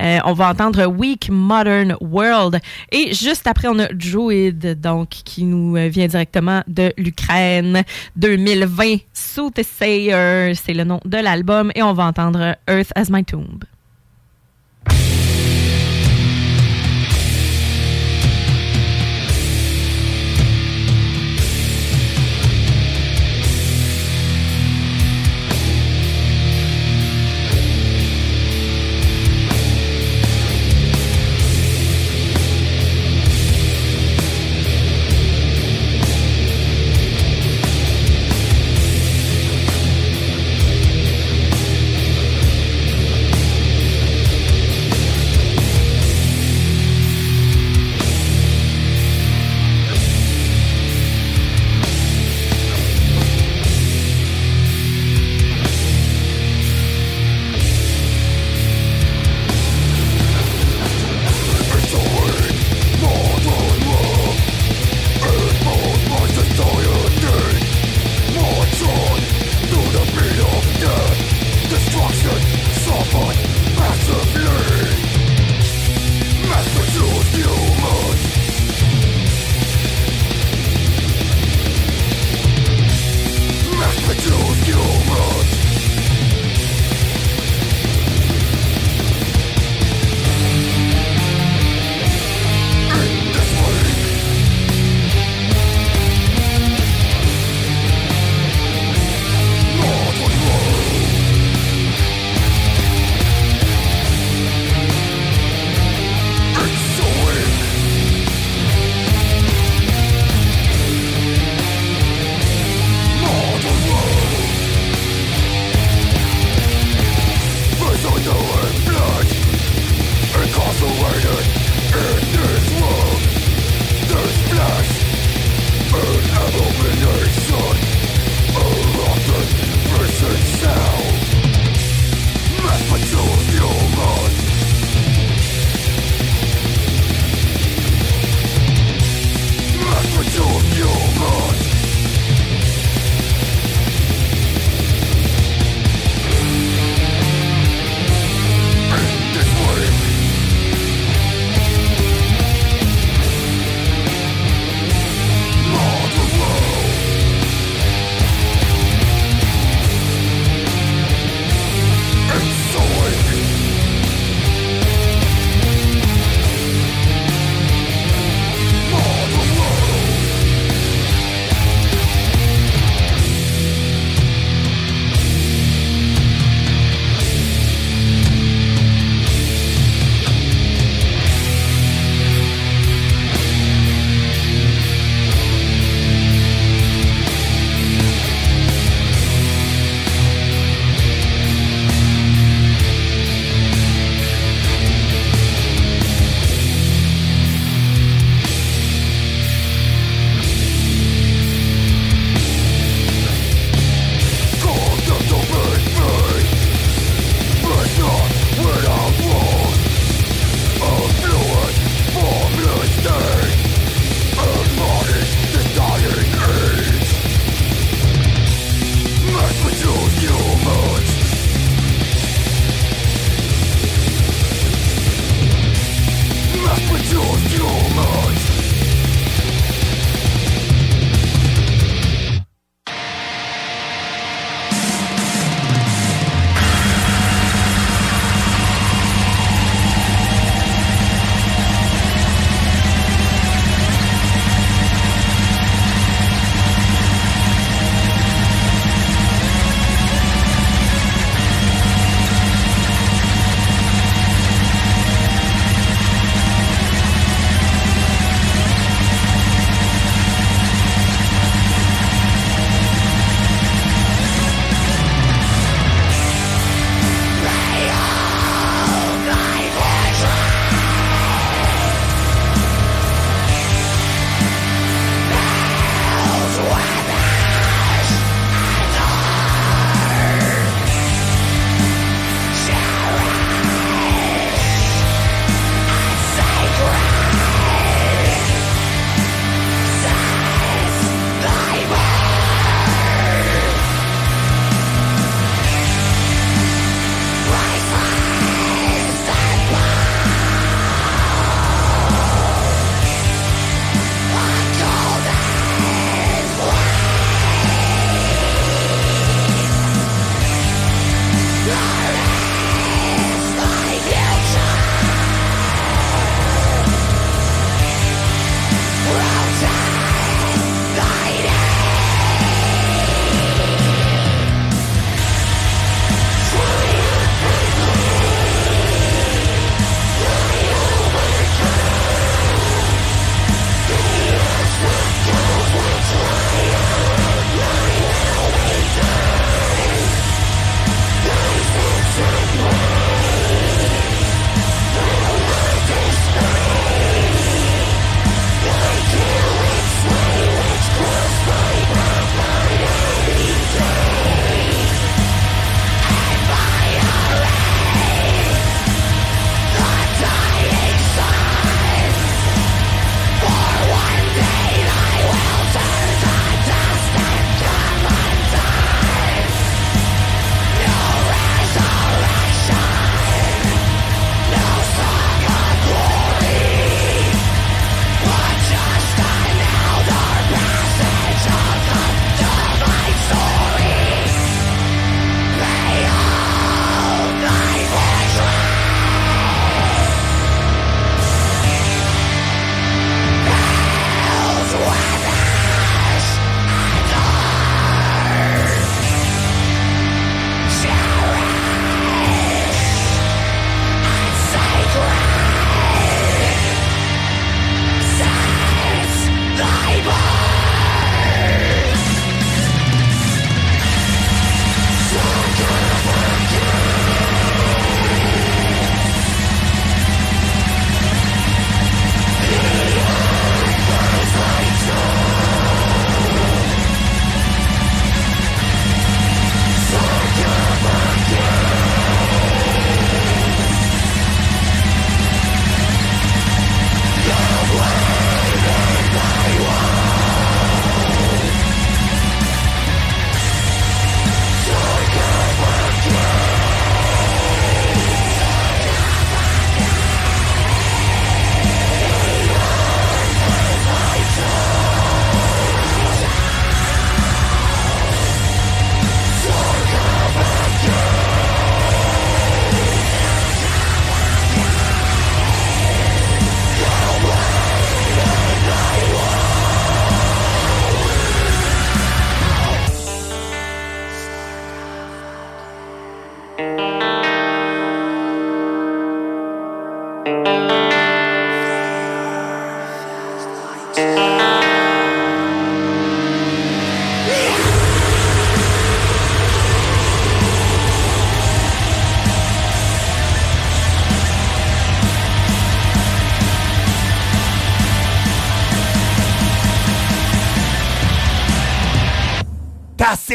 [0.00, 2.60] Euh, on va entendre Weak Modern World.
[2.92, 7.82] Et juste après, on a Druid, donc, qui nous euh, vient directement de l'Ukraine.
[8.16, 11.72] 2020, Soothsayer, c'est le nom de l'album.
[11.74, 13.64] Et on va entendre Earth as My Tomb.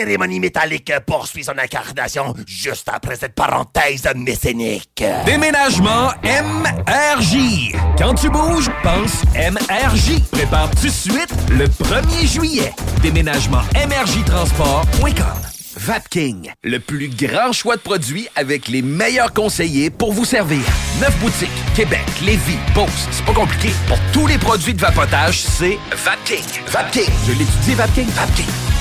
[0.07, 5.03] Cérémonie métallique poursuit son incarnation juste après cette parenthèse mécénique.
[5.25, 7.75] Déménagement MRJ.
[7.97, 10.21] Quand tu bouges, pense MRJ.
[10.31, 12.71] Prépare tout de suite le 1er juillet.
[13.01, 15.41] Déménagement MRJtransport.com.
[15.75, 20.61] Vapking, le plus grand choix de produits avec les meilleurs conseillers pour vous servir.
[21.01, 23.09] Neuf boutiques, Québec, Lévis, Beauce.
[23.11, 23.71] C'est pas compliqué.
[23.87, 26.45] Pour tous les produits de vapotage, c'est Vapking.
[26.67, 27.11] Vapking.
[27.27, 28.07] Je l'étudie, Vapking.
[28.07, 28.66] Vapking.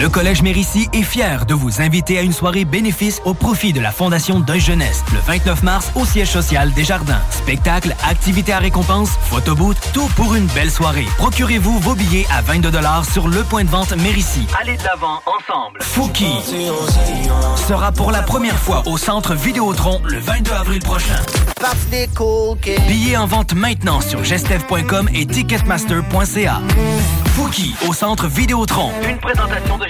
[0.00, 3.80] Le Collège Mérissi est fier de vous inviter à une soirée bénéfice au profit de
[3.80, 7.20] la Fondation Deuil Jeunesse le 29 mars au siège social des Jardins.
[7.28, 11.04] Spectacle, activités à récompense, photoboot, tout pour une belle soirée.
[11.18, 12.70] Procurez-vous vos billets à 22
[13.12, 14.46] sur le point de vente Mérissi.
[14.58, 15.82] Allez de l'avant ensemble.
[15.82, 16.32] Fouki
[17.68, 21.20] sera pour la première fois au centre Vidéotron le 22 avril prochain.
[22.88, 26.62] Billets en vente maintenant sur gestev.com et ticketmaster.ca.
[27.36, 28.90] Fouki au centre Vidéotron.
[29.08, 29.89] Une présentation de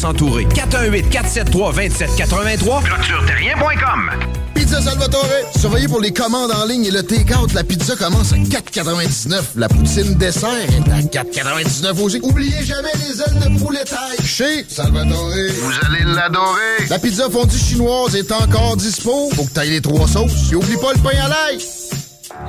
[0.00, 0.46] s'entourer.
[0.46, 2.82] 418-473-2783.
[2.84, 4.10] ClôtureTerrien.com
[4.54, 5.26] Pizza Salvatore.
[5.56, 7.52] Surveillez pour les commandes en ligne et le take-out.
[7.52, 9.42] La pizza commence à 4,99.
[9.56, 12.18] La poutine dessert est à 4,99 aussi.
[12.22, 14.16] Oubliez jamais les ailes de poulet taille.
[14.24, 15.32] Chez Salvatore.
[15.62, 16.86] Vous allez l'adorer.
[16.88, 19.28] La pizza fondue chinoise est encore dispo.
[19.34, 20.50] Faut que t'ailles les trois sauces.
[20.50, 21.58] Et oublie pas le pain à l'ail.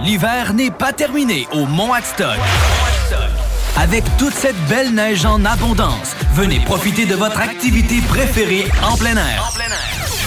[0.03, 2.37] L'hiver n'est pas terminé au Mont Adstock.
[3.81, 9.17] Avec toute cette belle neige en abondance, venez profiter de votre activité préférée en plein
[9.17, 9.51] air.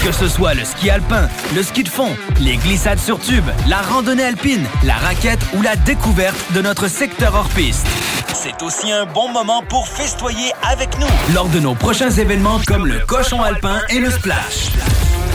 [0.03, 3.81] Que ce soit le ski alpin, le ski de fond, les glissades sur tube, la
[3.81, 7.87] randonnée alpine, la raquette ou la découverte de notre secteur hors piste.
[8.35, 12.89] C'est aussi un bon moment pour festoyer avec nous lors de nos prochains événements comme
[12.89, 14.73] le cochon alpin et le splash.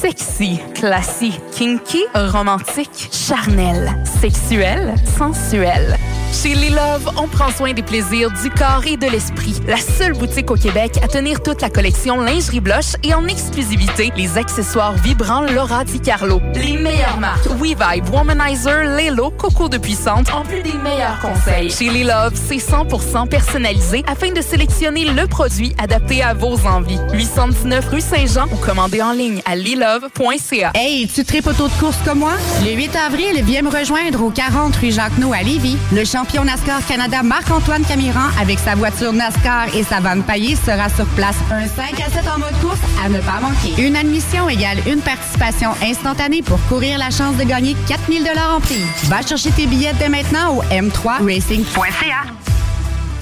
[0.00, 5.98] Sexy, classique, kinky, romantique, charnel, sexuel, sensuel.
[6.32, 9.60] Chez Les Love, on prend soin des plaisirs du corps et de l'esprit.
[9.66, 14.12] La seule boutique au Québec à tenir toute la collection lingerie blush et en exclusivité
[14.16, 16.40] les accessoires vibrants Laura Di Carlo.
[16.54, 21.70] Les meilleures marques WeVibe, Womanizer, Lelo, Coco de Puissante, en plus des meilleurs conseils.
[21.70, 27.00] Chez Les Love, c'est 100% personnalisé afin de sélectionner le produit adapté à vos envies.
[27.14, 29.56] 819 rue Saint-Jean ou commandez en ligne à
[29.88, 30.72] lilove.ca.
[30.74, 32.32] Hey, tu tripes auto de course comme moi?
[32.64, 35.76] Le 8 avril, viens me rejoindre au 40 rue Jacques-No à Lévis.
[35.92, 40.88] Le champion NASCAR Canada Marc-Antoine Camiran avec sa voiture NASCAR et sa vanne paillée sera
[40.90, 41.36] sur place.
[41.50, 43.82] Un 5 à 7 en mode course à ne pas manquer.
[43.82, 48.82] Une admission égale une participation instantanée pour courir la chance de gagner 4000 en prix.
[49.04, 52.47] Va chercher tes billets dès maintenant au m3racing.ca.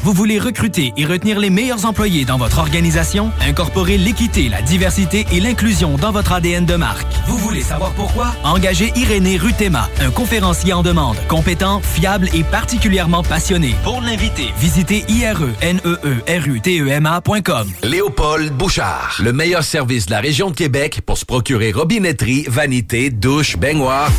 [0.06, 3.32] Vous voulez recruter et retenir les meilleurs employés dans votre organisation?
[3.40, 7.12] Incorporez l'équité, la diversité et l'inclusion dans votre ADN de marque.
[7.26, 8.32] Vous voulez savoir pourquoi?
[8.44, 13.74] Engagez Irénée Rutema, un conférencier en demande, compétent, fiable et particulièrement passionné.
[13.82, 17.68] Pour l'inviter, visitez ireneerutema.com.
[17.82, 23.10] Léopold Bouchard, le meilleur service de la région de Québec pour se procurer robinetterie, vanité,
[23.10, 24.12] douche, baignoire.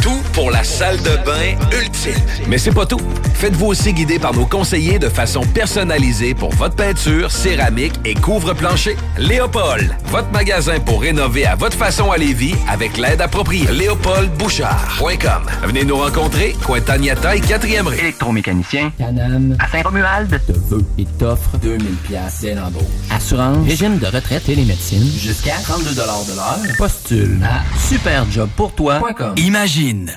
[0.00, 2.14] Tout pour la salle de bain ultime.
[2.48, 3.00] Mais c'est pas tout.
[3.34, 8.96] Faites-vous aussi guider par nos conseillers de façon personnalisée pour votre peinture, céramique et couvre-plancher.
[9.18, 13.66] Léopold, votre magasin pour rénover à votre façon à Lévis avec l'aide appropriée.
[13.72, 15.42] LéopoldBouchard.com.
[15.62, 17.98] Venez nous rencontrer, Cointagnata et 4e rue.
[17.98, 18.92] Électromécanicien.
[18.98, 19.56] Canam.
[19.58, 20.40] À Saint-Romuald.
[20.46, 22.82] Te veut et t'offre 2000 pièces dès l'embauche.
[23.10, 23.66] Assurance.
[23.66, 25.10] Régime de retraite et les médecines.
[25.18, 26.76] Jusqu'à 32 de l'heure.
[26.76, 29.34] Postule à superjobpourtoi.com.
[29.36, 30.10] Imagine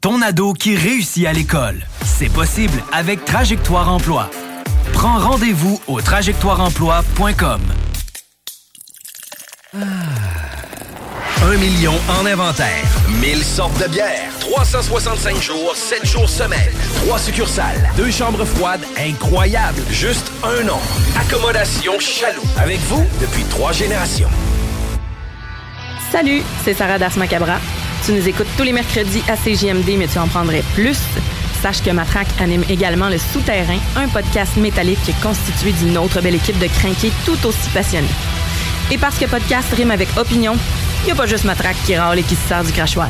[0.00, 1.82] ton ado qui réussit à l'école.
[2.04, 4.30] C'est possible avec Trajectoire Emploi.
[4.92, 7.60] Prends rendez-vous au trajectoireemploi.com.
[11.42, 12.82] Un million en inventaire.
[13.20, 14.32] 1000 sortes de bières.
[14.40, 16.72] 365 jours, 7 jours semaine.
[17.06, 17.90] 3 succursales.
[17.96, 19.82] Deux chambres froides incroyables.
[19.90, 20.78] Juste un nom.
[21.20, 22.42] Accommodation Chaloux.
[22.58, 24.30] Avec vous depuis trois générations.
[26.10, 27.58] Salut, c'est Sarah Das Macabra.
[28.04, 30.98] Tu nous écoutes tous les mercredis à CJMD, mais tu en prendrais plus.
[31.60, 36.58] Sache que Matraque anime également Le Souterrain, un podcast métallique constitué d'une autre belle équipe
[36.58, 38.06] de crinqués tout aussi passionnés.
[38.92, 40.56] Et parce que podcast rime avec opinion,
[41.02, 43.08] il n'y a pas juste Matraque qui râle et qui se sert du crachoir.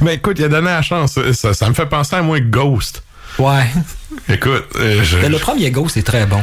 [0.00, 1.18] Ben écoute, il a donné la chance.
[1.32, 3.02] Ça, ça me fait penser à moi Ghost.
[3.38, 3.66] Ouais.
[4.28, 5.18] Écoute, euh, je...
[5.18, 6.42] Le premier Ghost est très bon.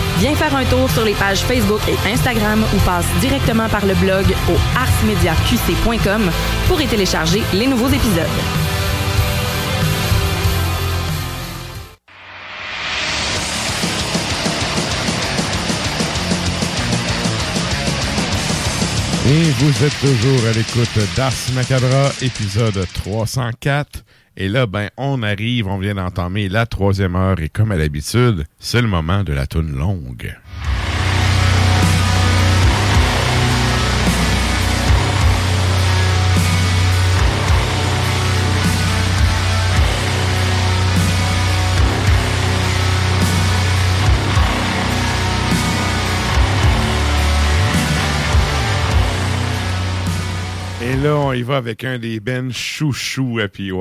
[0.19, 3.95] Viens faire un tour sur les pages Facebook et Instagram ou passe directement par le
[3.95, 6.29] blog au arsmediaqc.com
[6.67, 8.25] pour y télécharger les nouveaux épisodes.
[19.27, 24.03] Et vous êtes toujours à l'écoute d'Ars Macabra, épisode 304.
[24.37, 28.45] Et là, ben, on arrive, on vient d'entamer la troisième heure et comme à l'habitude,
[28.59, 30.35] c'est le moment de la toune longue.
[50.91, 53.71] Et là, on y va avec un des Ben chouchou à PY.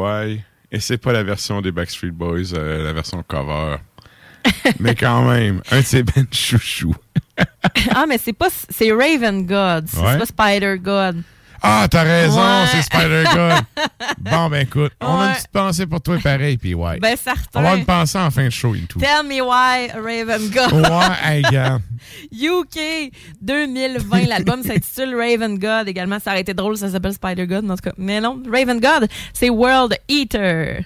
[0.71, 3.79] Et c'est pas la version des Backstreet Boys, euh, la version cover.
[4.79, 6.95] Mais quand même, un de ces Ben chouchou.
[7.95, 10.19] ah, mais c'est pas c'est Raven God, c'est Ouais.
[10.19, 11.23] pas Spider God.
[11.63, 12.67] Ah, t'as raison, Ouais.
[12.73, 13.63] c'est Spider-God.
[14.19, 15.35] bon, ben écoute, on a une Ouais.
[15.35, 16.75] petite pensée pour toi pareil, PY.
[17.01, 17.61] Ben, certain.
[17.61, 18.99] On va une pensée en fin de show et tout.
[18.99, 20.73] Tell me why Raven God.
[20.73, 21.79] Ouais, hey, gars.
[22.33, 23.13] UK
[23.43, 25.89] 2020, l'album s'intitule Raven God.
[25.89, 27.93] Également, ça aurait été drôle, ça s'appelle Spider God, mais en tout cas.
[27.99, 30.85] Mais non, Raven God, c'est World Eater.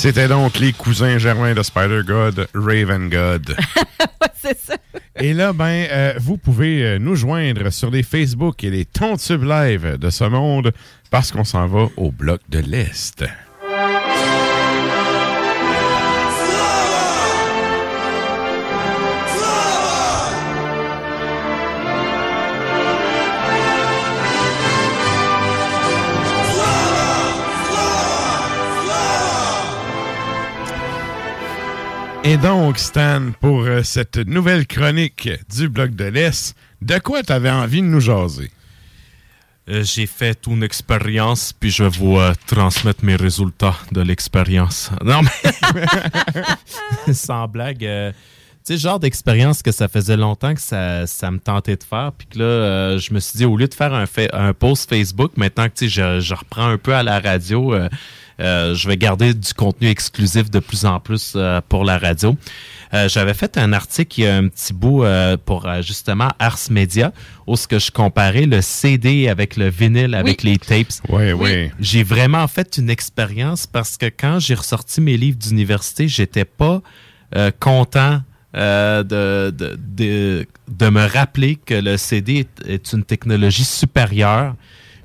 [0.00, 3.54] C'était donc les cousins germains de Spider-God, Raven God.
[4.34, 4.76] c'est ça.
[5.16, 9.44] Et là, ben, euh, vous pouvez euh, nous joindre sur les Facebook et les Tontubes
[9.44, 10.72] Live de ce monde
[11.10, 13.26] parce qu'on s'en va au bloc de l'Est.
[32.22, 37.32] Et donc, Stan, pour euh, cette nouvelle chronique du bloc de l'Est, de quoi tu
[37.32, 38.50] avais envie de nous jaser?
[39.70, 44.90] Euh, J'ai fait une expérience, puis je vais vous euh, transmettre mes résultats de l'expérience.
[45.04, 47.14] Non, mais.
[47.14, 47.84] Sans blague.
[47.84, 48.12] euh,
[48.66, 52.12] tu sais, genre d'expérience que ça faisait longtemps que ça, ça me tentait de faire.
[52.16, 54.52] Puis que là, euh, je me suis dit, au lieu de faire un, fa- un
[54.52, 57.72] post Facebook, maintenant que tu sais, je, je reprends un peu à la radio,
[58.40, 62.36] euh, je vais garder du contenu exclusif de plus en plus euh, pour la radio.
[62.92, 66.28] Euh, J'avais fait un article il y a un petit bout euh, pour euh, justement
[66.38, 67.12] Ars Media,
[67.46, 70.88] où ce que je comparais le CD avec le vinyle, avec les tapes.
[71.08, 71.70] Oui, oui.
[71.78, 76.82] J'ai vraiment fait une expérience parce que quand j'ai ressorti mes livres d'université, j'étais pas
[77.36, 78.22] euh, content
[78.56, 84.56] euh, de, de, de, de me rappeler que le CD est, est une technologie supérieure,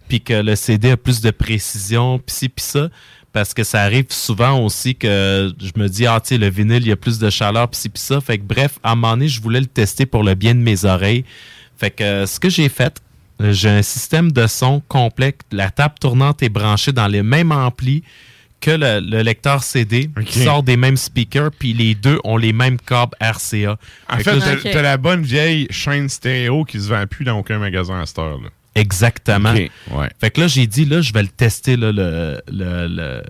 [0.08, 2.90] puis que le CD a plus de précision, puis ci, puis ça.
[3.36, 6.84] Parce que ça arrive souvent aussi que je me dis, ah, tu sais, le vinyle,
[6.84, 8.22] il y a plus de chaleur, puis ci, puis ça.
[8.22, 10.62] Fait que bref, à un moment donné, je voulais le tester pour le bien de
[10.62, 11.26] mes oreilles.
[11.76, 13.02] Fait que euh, ce que j'ai fait,
[13.42, 15.36] euh, j'ai un système de son complet.
[15.52, 18.04] La table tournante est branchée dans les mêmes amplis
[18.62, 22.54] que le, le lecteur CD qui sort des mêmes speakers, puis les deux ont les
[22.54, 23.78] mêmes câbles RCA.
[24.10, 27.60] En Fait fait, t'as la bonne vieille chaîne stéréo qui se vend plus dans aucun
[27.60, 28.40] magasin à cette heure.
[28.42, 28.48] Là.
[28.76, 29.54] Exactement.
[29.54, 30.10] Ouais.
[30.20, 33.24] Fait que là, j'ai dit, là, je vais le tester, là, le, le, le-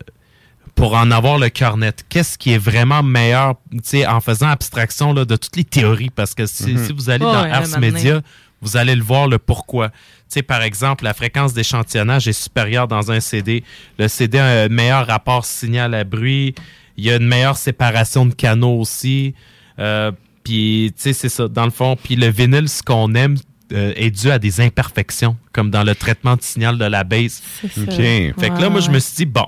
[0.76, 2.04] pour en avoir le cœur net.
[2.10, 6.10] Qu'est-ce qui est vraiment meilleur, tu sais, en faisant abstraction là, de toutes les théories,
[6.10, 6.86] parce que si, Mhm.
[6.86, 8.22] si vous allez Ouais, dans ouais, Ars Media,
[8.62, 9.90] vous allez le voir le pourquoi.
[9.90, 9.96] Tu
[10.30, 13.64] sais, par exemple, la fréquence d'échantillonnage est supérieure dans un CD.
[14.00, 16.56] Le CD a un meilleur rapport signal à bruit.
[16.98, 19.34] Il y a une meilleure séparation de canaux aussi.
[19.80, 20.12] Euh,
[20.44, 21.96] puis, tu sais, c'est ça, dans le fond.
[22.02, 23.36] Puis le vinyle, ce qu'on aime,
[23.74, 27.42] euh, est dû à des imperfections, comme dans le traitement de signal de la base.
[27.62, 27.82] C'est ça.
[27.82, 27.88] OK.
[27.90, 27.96] Ok.
[27.98, 29.46] Fait que là, moi, je me suis dit, bon.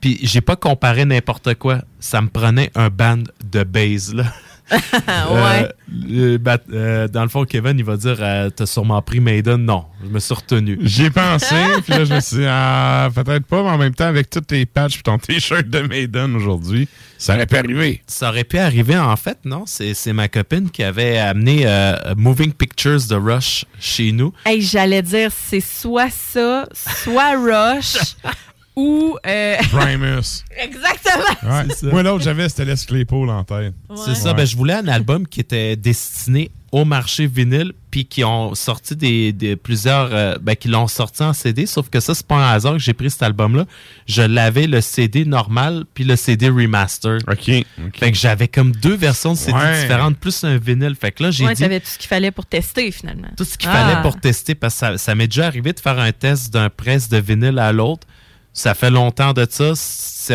[0.00, 1.80] Puis j'ai pas comparé n'importe quoi.
[1.98, 4.24] Ça me prenait un band de base, là.
[5.08, 5.68] Euh,
[6.08, 9.64] le bat- euh, dans le fond, Kevin, il va dire euh, T'as sûrement pris Maiden.
[9.64, 10.78] Non, je me suis retenu.
[10.82, 13.94] J'y ai pensé, puis là, je me suis dit, ah, peut-être pas, mais en même
[13.94, 18.02] temps, avec tous tes patchs et ton t-shirt de Maiden aujourd'hui, ça aurait pu arriver.
[18.06, 19.64] Ça aurait pu arriver, en fait, non?
[19.66, 24.32] C'est c'est ma copine qui avait amené euh, Moving Pictures de Rush chez nous.
[24.44, 27.96] Hey, j'allais dire, c'est soit ça, soit Rush
[28.78, 29.16] ou.
[29.26, 30.44] euh, Primus.
[30.56, 31.52] Exactement.
[31.56, 31.90] Ouais.
[31.90, 33.74] Moi, l'autre, j'avais, c'était Les Claypool en tête.
[34.04, 34.32] C'est ça.
[34.34, 38.94] Ben, je voulais un album qui était destiné au marché vinyle, puis qui ont sorti
[38.94, 41.64] des, des- plusieurs, euh, ben, qui l'ont sorti en CD.
[41.64, 43.64] Sauf que ça, c'est pas un hasard que j'ai pris cet album-là.
[44.06, 47.20] Je l'avais le CD normal, puis le CD remaster.
[47.26, 47.44] OK.
[47.94, 49.80] Fait que j'avais comme deux versions de CD Ouais.
[49.80, 50.94] différentes, plus un vinyle.
[50.94, 53.28] Fait que là, j'ai Ouais, dit t'avais tout ce qu'il fallait pour tester, finalement.
[53.34, 55.98] tout ce qu'il fallait pour tester, parce que ça, ça m'est déjà arrivé de faire
[55.98, 58.06] un test d'un presse de vinyle à l'autre.
[58.58, 59.72] Ça fait longtemps de ça.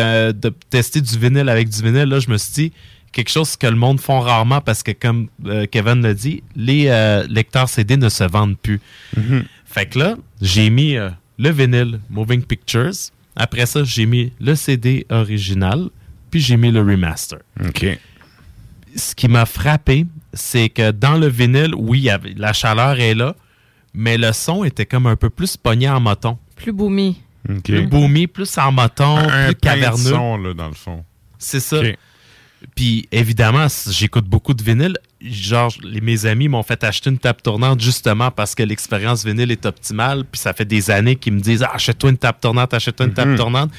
[0.00, 2.72] Euh, de tester du vinyle avec du vinyle, là, je me suis dit
[3.12, 6.86] quelque chose que le monde font rarement parce que, comme euh, Kevin l'a dit, les
[6.88, 8.80] euh, lecteurs CD ne se vendent plus.
[9.66, 12.92] Fait que là, j'ai mis euh, le vinyle Moving Pictures.
[13.36, 15.90] Après ça, j'ai mis le CD original,
[16.30, 17.40] puis j'ai mis le remaster.
[17.64, 17.86] OK.
[18.96, 22.98] Ce qui m'a frappé, c'est que dans le vinyle, oui, il y avait- la chaleur
[23.00, 23.36] est là,
[23.92, 26.38] mais le son était comme un peu plus pogné en moton.
[26.56, 26.72] Plus
[27.48, 27.60] boomy.
[27.62, 30.10] Plus boomy, plus en moton, Un plus caverneux.
[30.10, 31.04] son, là, dans le fond.
[31.38, 31.80] C'est ça.
[32.74, 34.96] Puis évidemment, j'écoute beaucoup de vinyle.
[35.20, 39.50] Genre, les, mes amis m'ont fait acheter une table tournante justement parce que l'expérience vinyle
[39.50, 40.24] est optimale.
[40.30, 43.14] Puis ça fait des années qu'ils me disent ah, achète-toi une table tournante, achète-toi une
[43.14, 43.36] table Mhm.
[43.36, 43.70] tournante.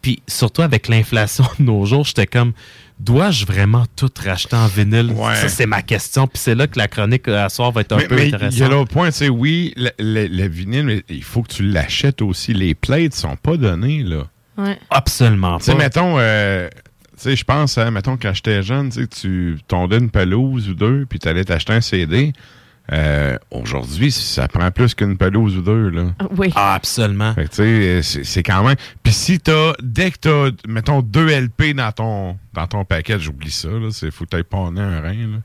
[0.00, 2.52] Puis surtout avec l'inflation de nos jours, j'étais comme
[2.98, 5.14] dois-je vraiment tout racheter en vinyle?
[5.34, 6.26] Ça, c'est ma question.
[6.26, 8.22] Puis c'est là que la chronique euh, à soir va être un Mais- peu mais
[8.28, 8.70] Il y a intéressante.
[8.70, 12.22] l'autre point, tu sais, oui, le, le- le vinyle, mais il faut que tu l'achètes
[12.22, 12.54] aussi.
[12.54, 14.24] Les plates sont pas données, là.
[14.58, 14.78] Ouais.
[14.90, 15.78] Absolument Tu sais, pas.
[15.78, 20.68] mettons, euh, tu sais, je pense, hein, mettons, quand j'étais jeune, tu tondais une pelouse
[20.70, 22.32] ou deux, puis tu allais t'acheter un CD.
[22.92, 26.04] Euh, Aujourd'hui, ça prend plus qu'une pelouse ou deux, là.
[26.36, 26.52] Oui.
[26.54, 27.34] Ah, absolument.
[27.34, 27.50] Fait que,
[28.00, 28.76] tu sais, c'est- quand même.
[29.02, 33.50] Puis si t'as, dès que t'as, mettons, deux LP dans ton, dans ton paquet, j'oublie
[33.50, 33.88] ça, là.
[33.90, 35.38] C'est faut que t'ailles pawner un rein, là.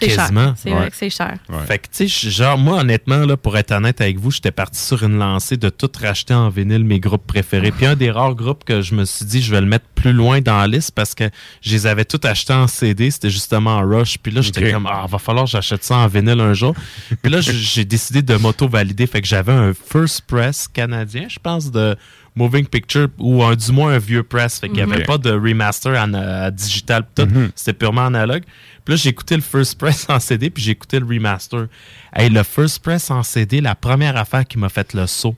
[0.00, 0.16] C'est cher.
[0.16, 0.54] Quasiment.
[0.56, 1.38] C'est vrai que c'est cher.
[1.66, 4.80] Fait que, tu sais, genre, moi, honnêtement, là, pour être honnête avec vous, j'étais parti
[4.80, 7.72] sur une lancée de tout racheter en vinyle mes groupes préférés.
[7.72, 10.12] Puis un des rares groupes que je me suis dit, je vais le mettre plus
[10.12, 11.24] loin dans la liste parce que
[11.62, 14.18] je les avais tous achetés en CD, c'était justement en Rush.
[14.18, 16.74] Puis là, j'étais comme, ah, va falloir que j'achète ça en vinyle un jour.
[17.22, 19.06] Puis là, j'ai décidé de m'auto-valider.
[19.06, 21.96] Fait que j'avais un First Press canadien, je pense, de
[22.34, 24.58] Moving Picture, ou un, du moins un vieux press.
[24.60, 25.06] Fait qu'il n'y avait Ok.
[25.06, 27.04] pas de remaster en euh, digital.
[27.14, 27.22] tout.
[27.24, 27.50] Mhm.
[27.54, 28.42] C'était purement analogue.
[28.86, 31.66] Puis là, j'ai écouté le First Press en CD, puis j'ai écouté le remaster.
[32.14, 35.34] Hey, le First Press en CD, la première affaire qui m'a fait le saut,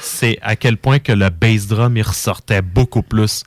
[0.00, 3.44] c'est à quel point que le bass drum, il ressortait beaucoup plus.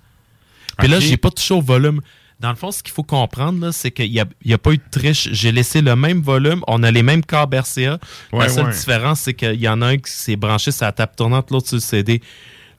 [0.77, 1.99] Puis là, j'ai pas touché au volume.
[2.39, 4.77] Dans le fond, ce qu'il faut comprendre, là, c'est qu'il n'y a, a pas eu
[4.77, 5.29] de triche.
[5.31, 6.61] J'ai laissé le même volume.
[6.67, 7.97] On a les mêmes câbles RCA.
[8.33, 8.71] Ouais, la seule ouais.
[8.71, 11.69] différence, c'est qu'il y en a un qui s'est branché sur la table tournante, l'autre
[11.69, 12.21] sur le CD.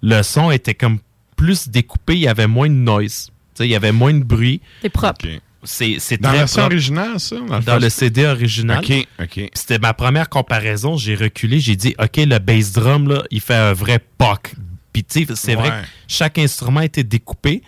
[0.02, 0.98] Le son était comme
[1.34, 2.14] plus découpé.
[2.14, 3.26] Il y avait moins de noise.
[3.26, 4.60] Tu sais, il y avait moins de bruit.
[4.82, 5.26] C'est propre.
[5.64, 6.74] C'est, c'est Dans la très version propre.
[6.74, 7.36] originale, ça?
[7.36, 8.78] Dans le Dans le first- CD original.
[8.84, 9.50] OK, OK.
[9.54, 10.96] C'était ma première comparaison.
[10.96, 11.60] J'ai reculé.
[11.60, 14.54] J'ai dit, OK, le bass drum, là, il fait un vrai poc.
[14.92, 17.62] Puis, tu sais, c'est vrai que chaque instrument était découpé.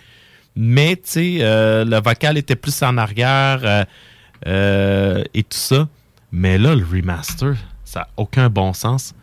[0.55, 3.83] Mais, tu sais, euh, le vocal était plus en arrière euh,
[4.47, 5.87] euh, et tout ça.
[6.31, 9.13] Mais là, le remaster, ça n'a aucun bon sens.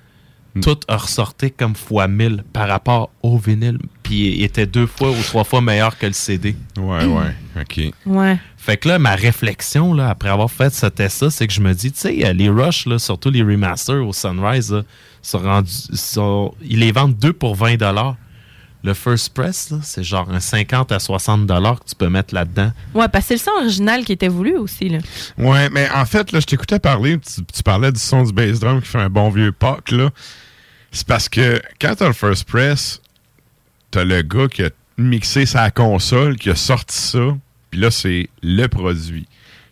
[0.55, 0.61] Hmm.
[0.61, 3.79] Tout a ressorti comme fois 1000 par rapport au vinyle.
[4.03, 6.55] Puis, il était deux fois ou trois fois meilleur que le CD.
[6.79, 7.35] Ouais, ouais.
[7.61, 7.81] OK.
[8.07, 8.39] Ouais.
[8.65, 11.75] Fait que là, ma réflexion, là, après avoir fait ce test-là, c'est que je me
[11.75, 14.83] dis, tu sais, euh, les Rush, là, surtout les remasters au Sunrise, là,
[15.21, 17.77] sont rendus, sont- ils les vendent 2 pour 20
[18.83, 22.71] Le First Press, c'est genre un 50 à 60 que tu peux mettre là-dedans.
[22.95, 24.89] Ouais, parce que c'est le son original qui était voulu aussi.
[24.89, 24.99] Là.
[25.37, 28.61] Ouais, mais en fait, là, je t'écoutais parler, tu, tu parlais du son du bass
[28.61, 30.09] drum qui fait un bon vieux pop, là.
[30.91, 33.01] C'est parce que quand t'as le First Press,
[33.91, 37.37] t'as le gars qui a mixé sa console, qui a sorti ça,
[37.75, 39.27] puis là, c'est le produit.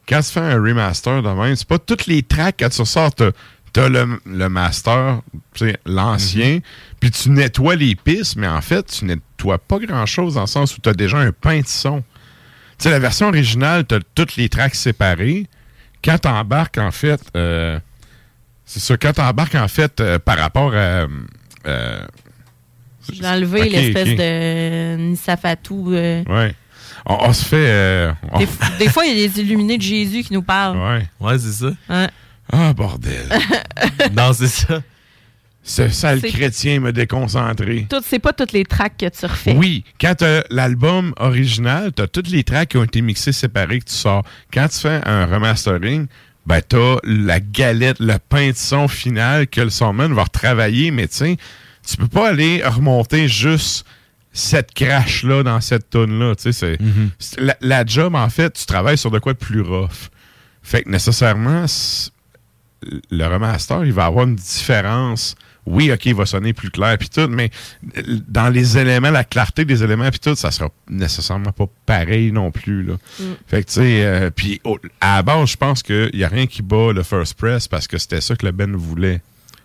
[0.09, 3.15] Quand tu fais un remaster de même, c'est pas toutes les tracks que tu ressors,
[3.15, 3.31] t'as
[3.73, 5.21] t'as le, le master,
[5.55, 6.59] tu sais, l'ancien,
[6.99, 10.77] puis tu nettoies les pistes, mais en fait, tu nettoies pas grand-chose dans le sens
[10.77, 12.01] où t'as déjà un pain de son.
[12.01, 12.05] Tu
[12.81, 15.47] sais, la version originale, tu as toutes les tracks séparées.
[16.05, 17.79] Quand tu embarques, en fait, euh,
[18.67, 21.07] c'est ça, quand tu embarques, en fait, euh, par rapport à.
[21.67, 22.07] euh,
[23.13, 25.93] J'ai enlevé l'espèce de Nisafatou.
[25.93, 26.25] euh.
[26.29, 26.55] ouais.
[27.07, 27.57] On, on se fait.
[27.69, 28.39] euh, on-
[28.79, 30.77] Des, fois, il y a des illuminés de Jésus qui nous parlent.
[30.79, 31.09] ouais.
[31.21, 31.73] Ouais, c'est ça.
[31.89, 32.09] Ouais.
[32.53, 33.27] Ah, bordel.
[34.17, 34.83] non, c'est ça.
[35.65, 37.87] Ce sale chrétien me déconcentré.
[37.89, 39.53] Tout- C'est pas toutes les tracks que tu refais.
[39.57, 43.79] Oui, quand tu l'album original, tu as toutes les tracks qui ont été mixées séparées
[43.79, 44.25] que tu sors.
[44.53, 46.07] Quand tu fais un remastering,
[46.47, 50.91] ben tu as la galette, le pain de son final que le sonman va retravailler,
[50.91, 51.37] mais tu sais,
[51.89, 53.87] tu peux pas aller remonter juste
[54.33, 56.35] cette crash-là dans cette tune-là.
[56.36, 56.78] Tu sais, c'est-
[57.19, 60.09] c'est- la, la job, en fait, tu travailles sur de quoi de plus rough.
[60.62, 61.67] Fait que nécessairement,
[63.11, 65.35] le remaster, il va avoir une différence.
[65.65, 67.51] Oui, OK, il va sonner plus clair puis tout, mais
[67.97, 72.33] euh, dans les éléments, la clarté des éléments puis tout, ça sera nécessairement pas pareil
[72.33, 72.83] non plus.
[72.83, 72.94] Là.
[73.20, 73.25] Mm.
[73.47, 74.61] Fait que, tu sais, euh, puis
[75.01, 77.86] à la base, je pense qu'il n'y a rien qui bat le First Press parce
[77.86, 79.20] que c'était ça que le Ben voulait.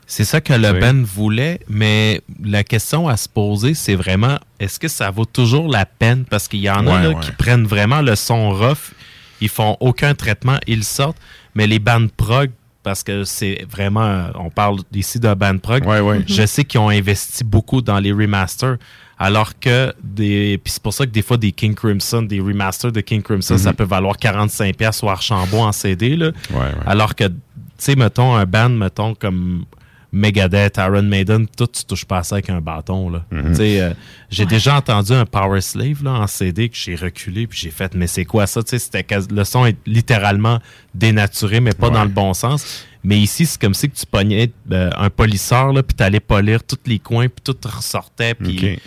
[0.09, 0.79] C'est ça que le Oui.
[0.79, 5.67] Ben voulait, mais la question à se poser, c'est vraiment, est-ce que ça vaut toujours
[5.67, 6.23] la peine?
[6.23, 7.15] Parce qu'il y en a là, ouais.
[7.21, 8.93] qui prennent vraiment le son rough,
[9.41, 11.17] ils font aucun traitement, ils sortent,
[11.55, 12.51] mais les bandes prog,
[12.83, 15.83] parce que c'est vraiment, on parle ici d'un band prog,
[16.25, 18.77] je sais qu'ils ont investi beaucoup dans les remasters,
[19.19, 22.93] alors que des, puis c'est pour ça que des fois des King Crimson, des remasters
[22.93, 23.59] de King Crimson, Mhm.
[23.59, 26.27] ça peut valoir 45$ pièces ou Archambault en CD, là.
[26.51, 26.63] Ouais, ouais.
[26.85, 27.33] Alors que, tu
[27.77, 29.65] sais, mettons, un band, mettons, comme
[30.11, 33.25] Megadeth, Iron Maiden, tout, tu touches pas à ça avec un bâton, là.
[33.31, 33.55] Mhm.
[33.59, 33.93] Euh,
[34.29, 37.93] j'ai déjà entendu un Power Slave, là, en CD, que j'ai reculé, puis j'ai fait,
[37.93, 38.61] mais c'est quoi ça?
[38.65, 40.59] C'était le son est littéralement
[40.95, 42.85] dénaturé, mais pas dans le bon sens.
[43.03, 46.63] Mais ici, c'est comme si que tu pognais euh, un polisseur, là, puis t'allais polir
[46.63, 48.79] tous les coins, puis tout ressortait, puis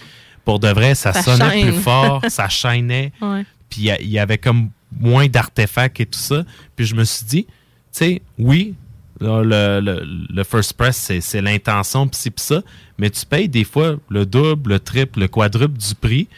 [0.45, 1.71] pour de vrai, ça, Ça sonnait chaîne.
[1.73, 3.45] plus fort, ça chaînait Ouais.
[3.69, 6.45] puis il y y, avait comme moins d'artefacts et tout ça.
[6.77, 7.51] Puis je me suis dit, tu
[7.93, 8.75] sais, oui,
[9.21, 12.63] le, le, le first press, c'est, l'intention, pis ça,
[12.99, 16.29] mais tu payes des fois le double, le triple, le quadruple du prix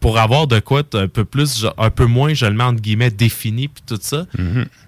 [0.00, 3.10] pour avoir de quoi un peu plus, un peu moins, je le mets entre guillemets,
[3.10, 4.26] défini, puis tout ça.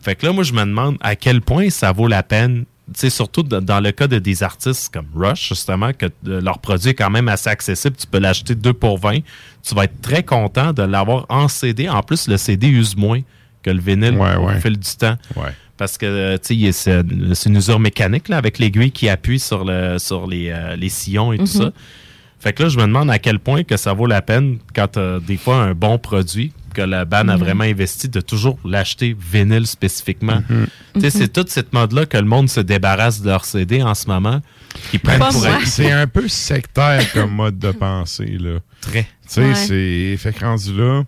[0.02, 3.00] Fait que là, moi, je me demande à quel point ça vaut la peine, tu
[3.00, 6.90] sais, surtout dans, le cas de des artistes comme Rush, justement, que euh, leur produit
[6.90, 7.96] est quand même assez accessible.
[7.96, 9.20] Tu peux l'acheter 2 pour 20.
[9.62, 11.88] Tu vas être très content de l'avoir en CD.
[11.88, 13.22] En plus, le CD use moins
[13.62, 14.60] que le vinyle Ouais, au ouais.
[14.60, 15.16] fil du temps.
[15.34, 15.50] Ouais.
[15.76, 20.26] Parce que, euh, c'est une usure mécanique, là, avec l'aiguille qui appuie sur, le, sur
[20.26, 21.46] les, euh, les sillons et tout Mhm.
[21.48, 21.72] ça.
[22.38, 24.88] Fait que là, je me demande à quel point que ça vaut la peine quand
[24.88, 27.38] t'as des fois un bon produit, que la band a Mhm.
[27.38, 30.42] vraiment investi de toujours l'acheter vinyle spécifiquement.
[30.48, 31.10] Tu sais, Mhm.
[31.10, 34.40] C'est toute cette mode-là que le monde se débarrasse de leur CD en ce moment.
[34.90, 35.32] Qui prennent pour
[35.64, 38.58] c'est- un peu sectaire comme mode de pensée, là.
[38.82, 39.04] Très.
[39.04, 39.54] Tu sais, Ouais.
[39.54, 40.16] c'est.
[40.18, 41.02] Fait que rendu là,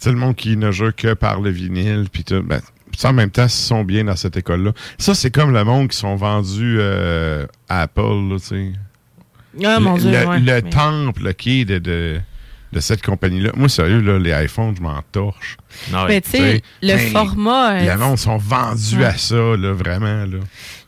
[0.00, 2.42] tu le monde qui ne joue que par le vinyle, puis tout.
[2.42, 2.60] Ben,
[3.04, 4.72] en même temps, ils sont bien dans cette école-là.
[4.98, 8.00] Ça, c'est comme le monde qui sont vendus euh, à Apple,
[8.30, 8.72] là, tu sais.
[9.64, 12.20] Ah, mon le, Dieu, le- ouais, le mais- temple qui est de, de,
[12.72, 13.50] de cette compagnie-là.
[13.54, 15.56] Moi, sérieux, là, les iPhones, je m'en torche.
[16.08, 19.04] Mais tu sais, le format, euh, Les monde sont vendus Ouais.
[19.04, 20.38] à ça, là, vraiment, là.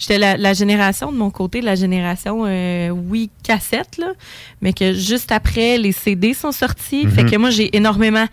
[0.00, 4.12] J'étais la, la génération de mon côté, la génération, euh, oui, cassette, là,
[4.60, 7.04] mais que juste après, les CD sont sortis.
[7.06, 7.10] Mhm.
[7.12, 8.26] Fait que moi, j'ai énormément,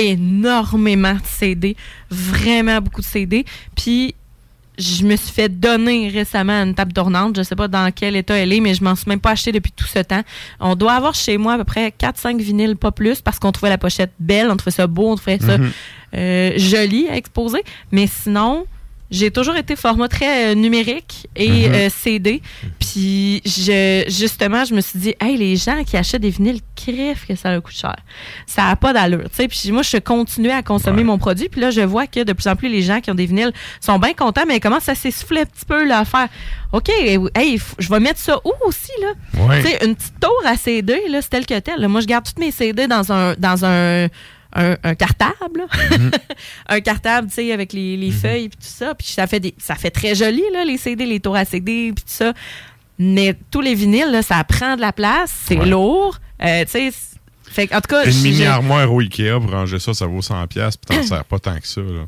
[0.00, 1.76] énormément de CD.
[2.10, 3.44] Vraiment beaucoup de CD.
[3.76, 4.14] Puis,
[4.78, 7.36] je me suis fait donner récemment une table tournante.
[7.36, 9.52] Je sais pas dans quel état elle est, mais je m'en suis même pas acheté
[9.52, 10.22] depuis tout ce temps.
[10.58, 13.68] On doit avoir chez moi à peu près 4-5 vinyles, pas plus, parce qu'on trouvait
[13.70, 15.70] la pochette belle, on trouvait ça beau, on trouvait ça Mhm.
[16.14, 17.62] euh, joli à exposer.
[17.92, 18.64] Mais sinon,
[19.10, 21.74] j'ai toujours été format très euh, numérique et Mhm.
[21.74, 22.42] euh, CD.
[22.78, 27.26] Puis, je, justement, je me suis dit, hey, les gens qui achètent des vinyles crèvent
[27.26, 27.96] que ça leur coûte cher.
[28.46, 29.24] Ça n'a pas d'allure.
[29.30, 29.48] tu sais.
[29.48, 31.48] Puis, moi, je continuais à consommer mon produit.
[31.48, 33.52] Puis là, je vois que de plus en plus, les gens qui ont des vinyles
[33.80, 36.28] sont bien contents, mais comment ça s'essouffle un petit peu, là, à faire,
[36.72, 36.88] OK,
[37.34, 39.42] hey, je vais mettre ça où aussi, là?
[39.46, 39.62] Ouais.
[39.62, 41.80] Tu sais, une petite tour à CD, là, c'est tel que tel.
[41.80, 41.88] là.
[41.88, 44.06] Moi, je garde tous mes CD dans un, dans un,
[44.54, 45.66] un, un cartable.
[45.66, 45.66] là.
[46.68, 48.94] un cartable, tu sais, avec les, les feuilles et tout ça.
[48.94, 51.92] Puis ça fait, des, ça fait très joli, là, les CD, les tours à CD
[51.94, 52.32] puis tout ça.
[52.98, 56.18] Mais tous les vinyles, là, ça prend de la place, c'est lourd.
[56.42, 56.90] Euh, tu sais,
[57.50, 60.46] fait en tout cas, Une mini armoire au Ikea pour ranger ça, ça vaut 100$,
[60.46, 62.06] puis t'en sers pas tant que ça, là.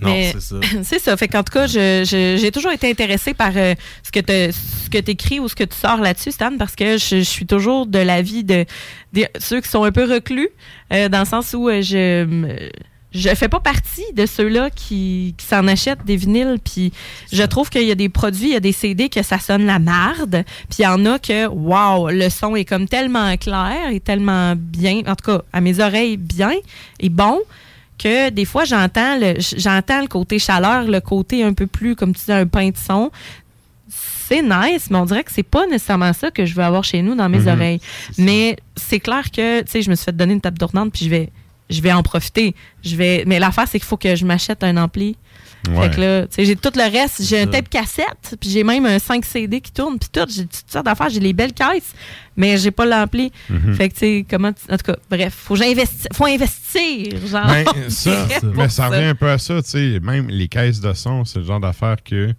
[0.00, 0.34] Mais
[0.82, 1.16] c'est ça.
[1.16, 5.10] Fait qu'en tout cas, j'ai toujours été intéressée par euh, ce que tu ce que
[5.10, 7.98] écris ou ce que tu sors là-dessus, Stan, parce que je, je suis toujours de
[7.98, 8.64] l'avis de,
[9.12, 10.48] de ceux qui sont un peu reclus,
[10.92, 12.68] euh, dans le sens où euh, je
[13.14, 16.56] je fais pas partie de ceux-là qui, qui s'en achètent des vinyles.
[16.64, 16.92] Puis
[17.32, 19.66] je trouve qu'il y a des produits, il y a des CD que ça sonne
[19.66, 20.44] la marde.
[20.70, 24.54] Puis il y en a que, wow, le son est comme tellement clair et tellement
[24.56, 26.54] bien, en tout cas, à mes oreilles, bien
[27.00, 27.38] et bon
[28.02, 32.14] que des fois j'entends le j'entends le côté chaleur, le côté un peu plus comme
[32.14, 33.10] tu dis un pain de son.
[33.88, 37.02] C'est nice, mais on dirait que c'est pas nécessairement ça que je veux avoir chez
[37.02, 37.48] nous dans mes Mhm.
[37.48, 37.80] oreilles.
[38.16, 41.04] Mais c'est clair que tu sais je me suis fait donner une table tournante puis
[41.04, 41.30] je vais
[41.70, 42.54] je vais en profiter.
[42.82, 45.16] Je vais mais l'affaire c'est qu'il faut que je m'achète un ampli.
[45.70, 45.88] Ouais.
[45.90, 47.22] Fait que là, tu sais, j'ai tout le reste.
[47.22, 50.26] J'ai un tape cassette, puis j'ai même un 5 CD qui tourne, puis tout.
[50.28, 51.08] J'ai toutes sortes d'affaires.
[51.08, 51.94] J'ai les belles caisses,
[52.36, 53.30] mais j'ai pas l'ampli.
[53.48, 53.74] Mhm.
[53.74, 54.52] Fait que, tu sais, comment...
[54.52, 57.46] tu- En tout cas, bref, faut, que j'investi- faut investir, genre.
[57.46, 60.00] Ben, ça, mais ça revient un peu à ça, tu sais.
[60.00, 62.34] Même les caisses de son, c'est le genre d'affaire que,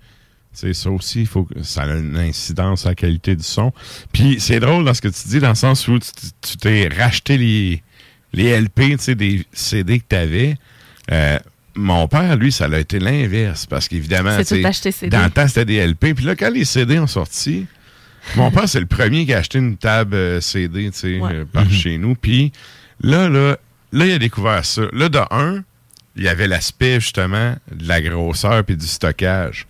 [0.52, 3.72] c'est ça aussi, faut que ça a une incidence sur la qualité du son.
[4.12, 7.38] Puis c'est drôle dans ce que tu dis, dans le sens où tu t'es racheté
[7.38, 7.82] les,
[8.34, 10.58] les LP, tu sais, des CD que tu avais.
[11.76, 14.36] Mon père, lui, ça a été l'inverse, parce qu'évidemment,
[15.10, 16.14] dans le temps, c'était des LP.
[16.16, 17.66] Puis là, quand les CD ont sorti,
[18.36, 21.34] mon père, c'est le premier qui a acheté une table euh, CD, tu sais, Ouais.
[21.34, 22.16] euh, par chez nous.
[22.16, 22.52] Puis
[23.02, 23.58] là, là,
[23.92, 24.84] là, il a découvert ça.
[24.94, 25.64] Là, de un,
[26.16, 29.66] il y avait l'aspect, justement, de la grosseur puis du stockage.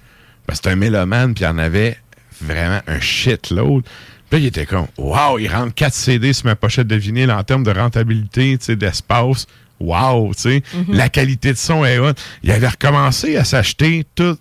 [0.46, 1.98] Parce que c'est un mélomane, puis il y en avait
[2.42, 3.84] vraiment un shitload.
[3.84, 3.92] Puis
[4.32, 7.44] là, il était comme, wow, il rentre 4 CD sur ma pochette de vinyle en
[7.44, 9.48] termes de rentabilité, tu sais, d'espace.
[9.84, 10.96] Wow, tu sais, Mhm.
[10.96, 12.18] la qualité de son est haute.
[12.44, 14.40] Il avait recommencé à s'acheter toutes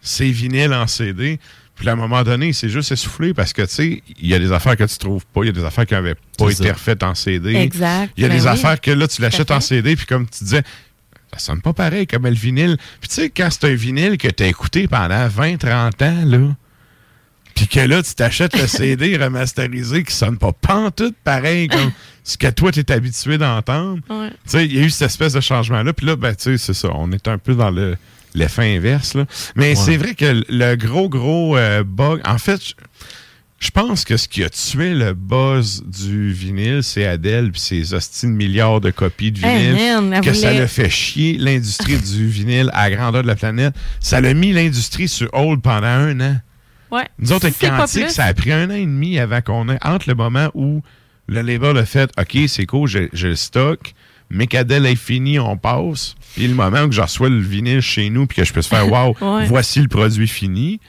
[0.00, 1.38] ses vinyles en CD.
[1.76, 4.34] Puis à un moment donné, il s'est juste essoufflé parce que, tu sais, il y
[4.34, 6.46] a des affaires que tu trouves pas, il y a des affaires qui n'avaient pas
[6.50, 7.54] C'est été refaites en CD.
[7.54, 8.12] Exact.
[8.16, 8.48] Il y a Ben des oui.
[8.48, 9.60] affaires que là, tu l'achètes en.
[9.60, 10.62] CD, puis comme tu disais,
[11.32, 12.76] ça sonne pas pareil comme le vinyle.
[13.00, 16.56] Puis tu sais, quand c'est un vinyle que tu as écouté pendant 20-30 ans, là,
[17.54, 21.92] puis que là, tu t'achètes le CD remasterisé qui sonne pas pantoute pareil comme
[22.28, 24.00] ce que toi, tu es habitué d'entendre.
[24.10, 24.28] Ouais.
[24.28, 25.92] Tu sais, il y a eu cette espèce de changement-là.
[25.94, 26.90] Puis là, ben, tu sais, c'est ça.
[26.94, 27.96] On est un peu dans le
[28.34, 29.14] l'effet inverse.
[29.14, 29.24] Là.
[29.56, 29.74] Mais Ouais.
[29.74, 32.20] c'est vrai que le gros, gros euh, bug...
[32.26, 32.60] En fait,
[33.58, 37.94] je- pense que ce qui a tué le buzz du vinyle, c'est Adèle puis ses
[37.94, 40.10] hosties de milliards de copies de Hey, vinyle.
[40.10, 43.74] man, que ça l'a fait chier l'industrie du vinyle à la grandeur de la planète.
[44.00, 46.36] Ça l'a mis l'industrie sur hold pendant un an.
[46.90, 47.06] Ouais.
[47.18, 50.08] Nous autres, avec Quantique, ça a pris un an et demi avant qu'on ait, entre
[50.08, 50.82] le moment où
[51.28, 53.94] le label a fait OK, c'est cool, j'ai le stock,
[54.46, 56.14] qu'Adèle est fini, on passe.
[56.34, 58.68] Puis le moment où je reçois le vinyle chez nous puis que je peux se
[58.68, 59.46] faire Wow, Ouais.
[59.46, 60.80] voici le produit fini.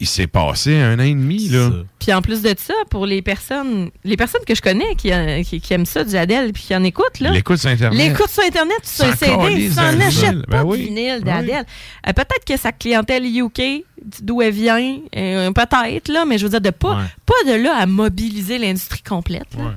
[0.00, 1.68] Il s'est passé un an et demi, là.
[1.98, 5.42] Puis en plus de ça, pour les personnes les personnes que je connais qui, euh,
[5.42, 7.30] qui, qui aiment ça du Adèle puis qui en écoutent, là.
[7.30, 7.98] L'écoute sur Internet.
[7.98, 10.44] L'écoute sur Internet, sur un S'en CD, calisse s'en d'un achète vinyle.
[10.48, 11.64] pas Ben de vinyle d'Adèle.
[12.08, 13.84] Euh, peut-être que sa clientèle UK,
[14.22, 17.76] d'où elle vient, euh, peut-être, là, mais je veux dire, de pas, pas de là
[17.78, 19.48] à mobiliser l'industrie complète.
[19.58, 19.76] là.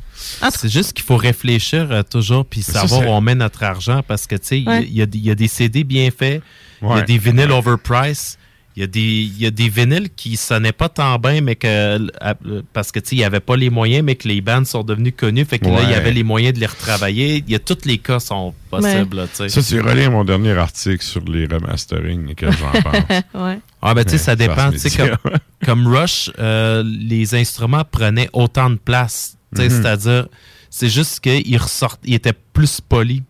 [0.51, 4.25] C'est juste qu'il faut réfléchir euh, toujours puis savoir où on met notre argent parce
[4.25, 4.87] que, tu sais, il y Ouais.
[4.89, 6.41] y, a des- il y a des CD bien faits,
[6.81, 8.37] il y a des vinyles overpriced,
[8.75, 11.55] il y, a des- il y a des vinyles qui sonnaient pas tant bien, mais
[11.55, 12.07] que,
[12.73, 14.83] parce que, tu sais, il n'y avait pas les moyens, mais que les bandes sont
[14.83, 15.95] devenues connues, fait que là, il y Ouais.
[15.95, 17.43] avait les moyens de les retravailler.
[17.45, 19.49] Il y a tous les cas sont possibles, là, tu sais.
[19.49, 22.93] Ça, tu relire mon dernier article sur les remastering et que j'en pense?
[23.35, 23.59] ouais.
[23.81, 24.71] Ah ben tu sais, Ouais, ça dépend.
[24.71, 25.17] Tu sais, Transmedia.
[25.17, 29.37] comme, comme Rush, euh, les instruments prenaient autant de place.
[29.55, 29.69] Mhm.
[29.69, 30.27] C'est-à-dire,
[30.71, 33.21] c'est juste qu'ils ressortent, ils étaient plus polis.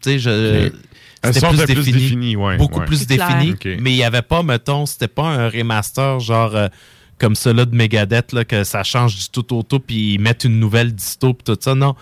[0.00, 0.70] Tu sais, je...
[1.22, 2.86] Elles C'était plus définies, ouais, Beaucoup ouais.
[2.86, 3.54] plus défini.
[3.80, 6.68] Mais il n'y avait pas, mettons, c'était pas un remaster genre euh,
[7.18, 10.44] comme ceux-là de Megadeth, là, que ça change du tout au tout, puis ils mettent
[10.44, 11.74] une nouvelle disto, puis tout ça.
[11.74, 11.94] Non.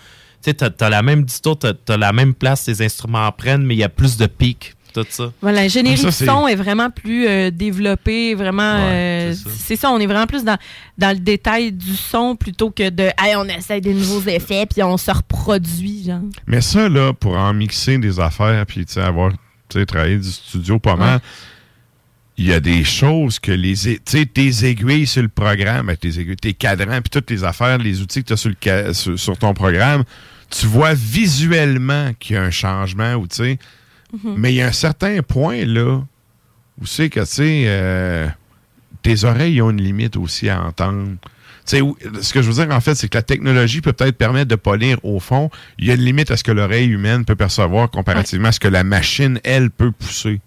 [0.43, 3.31] Tu sais, t'as as la même disto, t'as as la même place, les instruments en
[3.31, 5.31] prennent, mais il y a plus de pics, tout ça.
[5.41, 8.77] Voilà, l'ingénierie Ça, du son est vraiment plus euh, développée, vraiment.
[8.79, 9.91] euh, c'est ça.
[9.91, 10.57] on est vraiment plus dans,
[10.97, 14.81] dans le détail du son plutôt que de hey, on essaie des nouveaux effets puis
[14.83, 16.21] on se reproduit, genre.
[16.47, 19.31] Mais ça, là, pour en mixer des affaires, puis tu sais, avoir
[19.69, 21.19] tu sais, travaillé du studio pas mal,
[22.37, 23.75] il y a des choses que les.
[23.75, 27.43] Tu sais, tes aiguilles sur le programme, ben, tes aiguilles, tes cadrans, puis toutes les
[27.43, 30.03] affaires, les outils que tu as sur, le sur ton programme,
[30.49, 33.59] tu vois visuellement qu'il y a un changement, ou tu sais.
[34.13, 34.35] Mhm.
[34.37, 36.01] Mais il y a un certain point, là,
[36.81, 38.27] où c'est que, tu sais, euh,
[39.01, 41.07] tes oreilles ont une limite aussi à entendre.
[41.67, 43.93] Tu sais, où- ce que je veux dire, en fait, c'est que la technologie peut
[43.93, 45.49] peut-être permettre de polir au fond.
[45.79, 48.59] Il y a une limite à ce que l'oreille humaine peut percevoir comparativement à ce
[48.59, 50.39] que la machine, elle, peut pousser.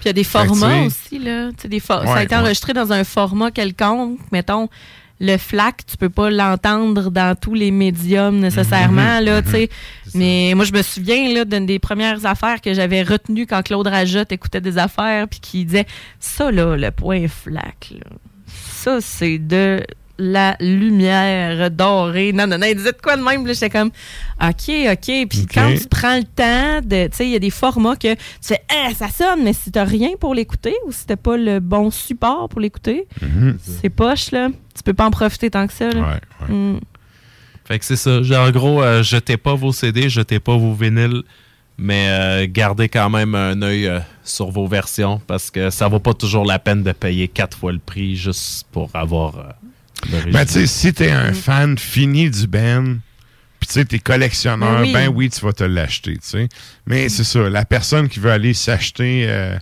[0.00, 1.50] Puis il y a des formats aussi, là.
[1.64, 2.40] Des for- ça a été ouais.
[2.40, 4.18] enregistré dans un format quelconque.
[4.32, 4.68] Mettons,
[5.22, 9.68] le FLAC, tu peux pas l'entendre dans tous les médiums nécessairement, là, tu sais.
[10.14, 13.86] Mais moi, je me souviens, là, d'une des premières affaires que j'avais retenues quand Claude
[13.86, 15.86] Rajotte écoutait des affaires, puis qui disait,
[16.18, 18.10] ça, là, le point FLAC, là,
[18.48, 19.86] ça, c'est de
[20.18, 22.32] la lumière dorée.
[22.32, 23.90] Non, non, non, il disait de quoi de même, là, j'étais comme,
[24.40, 25.26] OK, OK.
[25.28, 28.12] Puis quand tu prends le temps de, tu sais, il y a des formats que
[28.14, 31.36] tu fais, ah, ça sonne, mais si t'as rien pour l'écouter ou si t'as pas
[31.36, 33.58] le bon support pour l'écouter, Mhm.
[33.62, 34.48] c'est poche, là.
[34.76, 36.20] Tu peux pas en profiter tant que ça, là.
[36.48, 36.78] Mm.
[37.64, 38.22] Fait que c'est ça.
[38.22, 41.22] Genre, En gros, euh, jetez pas vos CD, jetez pas vos vinyles,
[41.78, 46.00] mais euh, gardez quand même un œil euh, sur vos versions parce que ça vaut
[46.00, 49.42] pas toujours la peine de payer quatre fois le prix juste pour avoir euh.
[50.32, 52.84] Ben, tu sais, si t'es un fan fini du band,
[53.60, 54.92] puis tu sais, t'es collectionneur, Ben oui.
[54.92, 56.48] ben oui, tu vas te l'acheter, tu sais.
[56.86, 59.56] Mais c'est ça, la personne qui veut aller s'acheter euh,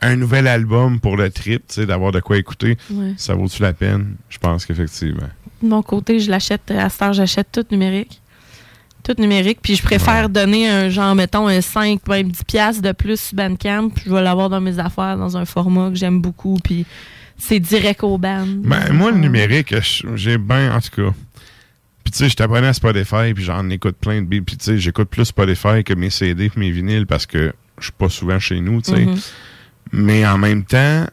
[0.00, 3.12] un nouvel album pour le trip, tu sais, d'avoir de quoi écouter, Ouais.
[3.16, 4.16] ça vaut-tu la peine?
[4.30, 5.28] Je pense qu'effectivement.
[5.62, 8.20] De mon côté, je l'achète, à cette heure, j'achète tout numérique.
[9.04, 9.58] Tout numérique.
[9.62, 13.36] Puis je préfère donner un genre, mettons, un 5, même 10 piastres de plus sur
[13.36, 13.90] Bandcamp.
[13.90, 16.56] Puis je vais l'avoir dans mes affaires, dans un format que j'aime beaucoup.
[16.62, 16.86] Puis
[17.38, 18.46] c'est direct au band.
[18.46, 19.74] Ben, moi, le numérique,
[20.14, 21.14] j'ai bien, en tout cas.
[22.04, 24.42] Puis, tu sais, je t'apprenais à Spotify, puis j'en écoute plein de beats.
[24.44, 27.84] Puis, tu sais, j'écoute plus Spotify que mes CD et mes vinyles parce que je
[27.84, 29.04] suis pas souvent chez nous, tu sais.
[29.06, 29.16] Mhm.
[29.92, 31.06] Mais en même temps,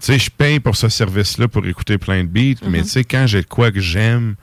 [0.00, 2.84] tu sais, je paye pour ce service-là pour écouter plein de beats, mais Mhm.
[2.84, 4.34] tu sais, quand j'ai de quoi que j'aime,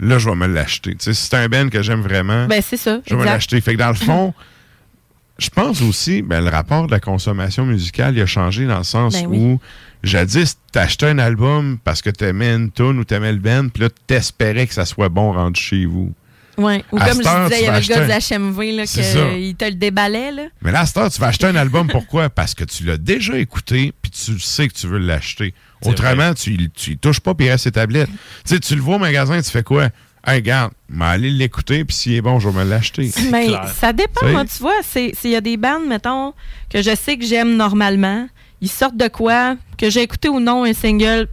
[0.00, 0.92] là, je vais me l'acheter.
[0.92, 3.00] Tu sais, si c'est un band que j'aime vraiment, Ben, c'est ça.
[3.06, 3.60] je vais me l'acheter.
[3.60, 4.32] Fait que dans le fond,
[5.38, 8.84] je pense aussi, ben, le rapport de la consommation musicale, il a changé dans le
[8.84, 9.58] sens Ben oui.
[10.02, 13.88] Jadis, t'achetais un album parce que t'aimais une tune ou t'aimais le band, puis là,
[14.06, 16.12] t'espérais que ça soit bon rendu chez vous.
[16.56, 16.84] Ouais.
[16.90, 19.02] Ou À comme je heure, disais, il y avait le gars de HMV, là, C'est
[19.04, 19.30] ça.
[19.30, 20.42] qu'il te le déballait, là.
[20.60, 22.30] Mais là, à cette heure, tu vas acheter un album, pourquoi?
[22.30, 25.54] Parce que tu l'as déjà écouté, puis tu sais que tu veux l'acheter.
[25.84, 28.08] Autrement, tu tu y touches pas, puis il reste ses tablettes.
[28.44, 29.90] Tu sais, tu le vois au magasin, tu fais quoi?
[30.26, 33.08] Hey, regarde, mais aller l'écouter, puis s'il est bon, je vais me l'acheter.
[33.30, 33.46] Mais
[33.80, 34.74] ça dépend, moi, tu vois.
[34.82, 36.34] c'est- S'il y a des bandes, mettons,
[36.68, 38.28] que je sais que j'aime normalement,
[38.60, 41.28] ils sortent de quoi, que j'ai écouté ou non un single,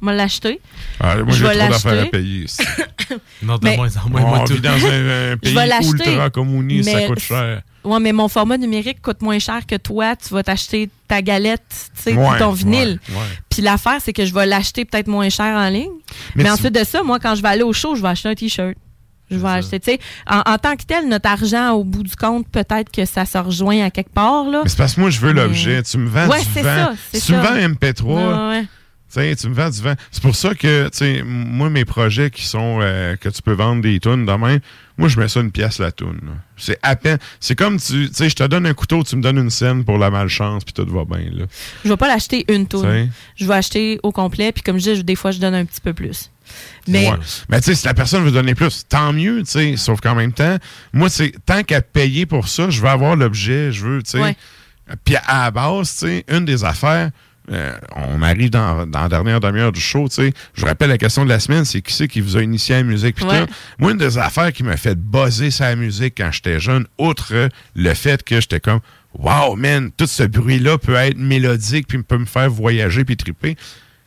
[0.00, 0.60] moi l'acheter.
[1.00, 2.10] Ah, moi, Je j'ai vais trop d'affaires à l'acheter.
[2.10, 2.44] payer.
[2.44, 2.62] ici.
[3.42, 4.22] Non, de Mais- moins en moins.
[4.22, 4.58] On moi, tout.
[4.58, 4.78] dans un, un
[5.30, 7.62] Je pays vais l'acheter, ultra communiste, ça coûte cher.
[7.84, 10.14] Ouais, mais mon format numérique coûte moins cher que toi.
[10.16, 11.62] Tu vas t'acheter ta galette,
[11.96, 13.00] tu sais, Ouais, ton vinyle.
[13.08, 13.22] ouais, ouais.
[13.48, 15.88] Puis l'affaire, c'est que je vais l'acheter peut-être moins cher en ligne.
[16.34, 18.08] Mais Mais, tu- ensuite de ça, moi, quand je vais aller au show, je vais
[18.08, 18.74] acheter un T-shirt.
[19.30, 22.16] Je vais acheter, tu sais, en, en tant que tel, notre argent, au bout du
[22.16, 24.62] compte, peut-être que ça se rejoint à quelque part, là.
[24.64, 25.82] Mais c'est parce que moi, je veux l'objet.
[25.82, 26.94] Tu me vends Ouais, du vent.
[27.12, 28.04] ça, tu me vends MP3.
[28.04, 28.64] Ouais, ouais.
[29.36, 29.94] Tu me vends du vent.
[30.10, 33.52] C'est pour ça que, tu sais, moi, mes projets qui sont, euh, que tu peux
[33.52, 34.58] vendre des tunes demain,
[34.98, 36.20] moi, je mets ça une pièce la tune.
[36.56, 37.18] C'est à peine.
[37.40, 39.84] C'est comme, tu tu sais, je te donne un couteau, tu me donnes une scène
[39.84, 41.44] pour la malchance, puis tout va bien, là.
[41.84, 43.10] Je vais pas l'acheter une toune.
[43.36, 45.80] Je vais acheter au complet, puis comme je dis, des fois, je donne un petit
[45.80, 46.30] peu plus.
[46.86, 47.16] Mais Ouais.
[47.48, 49.76] Mais tu sais, si la personne veut donner plus, tant mieux, tu sais.
[49.76, 50.56] Sauf qu'en même temps,
[50.92, 54.20] moi, c'est tant qu'à payer pour ça, je veux avoir l'objet, je veux, tu sais.
[54.20, 54.36] Ouais.
[55.04, 57.10] Puis à la base, tu sais, une des affaires,
[57.50, 60.32] euh, on arrive dans, dans la dernière demi-heure du show, tu sais.
[60.54, 62.74] Je vous rappelle la question de la semaine, c'est qui c'est qui vous a initié
[62.74, 63.46] à la musique, puis Ouais.
[63.46, 63.52] tout.
[63.78, 67.94] Moi, une des affaires qui m'a fait buzzer sa musique quand j'étais jeune, outre le
[67.94, 68.80] fait que j'étais comme,
[69.14, 73.56] wow, man, tout ce bruit-là peut être mélodique, puis peut me faire voyager, puis triper.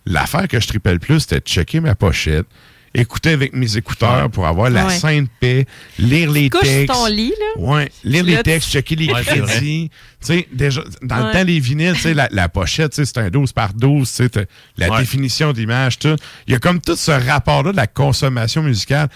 [0.05, 2.45] L'affaire que je tripais le plus, c'était de checker ma pochette,
[2.93, 4.97] écouter avec mes écouteurs pour avoir la Ouais.
[4.97, 5.65] sainte paix,
[5.99, 6.87] lire les textes.
[6.87, 7.61] ton lit, là?
[7.61, 9.89] Ouais, lire les textes, checker les Ouais, crédits.
[10.19, 11.27] Tu sais, déjà, dans Ouais.
[11.27, 13.73] le temps, les vinyles, tu sais, la, la pochette, tu sais, c'est un 12 par
[13.73, 14.41] 12, tu sais, t'as
[14.77, 14.99] la Ouais.
[14.99, 16.15] définition d'image, tout.
[16.47, 19.07] Il y a comme tout ce rapport-là de la consommation musicale.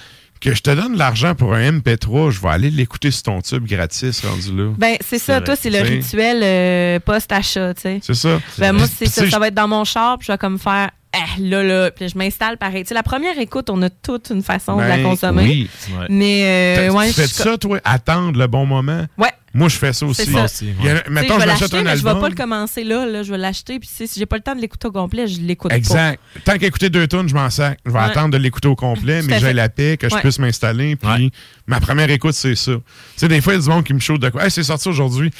[0.41, 3.41] Que je te donne de l'argent pour un MP3, je vais aller l'écouter sur ton
[3.41, 4.71] tube gratis rendu là.
[4.77, 5.41] Ben, c'est ça.
[5.41, 7.99] Toi, c'est le rituel euh, post-achat, tu sais.
[8.03, 8.39] C'est ça.
[8.59, 9.27] Ben, moi, c'est ça.
[9.29, 11.89] Ça va être dans mon char, puis je vais comme faire, ah, là, là.
[11.91, 12.83] Puis je m'installe pareil.
[12.83, 15.43] Tu sais, la première écoute, on a toute une façon de la Ben, consommer.
[15.43, 15.69] oui.
[15.97, 16.05] Ouais.
[16.09, 16.41] Mais,
[16.89, 19.05] euh, ouais, tu fais je- ça, toi, attendre le bon moment?
[19.17, 19.31] Ouais.
[19.55, 20.25] Moi, je fais ça aussi.
[20.31, 20.43] Ça.
[20.43, 20.89] aussi, ouais.
[20.91, 22.19] A- mettons, je vais un mais je vais album.
[22.19, 23.23] pas le commencer là, là.
[23.23, 25.69] Je vais l'acheter, puis si j'ai pas le temps de l'écouter au complet, je l'écoute
[25.71, 25.77] pas.
[25.77, 26.19] Exact.
[26.43, 27.79] Tant qu'écouter deux tonnes, je m'en sac.
[27.85, 28.03] Je vais Ouais.
[28.05, 30.21] attendre de l'écouter au complet, mais j'ai la paix, que je Ouais.
[30.21, 30.95] puisse m'installer.
[30.97, 31.29] Puis Ouais.
[31.67, 32.73] ma première écoute, c'est ça.
[32.73, 32.81] Tu
[33.15, 34.43] sais, des fois, il y a du monde qui me chauffe de quoi.
[34.43, 35.31] Hey, c'est sorti aujourd'hui.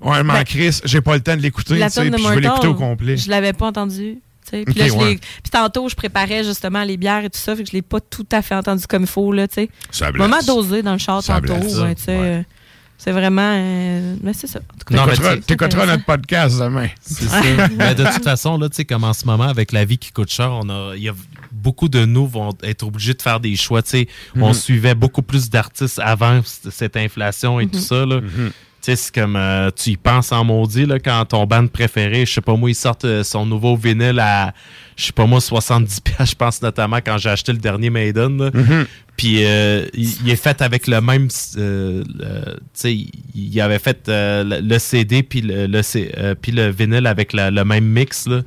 [0.00, 1.76] Ouais, m'en Ben, crisse, j'ai pas le temps de l'écouter.
[1.78, 3.16] La de je vais l'écouter au complet.
[3.16, 4.18] je l'avais pas entendu.
[4.50, 5.20] Puis ouais.
[5.52, 8.26] tantôt, je préparais justement les bières et tout ça, fait que je l'ai pas tout
[8.32, 9.30] à fait entendu comme il faut.
[9.32, 9.46] Là.
[9.92, 10.20] Ça blesse.
[10.28, 11.52] Moment dosé dans le char Ça tantôt.
[11.54, 12.44] ouais,
[13.02, 13.54] C'est vraiment.
[13.56, 14.60] euh, mais c'est ça.
[15.46, 16.88] T'écouteras- notre podcast demain.
[17.00, 17.40] C'est ça.
[17.78, 20.12] Mais de toute façon, là, tu sais, comme en ce moment, avec la vie qui
[20.12, 21.14] coûte cher, on a, il y a
[21.50, 23.80] beaucoup de nous vont être obligés de faire des choix.
[23.82, 24.52] Tu sais, on Mhm.
[24.54, 28.04] suivait beaucoup plus d'artistes avant cette inflation et tout ça.
[28.04, 28.20] Là.
[28.20, 28.50] Mhm.
[28.82, 32.32] Sais, c'est comme euh, tu y penses en maudit là, quand ton band préféré, je
[32.34, 34.52] sais pas moi, il sort euh, son nouveau vinyle à,
[34.96, 38.38] je sais pas moi, 70 pièces, je pense notamment quand j'ai acheté le dernier Maiden.
[38.38, 38.50] là.
[38.52, 38.86] Mhm.
[39.16, 41.28] Puis euh, il, il est fait avec le même,
[41.58, 42.94] euh, tu sais,
[43.34, 45.66] il- avait fait le, le CD puis le,
[46.40, 48.40] puis le vinyle avec la- le même mix là.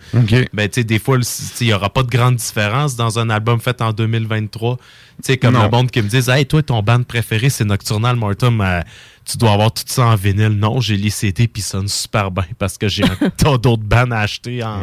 [0.53, 1.19] Ben tu sais, des fois,
[1.61, 4.77] il y aura pas de grande différence dans un album fait en 2023.
[4.77, 4.83] Tu
[5.21, 5.63] sais, comme Non.
[5.65, 8.59] le monde qui me dit, hey, toi, ton band préféré, c'est Nocturnal Mortum.
[9.25, 10.49] Tu dois avoir tout ça en vinyle.
[10.49, 13.83] Non, j'ai les CD puis ils sonnent super bien parce que j'ai un tas d'autres
[13.83, 14.79] bands à acheter en,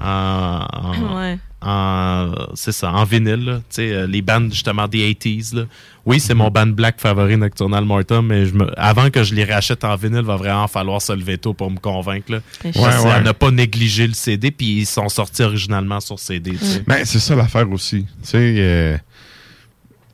[0.00, 1.38] en, en- Ouais.
[1.60, 3.44] en- c'est ça, en vinyle.
[3.44, 3.56] là.
[3.58, 5.54] Tu sais, euh, les bands justement des 80s.
[5.56, 5.62] là.
[6.06, 9.44] Oui, c'est mon band black favori Nocturnal Mortum, mais je me, avant que je les
[9.44, 12.32] rachète en vinyle, va vraiment falloir se lever tôt pour me convaincre.
[12.32, 12.38] Là.
[12.64, 13.10] Ouais, Parce ouais.
[13.10, 16.52] à ne pas négliger le CD, puis ils sont sortis originalement sur CD.
[16.86, 18.06] Ben, c'est ça l'affaire aussi.
[18.22, 18.96] Tu sais, euh,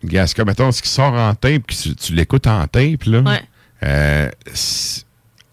[0.03, 3.21] Gasca, mettons, ce qui sort en tape, que tu, tu l'écoutes en tape, là.
[3.21, 3.43] Ouais.
[3.85, 4.29] Euh,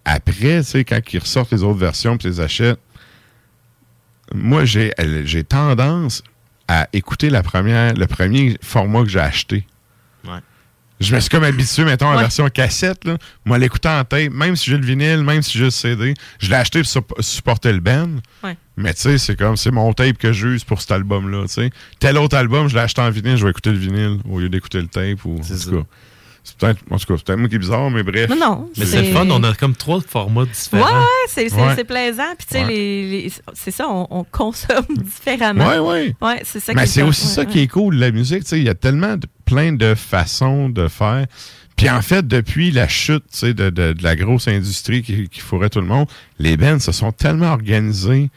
[0.06, 2.80] après, tu sais, quand ils ressortent les autres versions puis les achètes,
[4.34, 4.92] moi, j'ai
[5.26, 6.24] j'ai tendance
[6.68, 9.68] à écouter la première, le premier format que j'ai acheté.
[10.26, 10.40] Ouais.
[11.02, 12.24] Je me suis comme habitué, mettons, à la Ouais.
[12.24, 13.18] version cassette, là.
[13.44, 16.48] Moi, l'écouter en tape, même si j'ai le vinyle, même si j'ai le CD, je
[16.50, 18.10] l'ai acheté pour sup- supporter le band.
[18.44, 18.56] Ouais.
[18.78, 21.46] Mais tu sais, c'est comme, c'est mon tape que j'use pour cet album-là.
[22.00, 24.48] Tel autre album, je l'ai acheté en vinyle, je vais écouter le vinyle au lieu
[24.50, 25.88] d'écouter le tape ou, en C'est tout cas.
[26.44, 28.30] C'est peut-être, en tout cas, c'est peut-être moi qui est bizarre, mais bref.
[28.30, 28.70] Non, non.
[28.78, 30.86] Mais c'est le fun, on a comme trois formats différents.
[31.00, 31.74] ouais, c'est c'est- Ouais.
[31.76, 32.24] c'est plaisant.
[32.38, 32.68] Puis, tu sais, Ouais.
[32.74, 35.68] les, les- c'est ça, on, on consomme différemment.
[35.68, 36.16] Ouais, ouais.
[36.20, 38.50] Ouais, c'est ça Mais qui est c'est aussi ça qui est cool, la musique, tu
[38.50, 41.28] sais, il y a tellement de, plein de façons de faire.
[41.78, 45.30] Puis en fait, depuis la chute tu sais, de, de- de la grosse industrie qui,
[45.30, 46.08] qui fourrait tout le monde,
[46.40, 48.30] les bands se sont tellement organisés.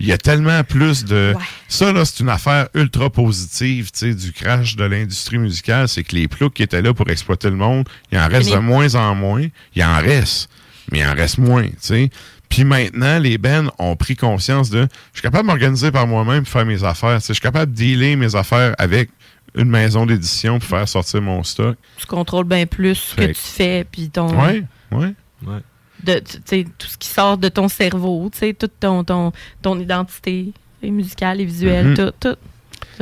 [0.00, 1.34] Il y a tellement plus de...
[1.68, 5.88] Ça, là, c'est une affaire ultra positive, tu sais, du crash de l'industrie musicale.
[5.88, 8.58] C'est que les ploucs qui étaient là pour exploiter le monde, il en reste de
[8.58, 9.46] moins en moins.
[9.74, 10.50] Il en reste,
[10.90, 12.10] mais il en reste moins, tu sais.
[12.48, 14.82] Puis maintenant, les bands ont pris conscience de...
[15.12, 17.18] Je suis capable de m'organiser par moi-même pour faire mes affaires.
[17.20, 19.10] tu sais, Je suis capable de dealer mes affaires avec
[19.54, 21.76] une maison d'édition pour faire sortir mon stock.
[21.96, 24.28] Tu contrôles bien plus ce que tu fais, puis ton.
[24.40, 25.14] Ouais, ouais.
[25.46, 25.60] Ouais.
[26.04, 30.52] De, tout ce qui sort de ton cerveau, tu sais, toute ton, ton, ton identité
[30.82, 31.96] musicale et visuelle, Mhm.
[31.96, 32.36] tout, tout.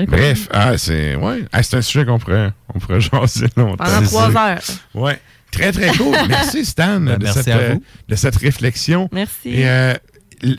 [0.06, 1.44] Bref, ah, c'est ouais.
[1.52, 3.84] Ah, c'est un sujet qu'on pourrait, on pourrait jaser longtemps.
[3.84, 4.60] Pendant trois heures.
[4.94, 5.20] Ouais.
[5.50, 6.16] Très, très cool.
[6.28, 7.82] Merci, Stan, Ben, de, merci cette, à euh, vous.
[8.08, 9.08] de cette réflexion.
[9.12, 9.52] Merci.
[9.66, 9.92] Euh,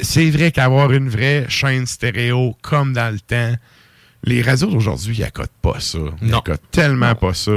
[0.02, 3.54] c'est vrai qu'avoir une vraie chaîne stéréo comme dans le temps,
[4.24, 6.00] les radios d'aujourd'hui, ils accotent pas ça.
[6.22, 6.40] Ils Non.
[6.40, 7.52] accotent tellement pas ça.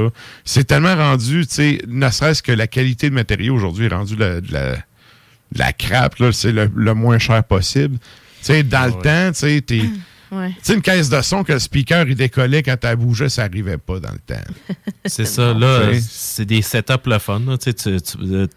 [0.45, 4.15] C'est tellement rendu, tu sais, ne serait-ce que la qualité de matériau aujourd'hui est rendue
[4.15, 4.75] la- de la,
[5.55, 7.97] la crappe, là, c'est le, le moins cher possible.
[7.99, 9.81] Tu sais, dans le temps, tu sais, t'es-
[10.29, 10.49] Ouais.
[10.49, 13.43] Tu sais, une caisse de son que le speaker, il décollait quand elle bougeait, ça
[13.43, 14.41] arrivait pas dans le temps.
[15.05, 17.39] C'est ça, là, c'est des setups le fun.
[17.47, 17.57] là.
[17.57, 18.47] Tu sais, tu- tu-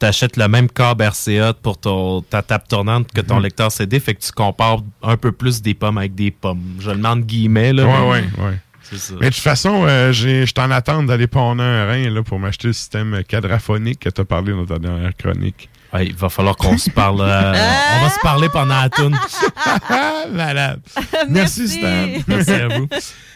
[0.00, 3.42] t'achètes le même câble RCA pour ton, ta table tournante que ton Mhm.
[3.44, 6.60] lecteur CD, fait que tu compares un peu plus des pommes avec des pommes.
[6.80, 7.72] Je le mets entre guillemets.
[7.72, 8.58] Là, Ouais, ouais, ouais.
[8.82, 9.14] C'est ça.
[9.20, 12.40] Mais de toute façon, euh, j'ai- je t'en attends d'aller pondre un rein là, pour
[12.40, 15.68] m'acheter le système quadraphonique que tu as parlé dans ta dernière chronique.
[15.92, 17.20] Ouais, il va falloir qu'on se parle.
[17.20, 17.52] euh,
[18.00, 19.16] on va se parler pendant la toune.
[20.32, 20.80] Malade.
[21.28, 22.06] Merci, Stan.
[22.26, 22.88] Merci à vous.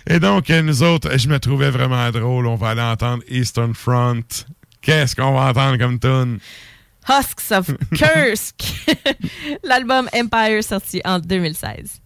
[0.09, 2.47] Et donc, euh, nous autres, je me trouvais vraiment drôle.
[2.47, 4.23] On va aller entendre Eastern Front.
[4.85, 6.39] Qu'est-ce qu'on va entendre comme tune?
[7.09, 8.87] Husks of Kursk.
[9.65, 12.01] L'album Empire sorti en 2016.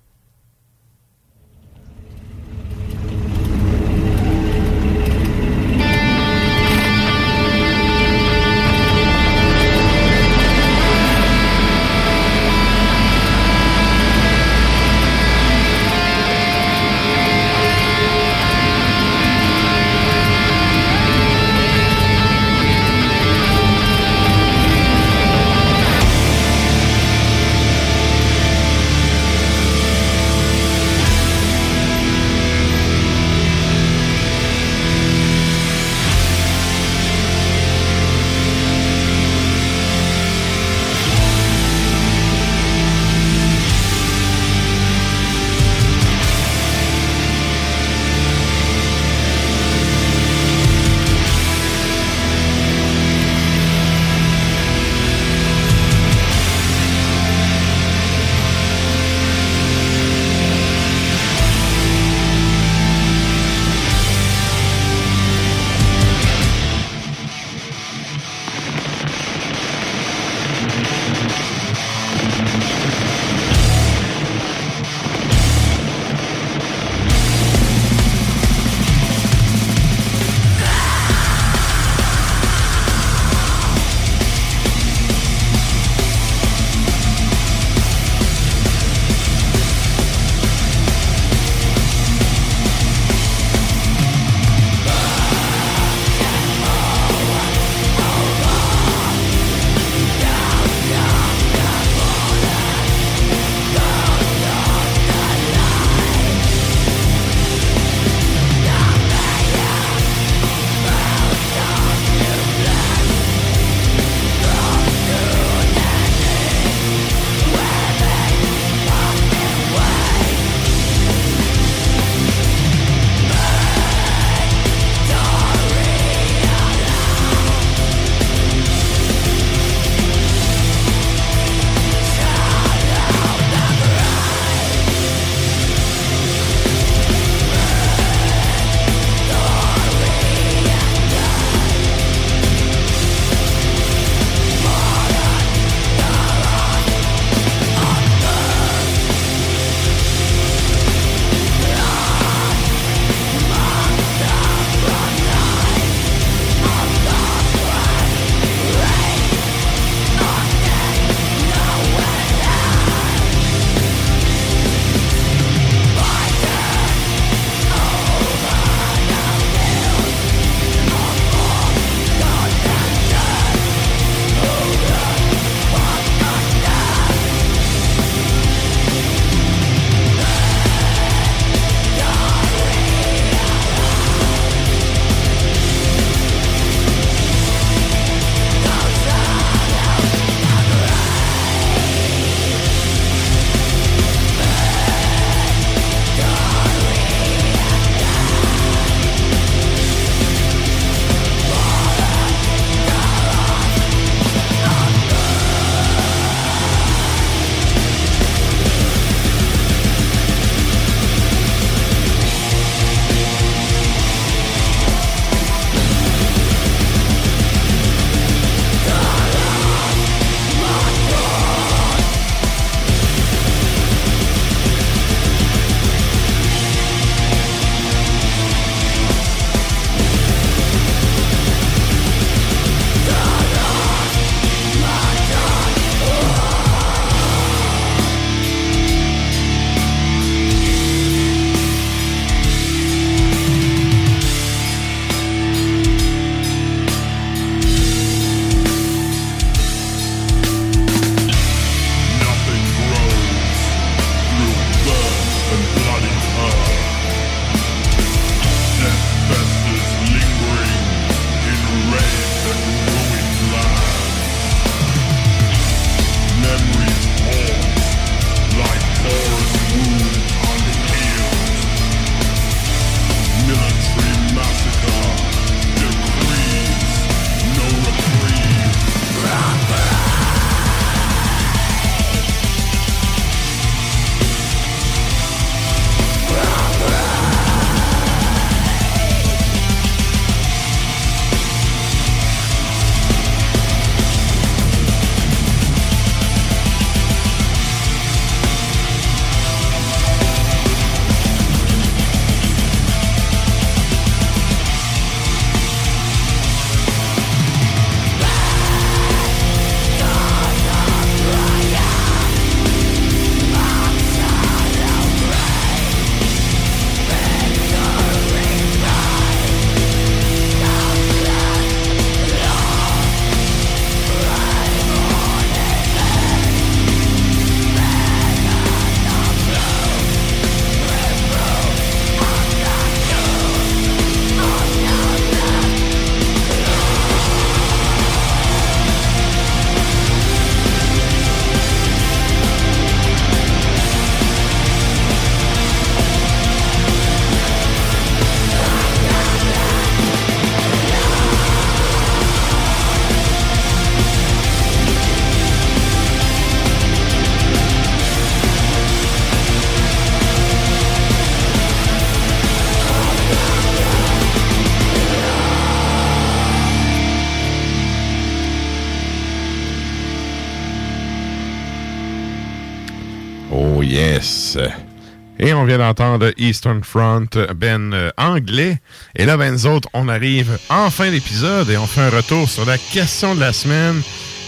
[375.59, 378.79] On vient d'entendre Eastern Front, Ben euh, anglais.
[379.17, 382.49] Et là, ben nous autres, on arrive en fin d'épisode et on fait un retour
[382.49, 384.01] sur la question de la semaine.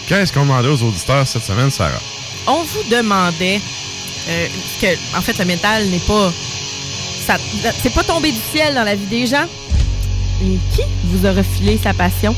[0.07, 1.91] Qu'est-ce qu'on demandait aux auditeurs cette semaine, Sarah?
[2.47, 3.59] On vous demandait
[4.29, 4.47] euh,
[4.81, 6.31] que, en fait, le métal n'est pas.
[7.27, 7.37] ça-
[7.81, 9.45] C'est pas tombé du ciel dans la vie des gens.
[10.43, 12.35] Et qui vous a refilé sa passion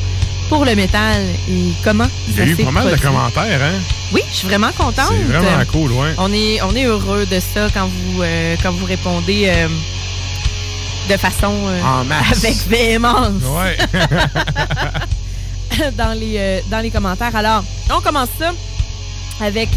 [0.50, 3.80] pour le métal et comment Il y a eu pas mal de commentaires, hein?
[4.14, 5.12] Oui, je suis vraiment contente.
[5.12, 6.14] C'est vraiment cool, ouais.
[6.18, 9.68] On est, on est heureux de ça quand vous, euh, quand vous répondez euh,
[11.10, 12.44] de façon euh, En masse.
[12.44, 13.76] avec véhémence Ouais.
[15.98, 17.36] dans, les, dans les commentaires.
[17.36, 18.52] Alors, on commence ça
[19.42, 19.70] avec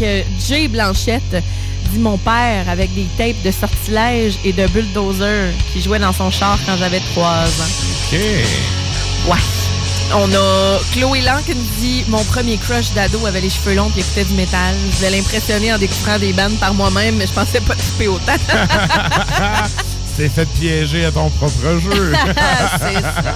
[0.47, 1.43] Jay Blanchette,
[1.91, 6.29] dit mon père, avec des tapes de sortilège et de bulldozer qui jouait dans son
[6.29, 7.71] char quand j'avais trois ans.
[8.13, 8.19] OK.
[9.31, 9.39] Ouais.
[10.15, 13.91] On a Chloé Lang qui nous dit Mon premier crush d'ado avait les cheveux longs
[13.95, 14.75] et écoutait du métal.
[14.89, 18.37] Je voulais l'impressionner en découvrant des bandes par moi-même, mais je pensais pas triper autant.
[20.17, 22.13] T'es fait piéger à ton propre jeu.
[22.79, 23.35] C'est ça.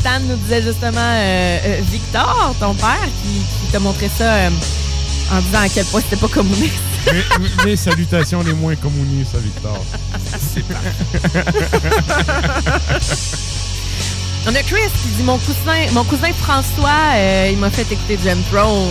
[0.00, 4.50] Stan nous disait justement euh, euh, Victor, ton père, qui, qui t'a montré ça euh,
[5.32, 6.74] en disant à quel point c'était pas communiste.
[7.12, 9.84] mes, mes salutations les moins communistes à Victor.
[14.46, 18.18] On a Chris qui dit mon cousin, mon cousin François, euh, il m'a fait écouter
[18.22, 18.90] Jam Throne.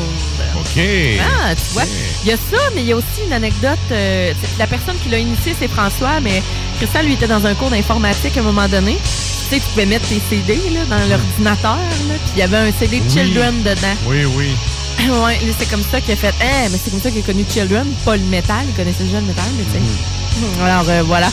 [0.60, 0.82] OK.
[1.22, 1.84] Ah, tu vois,
[2.24, 3.78] il y a ça, mais il y a aussi une anecdote.
[3.92, 6.42] euh, la personne qui l'a initié, c'est François, mais
[6.78, 8.98] Christian, lui, était dans un cours d'informatique à un moment donné.
[9.04, 12.72] Tu sais, tu pouvais mettre tes CD là, dans l'ordinateur, puis il y avait un
[12.72, 13.12] CD de Oui.
[13.12, 13.96] Children dedans.
[14.08, 14.50] Oui, oui.
[15.08, 16.34] ouais, c'est comme ça qu'il a fait.
[16.42, 18.66] Eh, mais c'est comme ça qu'il a connu Children, pas le métal.
[18.68, 20.64] Il connaissait déjà le métal, mais tu sais.
[20.64, 21.30] Alors, euh, voilà.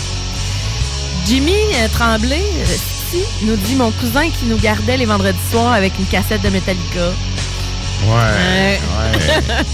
[1.27, 1.55] Jimmy
[1.93, 2.43] Tremblay,
[3.43, 7.09] nous dit mon cousin qui nous gardait les vendredis soirs avec une cassette de Metallica.
[8.07, 8.79] Ouais.
[8.79, 9.65] Ouais.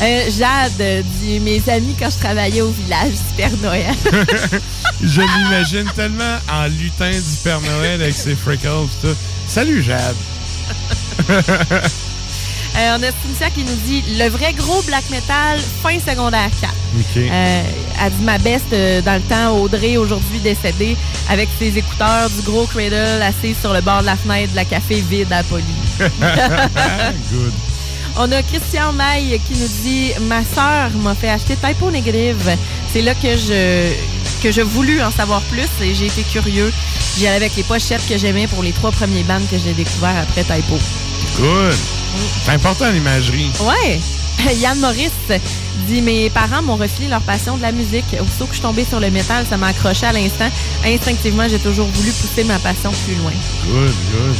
[0.00, 3.94] Euh, Jade dit mes amis quand je travaillais au village du Père Noël.
[5.02, 9.16] Je l'imagine tellement en lutin du Père Noël avec ses freckles tout.
[9.48, 10.16] Salut, Jade.
[12.74, 16.72] Euh, on a Cynthia qui nous dit le vrai gros black metal fin secondaire 4.
[16.72, 17.16] OK.
[17.18, 17.62] Euh,
[18.04, 20.96] elle dit ma best euh, dans le temps, Audrey, aujourd'hui décédée,
[21.28, 24.64] avec ses écouteurs du gros cradle assise sur le bord de la fenêtre de la
[24.64, 25.64] café vide à Poly.
[25.98, 27.52] Good.
[28.16, 32.56] On a Christian Maille qui nous dit Ma sœur m'a fait acheter Typo Negative.
[32.92, 33.92] C'est là que je
[34.42, 36.72] que j'ai voulu en savoir plus et j'ai été curieux.
[37.16, 40.18] J'y allais avec les pochettes que j'aimais pour les trois premiers bands que j'ai découverts
[40.22, 40.78] après Typo.
[41.38, 41.74] Good.
[42.44, 43.50] C'est important l'imagerie.
[43.62, 44.00] Ouais.
[44.60, 45.10] Yann Maurice
[45.86, 48.04] dit Mes parents m'ont refilé leur passion de la musique.
[48.20, 50.48] Aussitôt que je suis tombée sur le métal, ça m'a accroché à l'instant.
[50.84, 53.32] Instinctivement, j'ai toujours voulu pousser ma passion plus loin.
[53.66, 54.36] Good, good.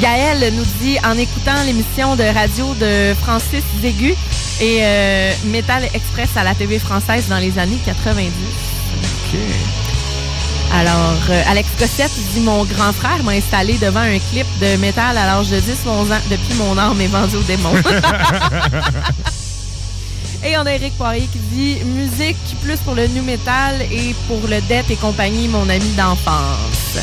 [0.00, 4.14] Gaël nous dit en écoutant l'émission de radio de Francis Zégu
[4.60, 8.30] et euh, Metal Express à la TV française dans les années 90.
[9.34, 9.81] OK.
[10.74, 15.16] Alors, euh, Alex Cossette dit Mon grand frère m'a installé devant un clip de métal
[15.18, 16.20] à l'âge de 10-11 ans.
[16.30, 17.74] Depuis, mon âme est vendue au démon.
[20.44, 24.40] et on a Eric Poirier qui dit Musique plus pour le new metal et pour
[24.48, 26.96] le death et compagnie, mon ami d'enfance.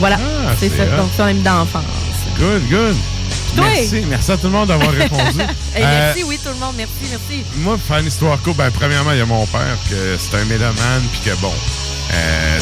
[0.00, 0.96] Voilà, Ah, c'est c'est ça, hot.
[1.02, 1.84] donc son ami d'enfance.
[2.38, 2.96] Good, good.
[3.56, 4.02] Merci.
[4.08, 5.40] Merci à tout le monde d'avoir répondu.
[5.40, 5.44] Euh,
[5.76, 7.44] merci, oui, tout le monde, merci, merci.
[7.56, 10.36] moi, pour faire une histoire courte, ben, premièrement, il y a mon père, que c'est
[10.36, 11.52] un mélomane, puis que bon,
[12.12, 12.58] euh,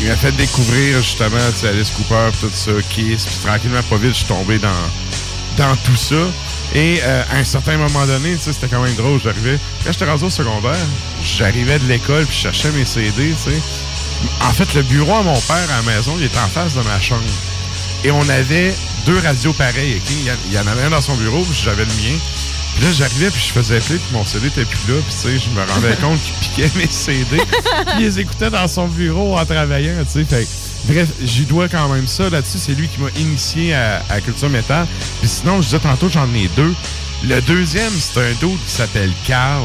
[0.00, 4.18] il m'a fait découvrir justement, Alice Cooper, tout ça, Kiss, puis tranquillement, pas vite, je
[4.18, 4.68] suis tombé dans,
[5.56, 6.16] dans tout ça.
[6.74, 10.24] Et euh, à un certain moment donné, c'était quand même drôle, j'arrivais, quand j'étais rendu
[10.24, 10.76] au secondaire,
[11.22, 13.60] j'arrivais de l'école, puis je cherchais mes CD, tu sais.
[14.42, 16.82] En fait, le bureau à mon père à la maison, il était en face de
[16.82, 17.22] ma chambre.
[18.04, 20.00] Et on avait deux radios pareilles,
[20.48, 22.18] il y en avait un dans son bureau, puis j'avais le mien.
[22.76, 25.00] Puis là, j'arrivais, puis je faisais play, puis mon CD était plus là.
[25.06, 27.36] Puis tu sais, je me rendais compte qu'il piquait mes CD.
[27.38, 30.24] puis il les écoutait dans son bureau en travaillant, tu sais.
[30.24, 32.28] Fait que, bref, j'y dois quand même ça.
[32.28, 34.86] Là-dessus, c'est lui qui m'a initié à, à Culture Métal.
[35.20, 36.74] Puis sinon, je disais tantôt, j'en ai deux.
[37.24, 39.64] Le deuxième, c'est un dude qui s'appelle Carl.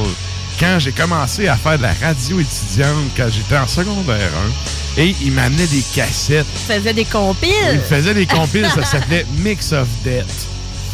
[0.59, 4.29] Quand j'ai commencé à faire de la radio étudiante, quand j'étais en secondaire
[4.97, 7.49] 1, et il m'amenait des cassettes Tu faisais des compiles.
[7.73, 10.47] il faisait des compiles, ça s'appelait Mix of Death.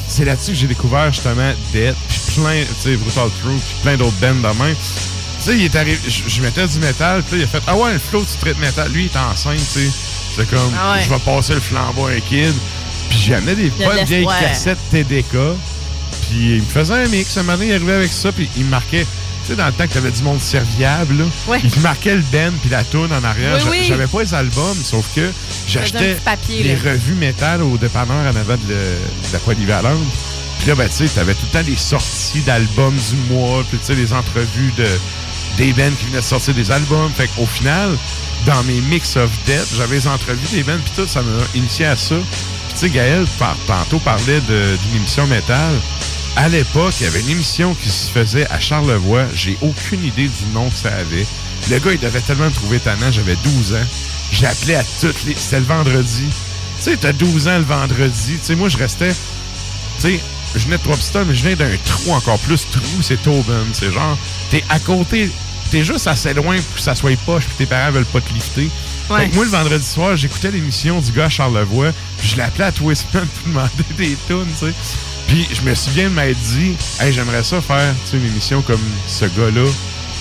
[0.08, 3.98] C'est là-dessus que j'ai découvert justement Death, puis plein, tu sais, Brutal Truth, puis plein
[3.98, 4.76] d'autres bands de même.
[4.76, 7.94] Tu sais, il est arrivé, je, mettais du métal, puis il a fait Ah ouais,
[7.94, 8.92] le flow, tu traites métal.
[8.92, 9.92] Lui, il est enceinte, tu sais.
[10.36, 11.04] C'est comme, Ah ouais.
[11.04, 12.54] je vais passer le flambeau à un kid.
[13.10, 15.36] Puis amené des bonnes vieilles cassettes TDK.
[16.30, 17.38] Puis il me faisait un mix.
[17.38, 19.06] Un donné, il arrivait avec ça, puis il me marquait.
[19.48, 21.62] Tu sais, dans le temps que t'avais du monde serviable, là, Ouais.
[21.82, 23.58] marquait le band puis la toune en arrière.
[23.64, 23.86] Oui, oui.
[23.88, 25.32] J'avais pas les albums, sauf que
[25.68, 26.18] j'achetais
[26.50, 26.92] les là.
[26.92, 29.98] revues métal au dépanneur en avant de, le- de la polyvalente.
[30.60, 33.78] Puis là, ben, tu sais, t'avais tout le temps des sorties d'albums du mois, puis
[33.80, 34.88] tu sais, des entrevues de
[35.58, 37.12] des bands qui venaient de sortir des albums.
[37.16, 37.90] Fait qu'au final,
[38.46, 41.86] dans mes mix of death, j'avais les entrevues des bands, puis tout, ça m'a initié
[41.86, 42.16] à ça.
[42.16, 45.74] Puis tu sais, Gaël, par, tantôt, parlait d'une émission métal.
[46.38, 49.26] À l'époque, il y avait une émission qui se faisait à Charlevoix.
[49.34, 51.26] J'ai aucune idée du nom que ça avait.
[51.72, 53.12] Le gars, il devait tellement me trouver tannant.
[53.12, 53.86] J'avais 12 ans.
[54.32, 55.34] J'appelais à toutes les...
[55.36, 56.26] C'était le vendredi.
[56.78, 58.34] Tu sais, t'as 12 ans le vendredi.
[58.34, 59.16] Tu sais, moi, je restais...
[60.00, 60.20] Tu sais,
[60.56, 62.68] je venais de Trois-Pistoles, mais je viens d'un trou encore plus.
[62.70, 63.66] Trou, c'est Tobin.
[63.74, 64.16] C'est genre,
[64.52, 65.32] t'es à côté...
[65.72, 68.32] T'es juste assez loin pour que ça soit poche puis tes parents veulent pas te
[68.32, 68.70] lifter.
[69.10, 69.28] Ouais.
[69.28, 72.72] Que moi, le vendredi soir, j'écoutais l'émission du gars à Charlevoix, puis je l'appelais à
[72.72, 74.74] tous les semaines pour demander des tunes, tu sais.
[75.28, 78.62] Puis je me souviens de m'être dit, hey, j'aimerais ça faire tu sais, une émission
[78.62, 79.66] comme ce gars-là,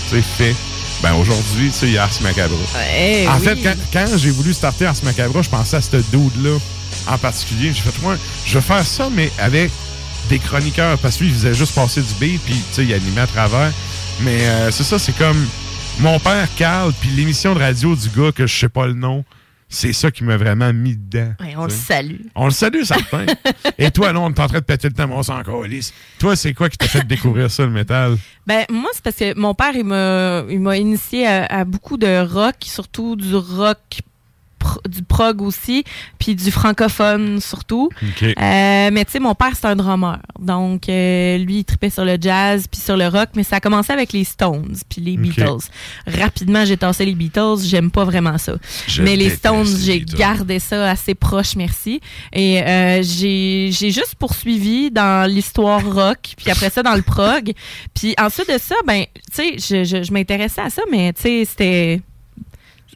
[0.09, 0.55] tu sais, fait.
[1.03, 2.57] Ben aujourd'hui, tu sais, il y a Ars Macabra.
[2.75, 3.45] Ouais, en oui.
[3.45, 6.59] fait, quand, quand j'ai voulu starter Ars Macabra, je pensais à ce dude-là
[7.07, 7.73] en particulier.
[7.75, 9.71] J'ai fait, moi, je vais faire ça, mais avec
[10.29, 12.95] des chroniqueurs, parce que lui, il faisait juste passer du beat, puis tu sais, il
[12.95, 13.73] animait à travers.
[14.21, 15.47] Mais euh, c'est ça, c'est comme
[15.99, 19.25] mon père Carl, puis l'émission de radio du gars que je sais pas le nom.
[19.69, 21.33] C'est ça qui m'a vraiment mis dedans.
[21.41, 22.21] Ouais, on le salue.
[22.37, 23.27] On le salue, certain.
[23.79, 25.93] Et toi, non, on est en train de péter le temps, on s'en calisse.
[26.19, 28.17] Toi, c'est quoi qui t'a fait découvrir ça, le métal?
[28.47, 31.97] Ben moi c'est parce que mon père il m'a il m'a initié à, à beaucoup
[31.97, 34.03] de rock, surtout du rock
[34.67, 35.85] pro- du prog aussi,
[36.19, 37.89] puis du francophone surtout.
[38.39, 40.19] Euh, mais tu sais mon père c'est un drummer.
[40.39, 43.61] Donc euh, lui il tripait sur le jazz puis sur le rock, mais ça a
[43.61, 45.17] commencé avec les Stones puis les.
[45.17, 45.69] Beatles.
[46.07, 48.55] Rapidement j'ai tassé les Beatles, j'aime pas vraiment ça.
[48.87, 52.01] Je mais les Stones, j'ai gardé ça assez proche, merci.
[52.33, 57.53] Et euh, j'ai j'ai juste poursuivi dans l'histoire rock, puis après ça dans le prog.
[57.95, 59.05] Puis ensuite de ça, ben,
[59.35, 62.01] tu sais, je, je, je m'intéressais à ça, mais tu sais, c'était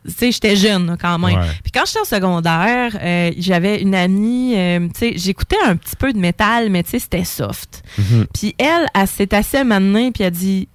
[0.07, 1.39] tu sais, j'étais jeune quand même.
[1.39, 1.47] Ouais.
[1.62, 5.97] Puis quand j'étais au secondaire, euh, j'avais une amie, euh, tu sais, j'écoutais un petit
[5.97, 7.83] peu de métal, mais tu sais, c'était soft.
[7.99, 8.27] Mhm.
[8.35, 10.69] Puis elle, elle s'est assise un moment donné, puis elle a dit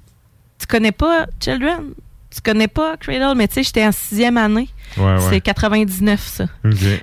[0.59, 1.93] Tu connais pas Children?
[2.33, 3.33] Tu connais pas Cradle?
[3.37, 4.67] Mais tu sais, j'étais en sixième année.
[4.97, 5.17] Ouais, ouais.
[5.29, 6.45] C'est 99, ça.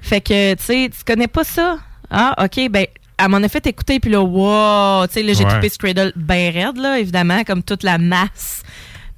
[0.03, 1.79] Fait que, tu sais, tu connais pas ça?
[2.11, 2.87] Ah, OK, ben,
[3.19, 5.07] elle m'en a fait écouter, puis là, wow!
[5.07, 5.51] Tu sais, là, j'ai Ouais.
[5.51, 8.63] trippé sur Cradle bien raide, là, évidemment, comme toute la masse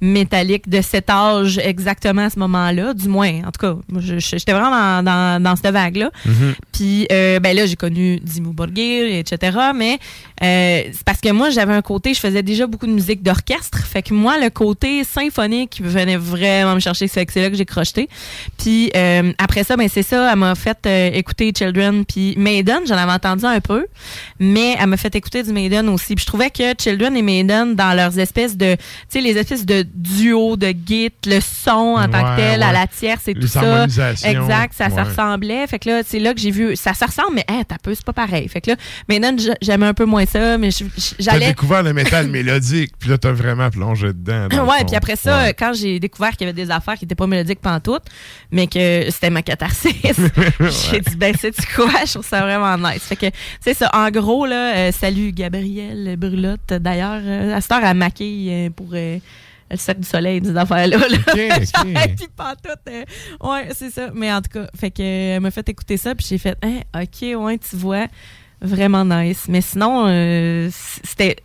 [0.01, 3.41] métallique de cet âge exactement à ce moment-là, du moins.
[3.45, 3.75] En tout cas,
[4.17, 6.11] j'étais vraiment dans, dans, dans cette vague-là.
[6.25, 6.55] Mhm.
[6.71, 9.57] Puis, euh, ben là, j'ai connu Dimmu Borgir, etc.
[9.73, 9.99] Mais
[10.43, 13.79] euh, c'est parce que moi, j'avais un côté, je faisais déjà beaucoup de musique d'orchestre.
[13.85, 17.07] Fait que moi, le côté symphonique venait vraiment me chercher.
[17.07, 18.09] C'est là que j'ai crocheté.
[18.57, 22.05] Puis euh, après ça, ben c'est ça, elle m'a fait écouter Children.
[22.05, 23.85] Puis Maiden, j'en avais entendu un peu.
[24.39, 26.15] Mais elle m'a fait écouter du Maiden aussi.
[26.15, 29.65] Puis je trouvais que Children et Maiden, dans leurs espèces de, tu sais, les espèces
[29.65, 33.33] de duo de git, le son en tant que Ouais, tel, à la tierce et
[33.33, 33.83] Les tout ça.
[33.85, 35.67] Exact, ça, ressemblait.
[35.67, 38.05] Fait que là, c'est là que j'ai vu, ça, ressemble, mais hein, t'as peu, c'est
[38.05, 38.47] pas pareil.
[38.47, 41.47] Fait que là, maintenant, j'aimais un peu moins ça, mais je- T'as j'allais.
[41.47, 44.47] découvert le métal mélodique, puis là, t'as vraiment plongé dedans.
[44.65, 47.27] Ouais, puis après ça, quand j'ai découvert qu'il y avait des affaires qui étaient pas
[47.27, 48.03] mélodiques pantoute,
[48.51, 49.93] mais que c'était ma catharsis,
[50.91, 51.91] j'ai dit, ben, c'est quoi?
[52.05, 53.03] Je trouve ça vraiment nice.
[53.03, 53.27] Fait que,
[53.61, 53.89] c'est ça.
[53.93, 56.73] En gros, là, euh, salut Gabrielle Brulotte.
[56.79, 58.87] D'ailleurs, euh, à cette heure, elle maquille euh, pour
[59.71, 60.97] le cercle du soleil, des affaires-là.
[60.97, 61.05] là.
[61.27, 61.39] OK,
[61.85, 62.15] OK.
[62.17, 63.03] Puis pantoute, euh,
[63.41, 64.09] ouais, c'est ça.
[64.13, 66.57] Mais en tout cas, fait que, euh, elle m'a fait écouter ça, puis j'ai fait,
[66.63, 68.07] hein, OK, ouais, tu vois,
[68.61, 69.45] vraiment nice.
[69.49, 70.69] Mais sinon, euh,
[71.03, 71.37] c'était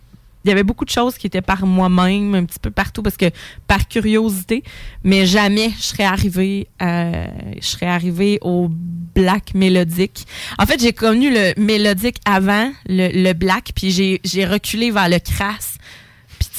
[0.43, 3.15] il y avait beaucoup de choses qui étaient par moi-même, un petit peu partout, parce
[3.15, 3.27] que
[3.67, 4.63] par curiosité,
[5.03, 7.27] mais jamais je serais arrivée, à-
[7.61, 10.25] je serais arrivée au black mélodique.
[10.57, 15.19] En fait, j'ai connu le mélodique avant le, le black, puis j'ai reculé vers le
[15.19, 15.75] crasse,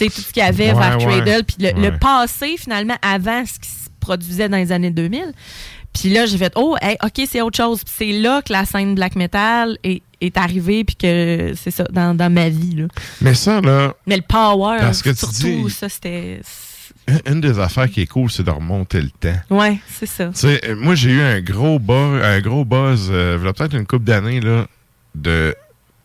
[0.09, 1.05] tout ce qu'il y avait Ouais, vers ouais.
[1.23, 5.33] Cradle, puis le, passé, finalement, avant ce qui se produisait dans les années 2000.
[5.93, 7.85] Puis là, j'ai fait, oh, hey, OK, c'est autre chose.
[7.85, 11.85] Puis c'est là que la scène black metal est, est arrivée, puis que c'est ça,
[11.93, 12.75] dans, dans ma vie.
[12.77, 12.87] Là.
[13.21, 16.41] Mais ça, là, Mais le power, Parce que tu surtout, dis- ça, c'était.
[17.27, 19.37] une des affaires qui est cool, c'est de remonter le temps.
[19.51, 20.31] Ouais, c'est ça.
[20.77, 23.87] Moi, j'ai eu un gros buzz, un gros buzz, euh, il y a peut-être une
[23.87, 24.67] couple d'années, là,
[25.15, 25.55] de,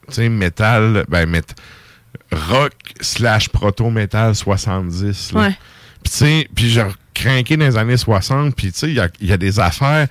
[0.10, 1.56] tu sais, métal, ben, mét-
[2.32, 5.42] rock slash proto-métal 70, là.
[5.42, 5.58] Ouais.
[6.04, 9.00] Puis, tu sais, puis j'ai craqué dans les années 60, puis, tu sais, il y
[9.00, 10.08] a, y a des affaires,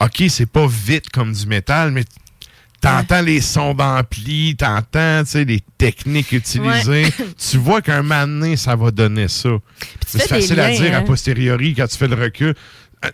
[0.00, 2.04] OK, c'est pas vite comme du métal, mais
[2.80, 7.04] t'entends les sons d'ampli, t'entends, tu sais, les techniques utilisées.
[7.04, 7.26] Ouais.
[7.50, 9.50] tu vois qu'un moment donné, ça va donner ça.
[10.06, 11.02] C'est facile à dire à hein.
[11.02, 12.54] posteriori quand tu fais le recul.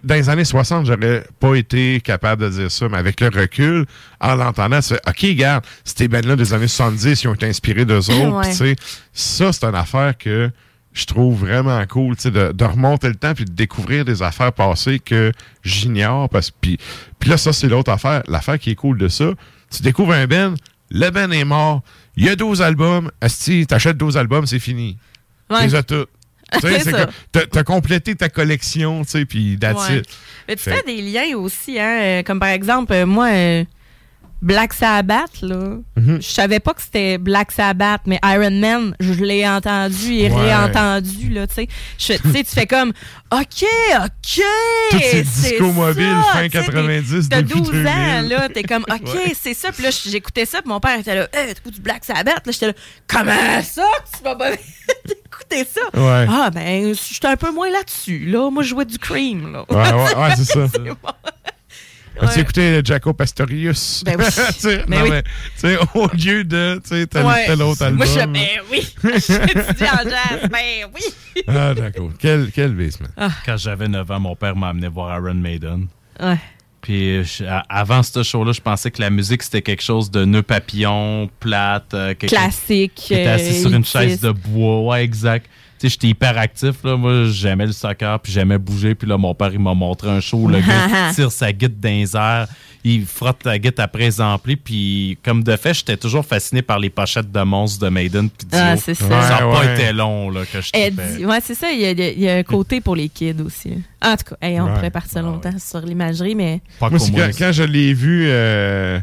[0.02, 3.86] Dans les années 60, j'aurais pas été capable de dire ça, mais avec le recul,
[4.20, 7.98] en l'entendant, fais OK, regarde, ces bands-là des années 70, ils ont été inspirés d'eux
[7.98, 8.36] autres.
[8.36, 8.42] Ouais.
[8.42, 8.76] puis tu sais,
[9.12, 10.50] ça, c'est une affaire que
[10.92, 14.22] je trouve vraiment cool, tu sais, de, de remonter le temps puis de découvrir des
[14.22, 15.30] affaires passées que
[15.62, 16.28] j'ignore.
[16.30, 16.78] parce Puis,
[17.20, 18.22] puis là, ça, c'est l'autre affaire.
[18.26, 19.30] L'affaire qui est cool de ça,
[19.70, 20.54] tu découvres un band,
[20.90, 21.82] le band est mort,
[22.16, 24.96] il y a 12 albums, Asti, t'achètes 12 albums, c'est fini.
[25.50, 25.66] Ouais.
[25.66, 26.06] Les as tous.
[27.32, 29.98] T'as complété ta collection, tu sais, puis that's Ouais.
[29.98, 30.06] it.
[30.48, 31.98] Mais tu Fait- fais des liens aussi, hein?
[32.00, 33.64] euh, Comme par exemple, euh, moi, euh,
[34.46, 36.22] Black Sabbath, là, Mhm.
[36.22, 40.40] je savais pas que c'était Black Sabbath, mais Iron Man, je l'ai entendu et Ouais.
[40.52, 41.66] réentendu, là, tu
[41.98, 42.18] sais.
[42.22, 42.92] Tu fais comme,
[43.32, 43.64] OK,
[44.04, 44.40] OK!
[44.92, 47.72] Toutes ces c'est discos mobiles fin tu sais, 90, T'as début 12 ans,
[48.22, 48.28] 2000.
[48.28, 49.32] là, t'es comme, OK, Ouais.
[49.34, 49.72] c'est ça.
[49.72, 52.46] Puis là, j'écoutais ça, puis mon père était là, hey, t'écoutes du Black Sabbath?
[52.46, 52.72] Là, j'étais là,
[53.08, 54.50] comment ça que tu vas pas
[55.04, 55.80] écouter ça?
[56.00, 56.26] Ouais.
[56.30, 58.48] Ah, ben, j'étais un peu moins là-dessus, là.
[58.48, 59.64] Moi, je jouais du cream, là.
[59.68, 60.66] Ouais, ouais, ouais, c'est ça.
[62.20, 62.26] Bon.
[62.26, 64.02] As-tu écouté Jaco Pastorius?
[64.04, 64.24] Ben oui.
[64.46, 65.10] Tu sais, Ben non, oui.
[65.10, 65.22] mais,
[65.58, 67.46] tu au lieu de tu sais, tel, Ouais.
[67.46, 67.96] tel autre album.
[67.98, 68.94] Moi, je ben oui.
[69.04, 70.48] J'étudie en jazz.
[70.50, 71.42] Ben oui.
[71.48, 72.10] Ah, d'accord.
[72.18, 73.08] Quel, quel basement?
[73.44, 75.86] Quand j'avais 9 ans, mon père m'a amené voir Iron Maiden.
[76.20, 76.36] Ouais.
[76.80, 80.42] Puis je- avant ce show-là, je pensais que la musique c'était quelque chose de nœud
[80.42, 83.98] papillon, plate, euh, Classique, Qui était assis euh, sur une élitiste.
[83.98, 85.46] chaise de bois, ouais, exact.
[85.78, 86.96] Sais, j'étais hyper actif là.
[86.96, 88.94] Moi, j'aimais le soccer, puis j'aimais bouger.
[88.94, 90.48] Puis là, mon père il m'a montré un show.
[90.48, 92.46] Le gars tire sa guide dans les airs,
[92.82, 94.56] il frotte la guide après les amplis.
[94.56, 98.30] Puis comme de fait, j'étais toujours fasciné par les pochettes de monstres de Maiden.
[98.30, 98.58] Puis Dio.
[98.62, 99.04] Ah, c'est ça.
[99.22, 101.24] Ça n'a Ouais, pas été long là que je trippais.
[101.26, 101.70] Ouais, c'est ça.
[101.70, 103.74] Il y, a, il y a un côté pour les kids aussi.
[104.02, 104.74] En tout cas, hey, on Ouais.
[104.74, 106.60] pourrait partir longtemps sur l'imagerie, mais.
[106.80, 108.98] Pas Moi, comme c'est moi, quand, quand je l'ai vu euh,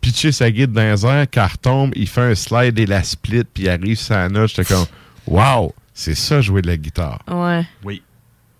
[0.00, 3.02] pitcher sa guide dans les airs, quand elle retombe, il fait un slide et la
[3.04, 4.86] split, puis il arrive sur la note, j'étais comme,
[5.26, 7.18] wow, c'est ça jouer de la guitare.
[7.26, 7.66] Ouais.
[7.82, 8.04] Oui.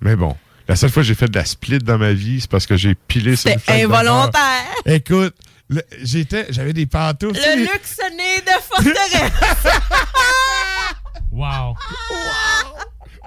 [0.00, 0.36] Mais bon,
[0.66, 2.76] la seule fois que j'ai fait de la split dans ma vie, c'est parce que
[2.76, 4.64] j'ai pilé sur une involontaire.
[4.84, 5.36] Écoute,
[6.02, 7.36] j'étais, j'avais des pantoufles.
[7.36, 9.32] tu sais, Le luxe né de forteresse.
[11.30, 11.76] Wow.
[12.10, 12.74] Wow!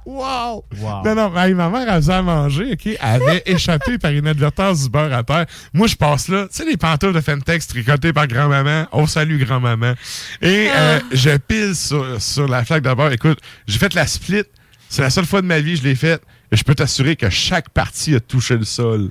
[0.06, 0.66] Wow.
[1.06, 2.86] Non, non, mais ma mère, elle faisait à manger, OK?
[2.86, 5.46] Elle avait échappé par inadvertance du beurre à terre.
[5.74, 6.48] Moi, je passe là.
[6.50, 8.88] Tu sais, les pantoufles de Fentex tricotées par grand-maman?
[8.92, 9.94] On salue grand-maman.
[10.42, 13.12] Et euh, je pile sur, sur la flaque de beurre.
[13.12, 14.44] Écoute, j'ai fait la split.
[14.90, 16.22] C'est la seule fois de ma vie que je l'ai faite.
[16.54, 19.10] Et je peux t'assurer que chaque partie a touché le sol.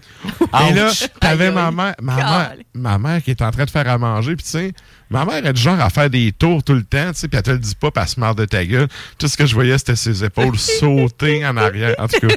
[0.69, 3.89] Et là, t'avais ma mère, ma, mère, ma mère qui est en train de faire
[3.89, 4.37] à manger.
[4.37, 4.73] Puis tu sais,
[5.11, 7.13] ma mère est du genre à faire des tours tout le temps.
[7.13, 8.89] Tu sais, puis elle te le dit pas, puis elle se marre de ta gueule.
[9.19, 11.95] Tout ce que je voyais, c'était ses épaules sauter en arrière.
[11.99, 12.35] En tout cas,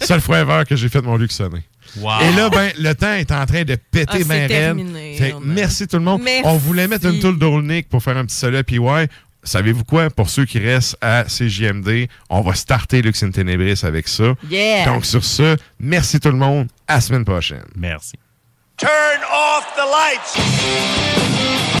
[0.00, 1.62] seule fois ever que j'ai fait mon luxe sonner.
[1.96, 2.10] Wow.
[2.22, 5.34] Et là, ben, le temps est en train de péter Ah, c'est ben terminé, Fait
[5.40, 6.22] merci tout le monde.
[6.24, 6.42] Merci.
[6.44, 9.08] On voulait mettre une toule d'Olnick pour faire un petit solo puis ouais.
[9.44, 10.08] Savez-vous quoi?
[10.08, 14.34] Pour ceux qui restent à CJMD, on va starter Lux in Tenebris avec ça.
[14.50, 14.86] Yeah.
[14.86, 16.68] Donc, sur ce, merci tout le monde.
[16.88, 17.64] À la semaine prochaine.
[17.76, 18.14] Merci.
[18.78, 18.90] Turn
[19.30, 21.80] off the lights!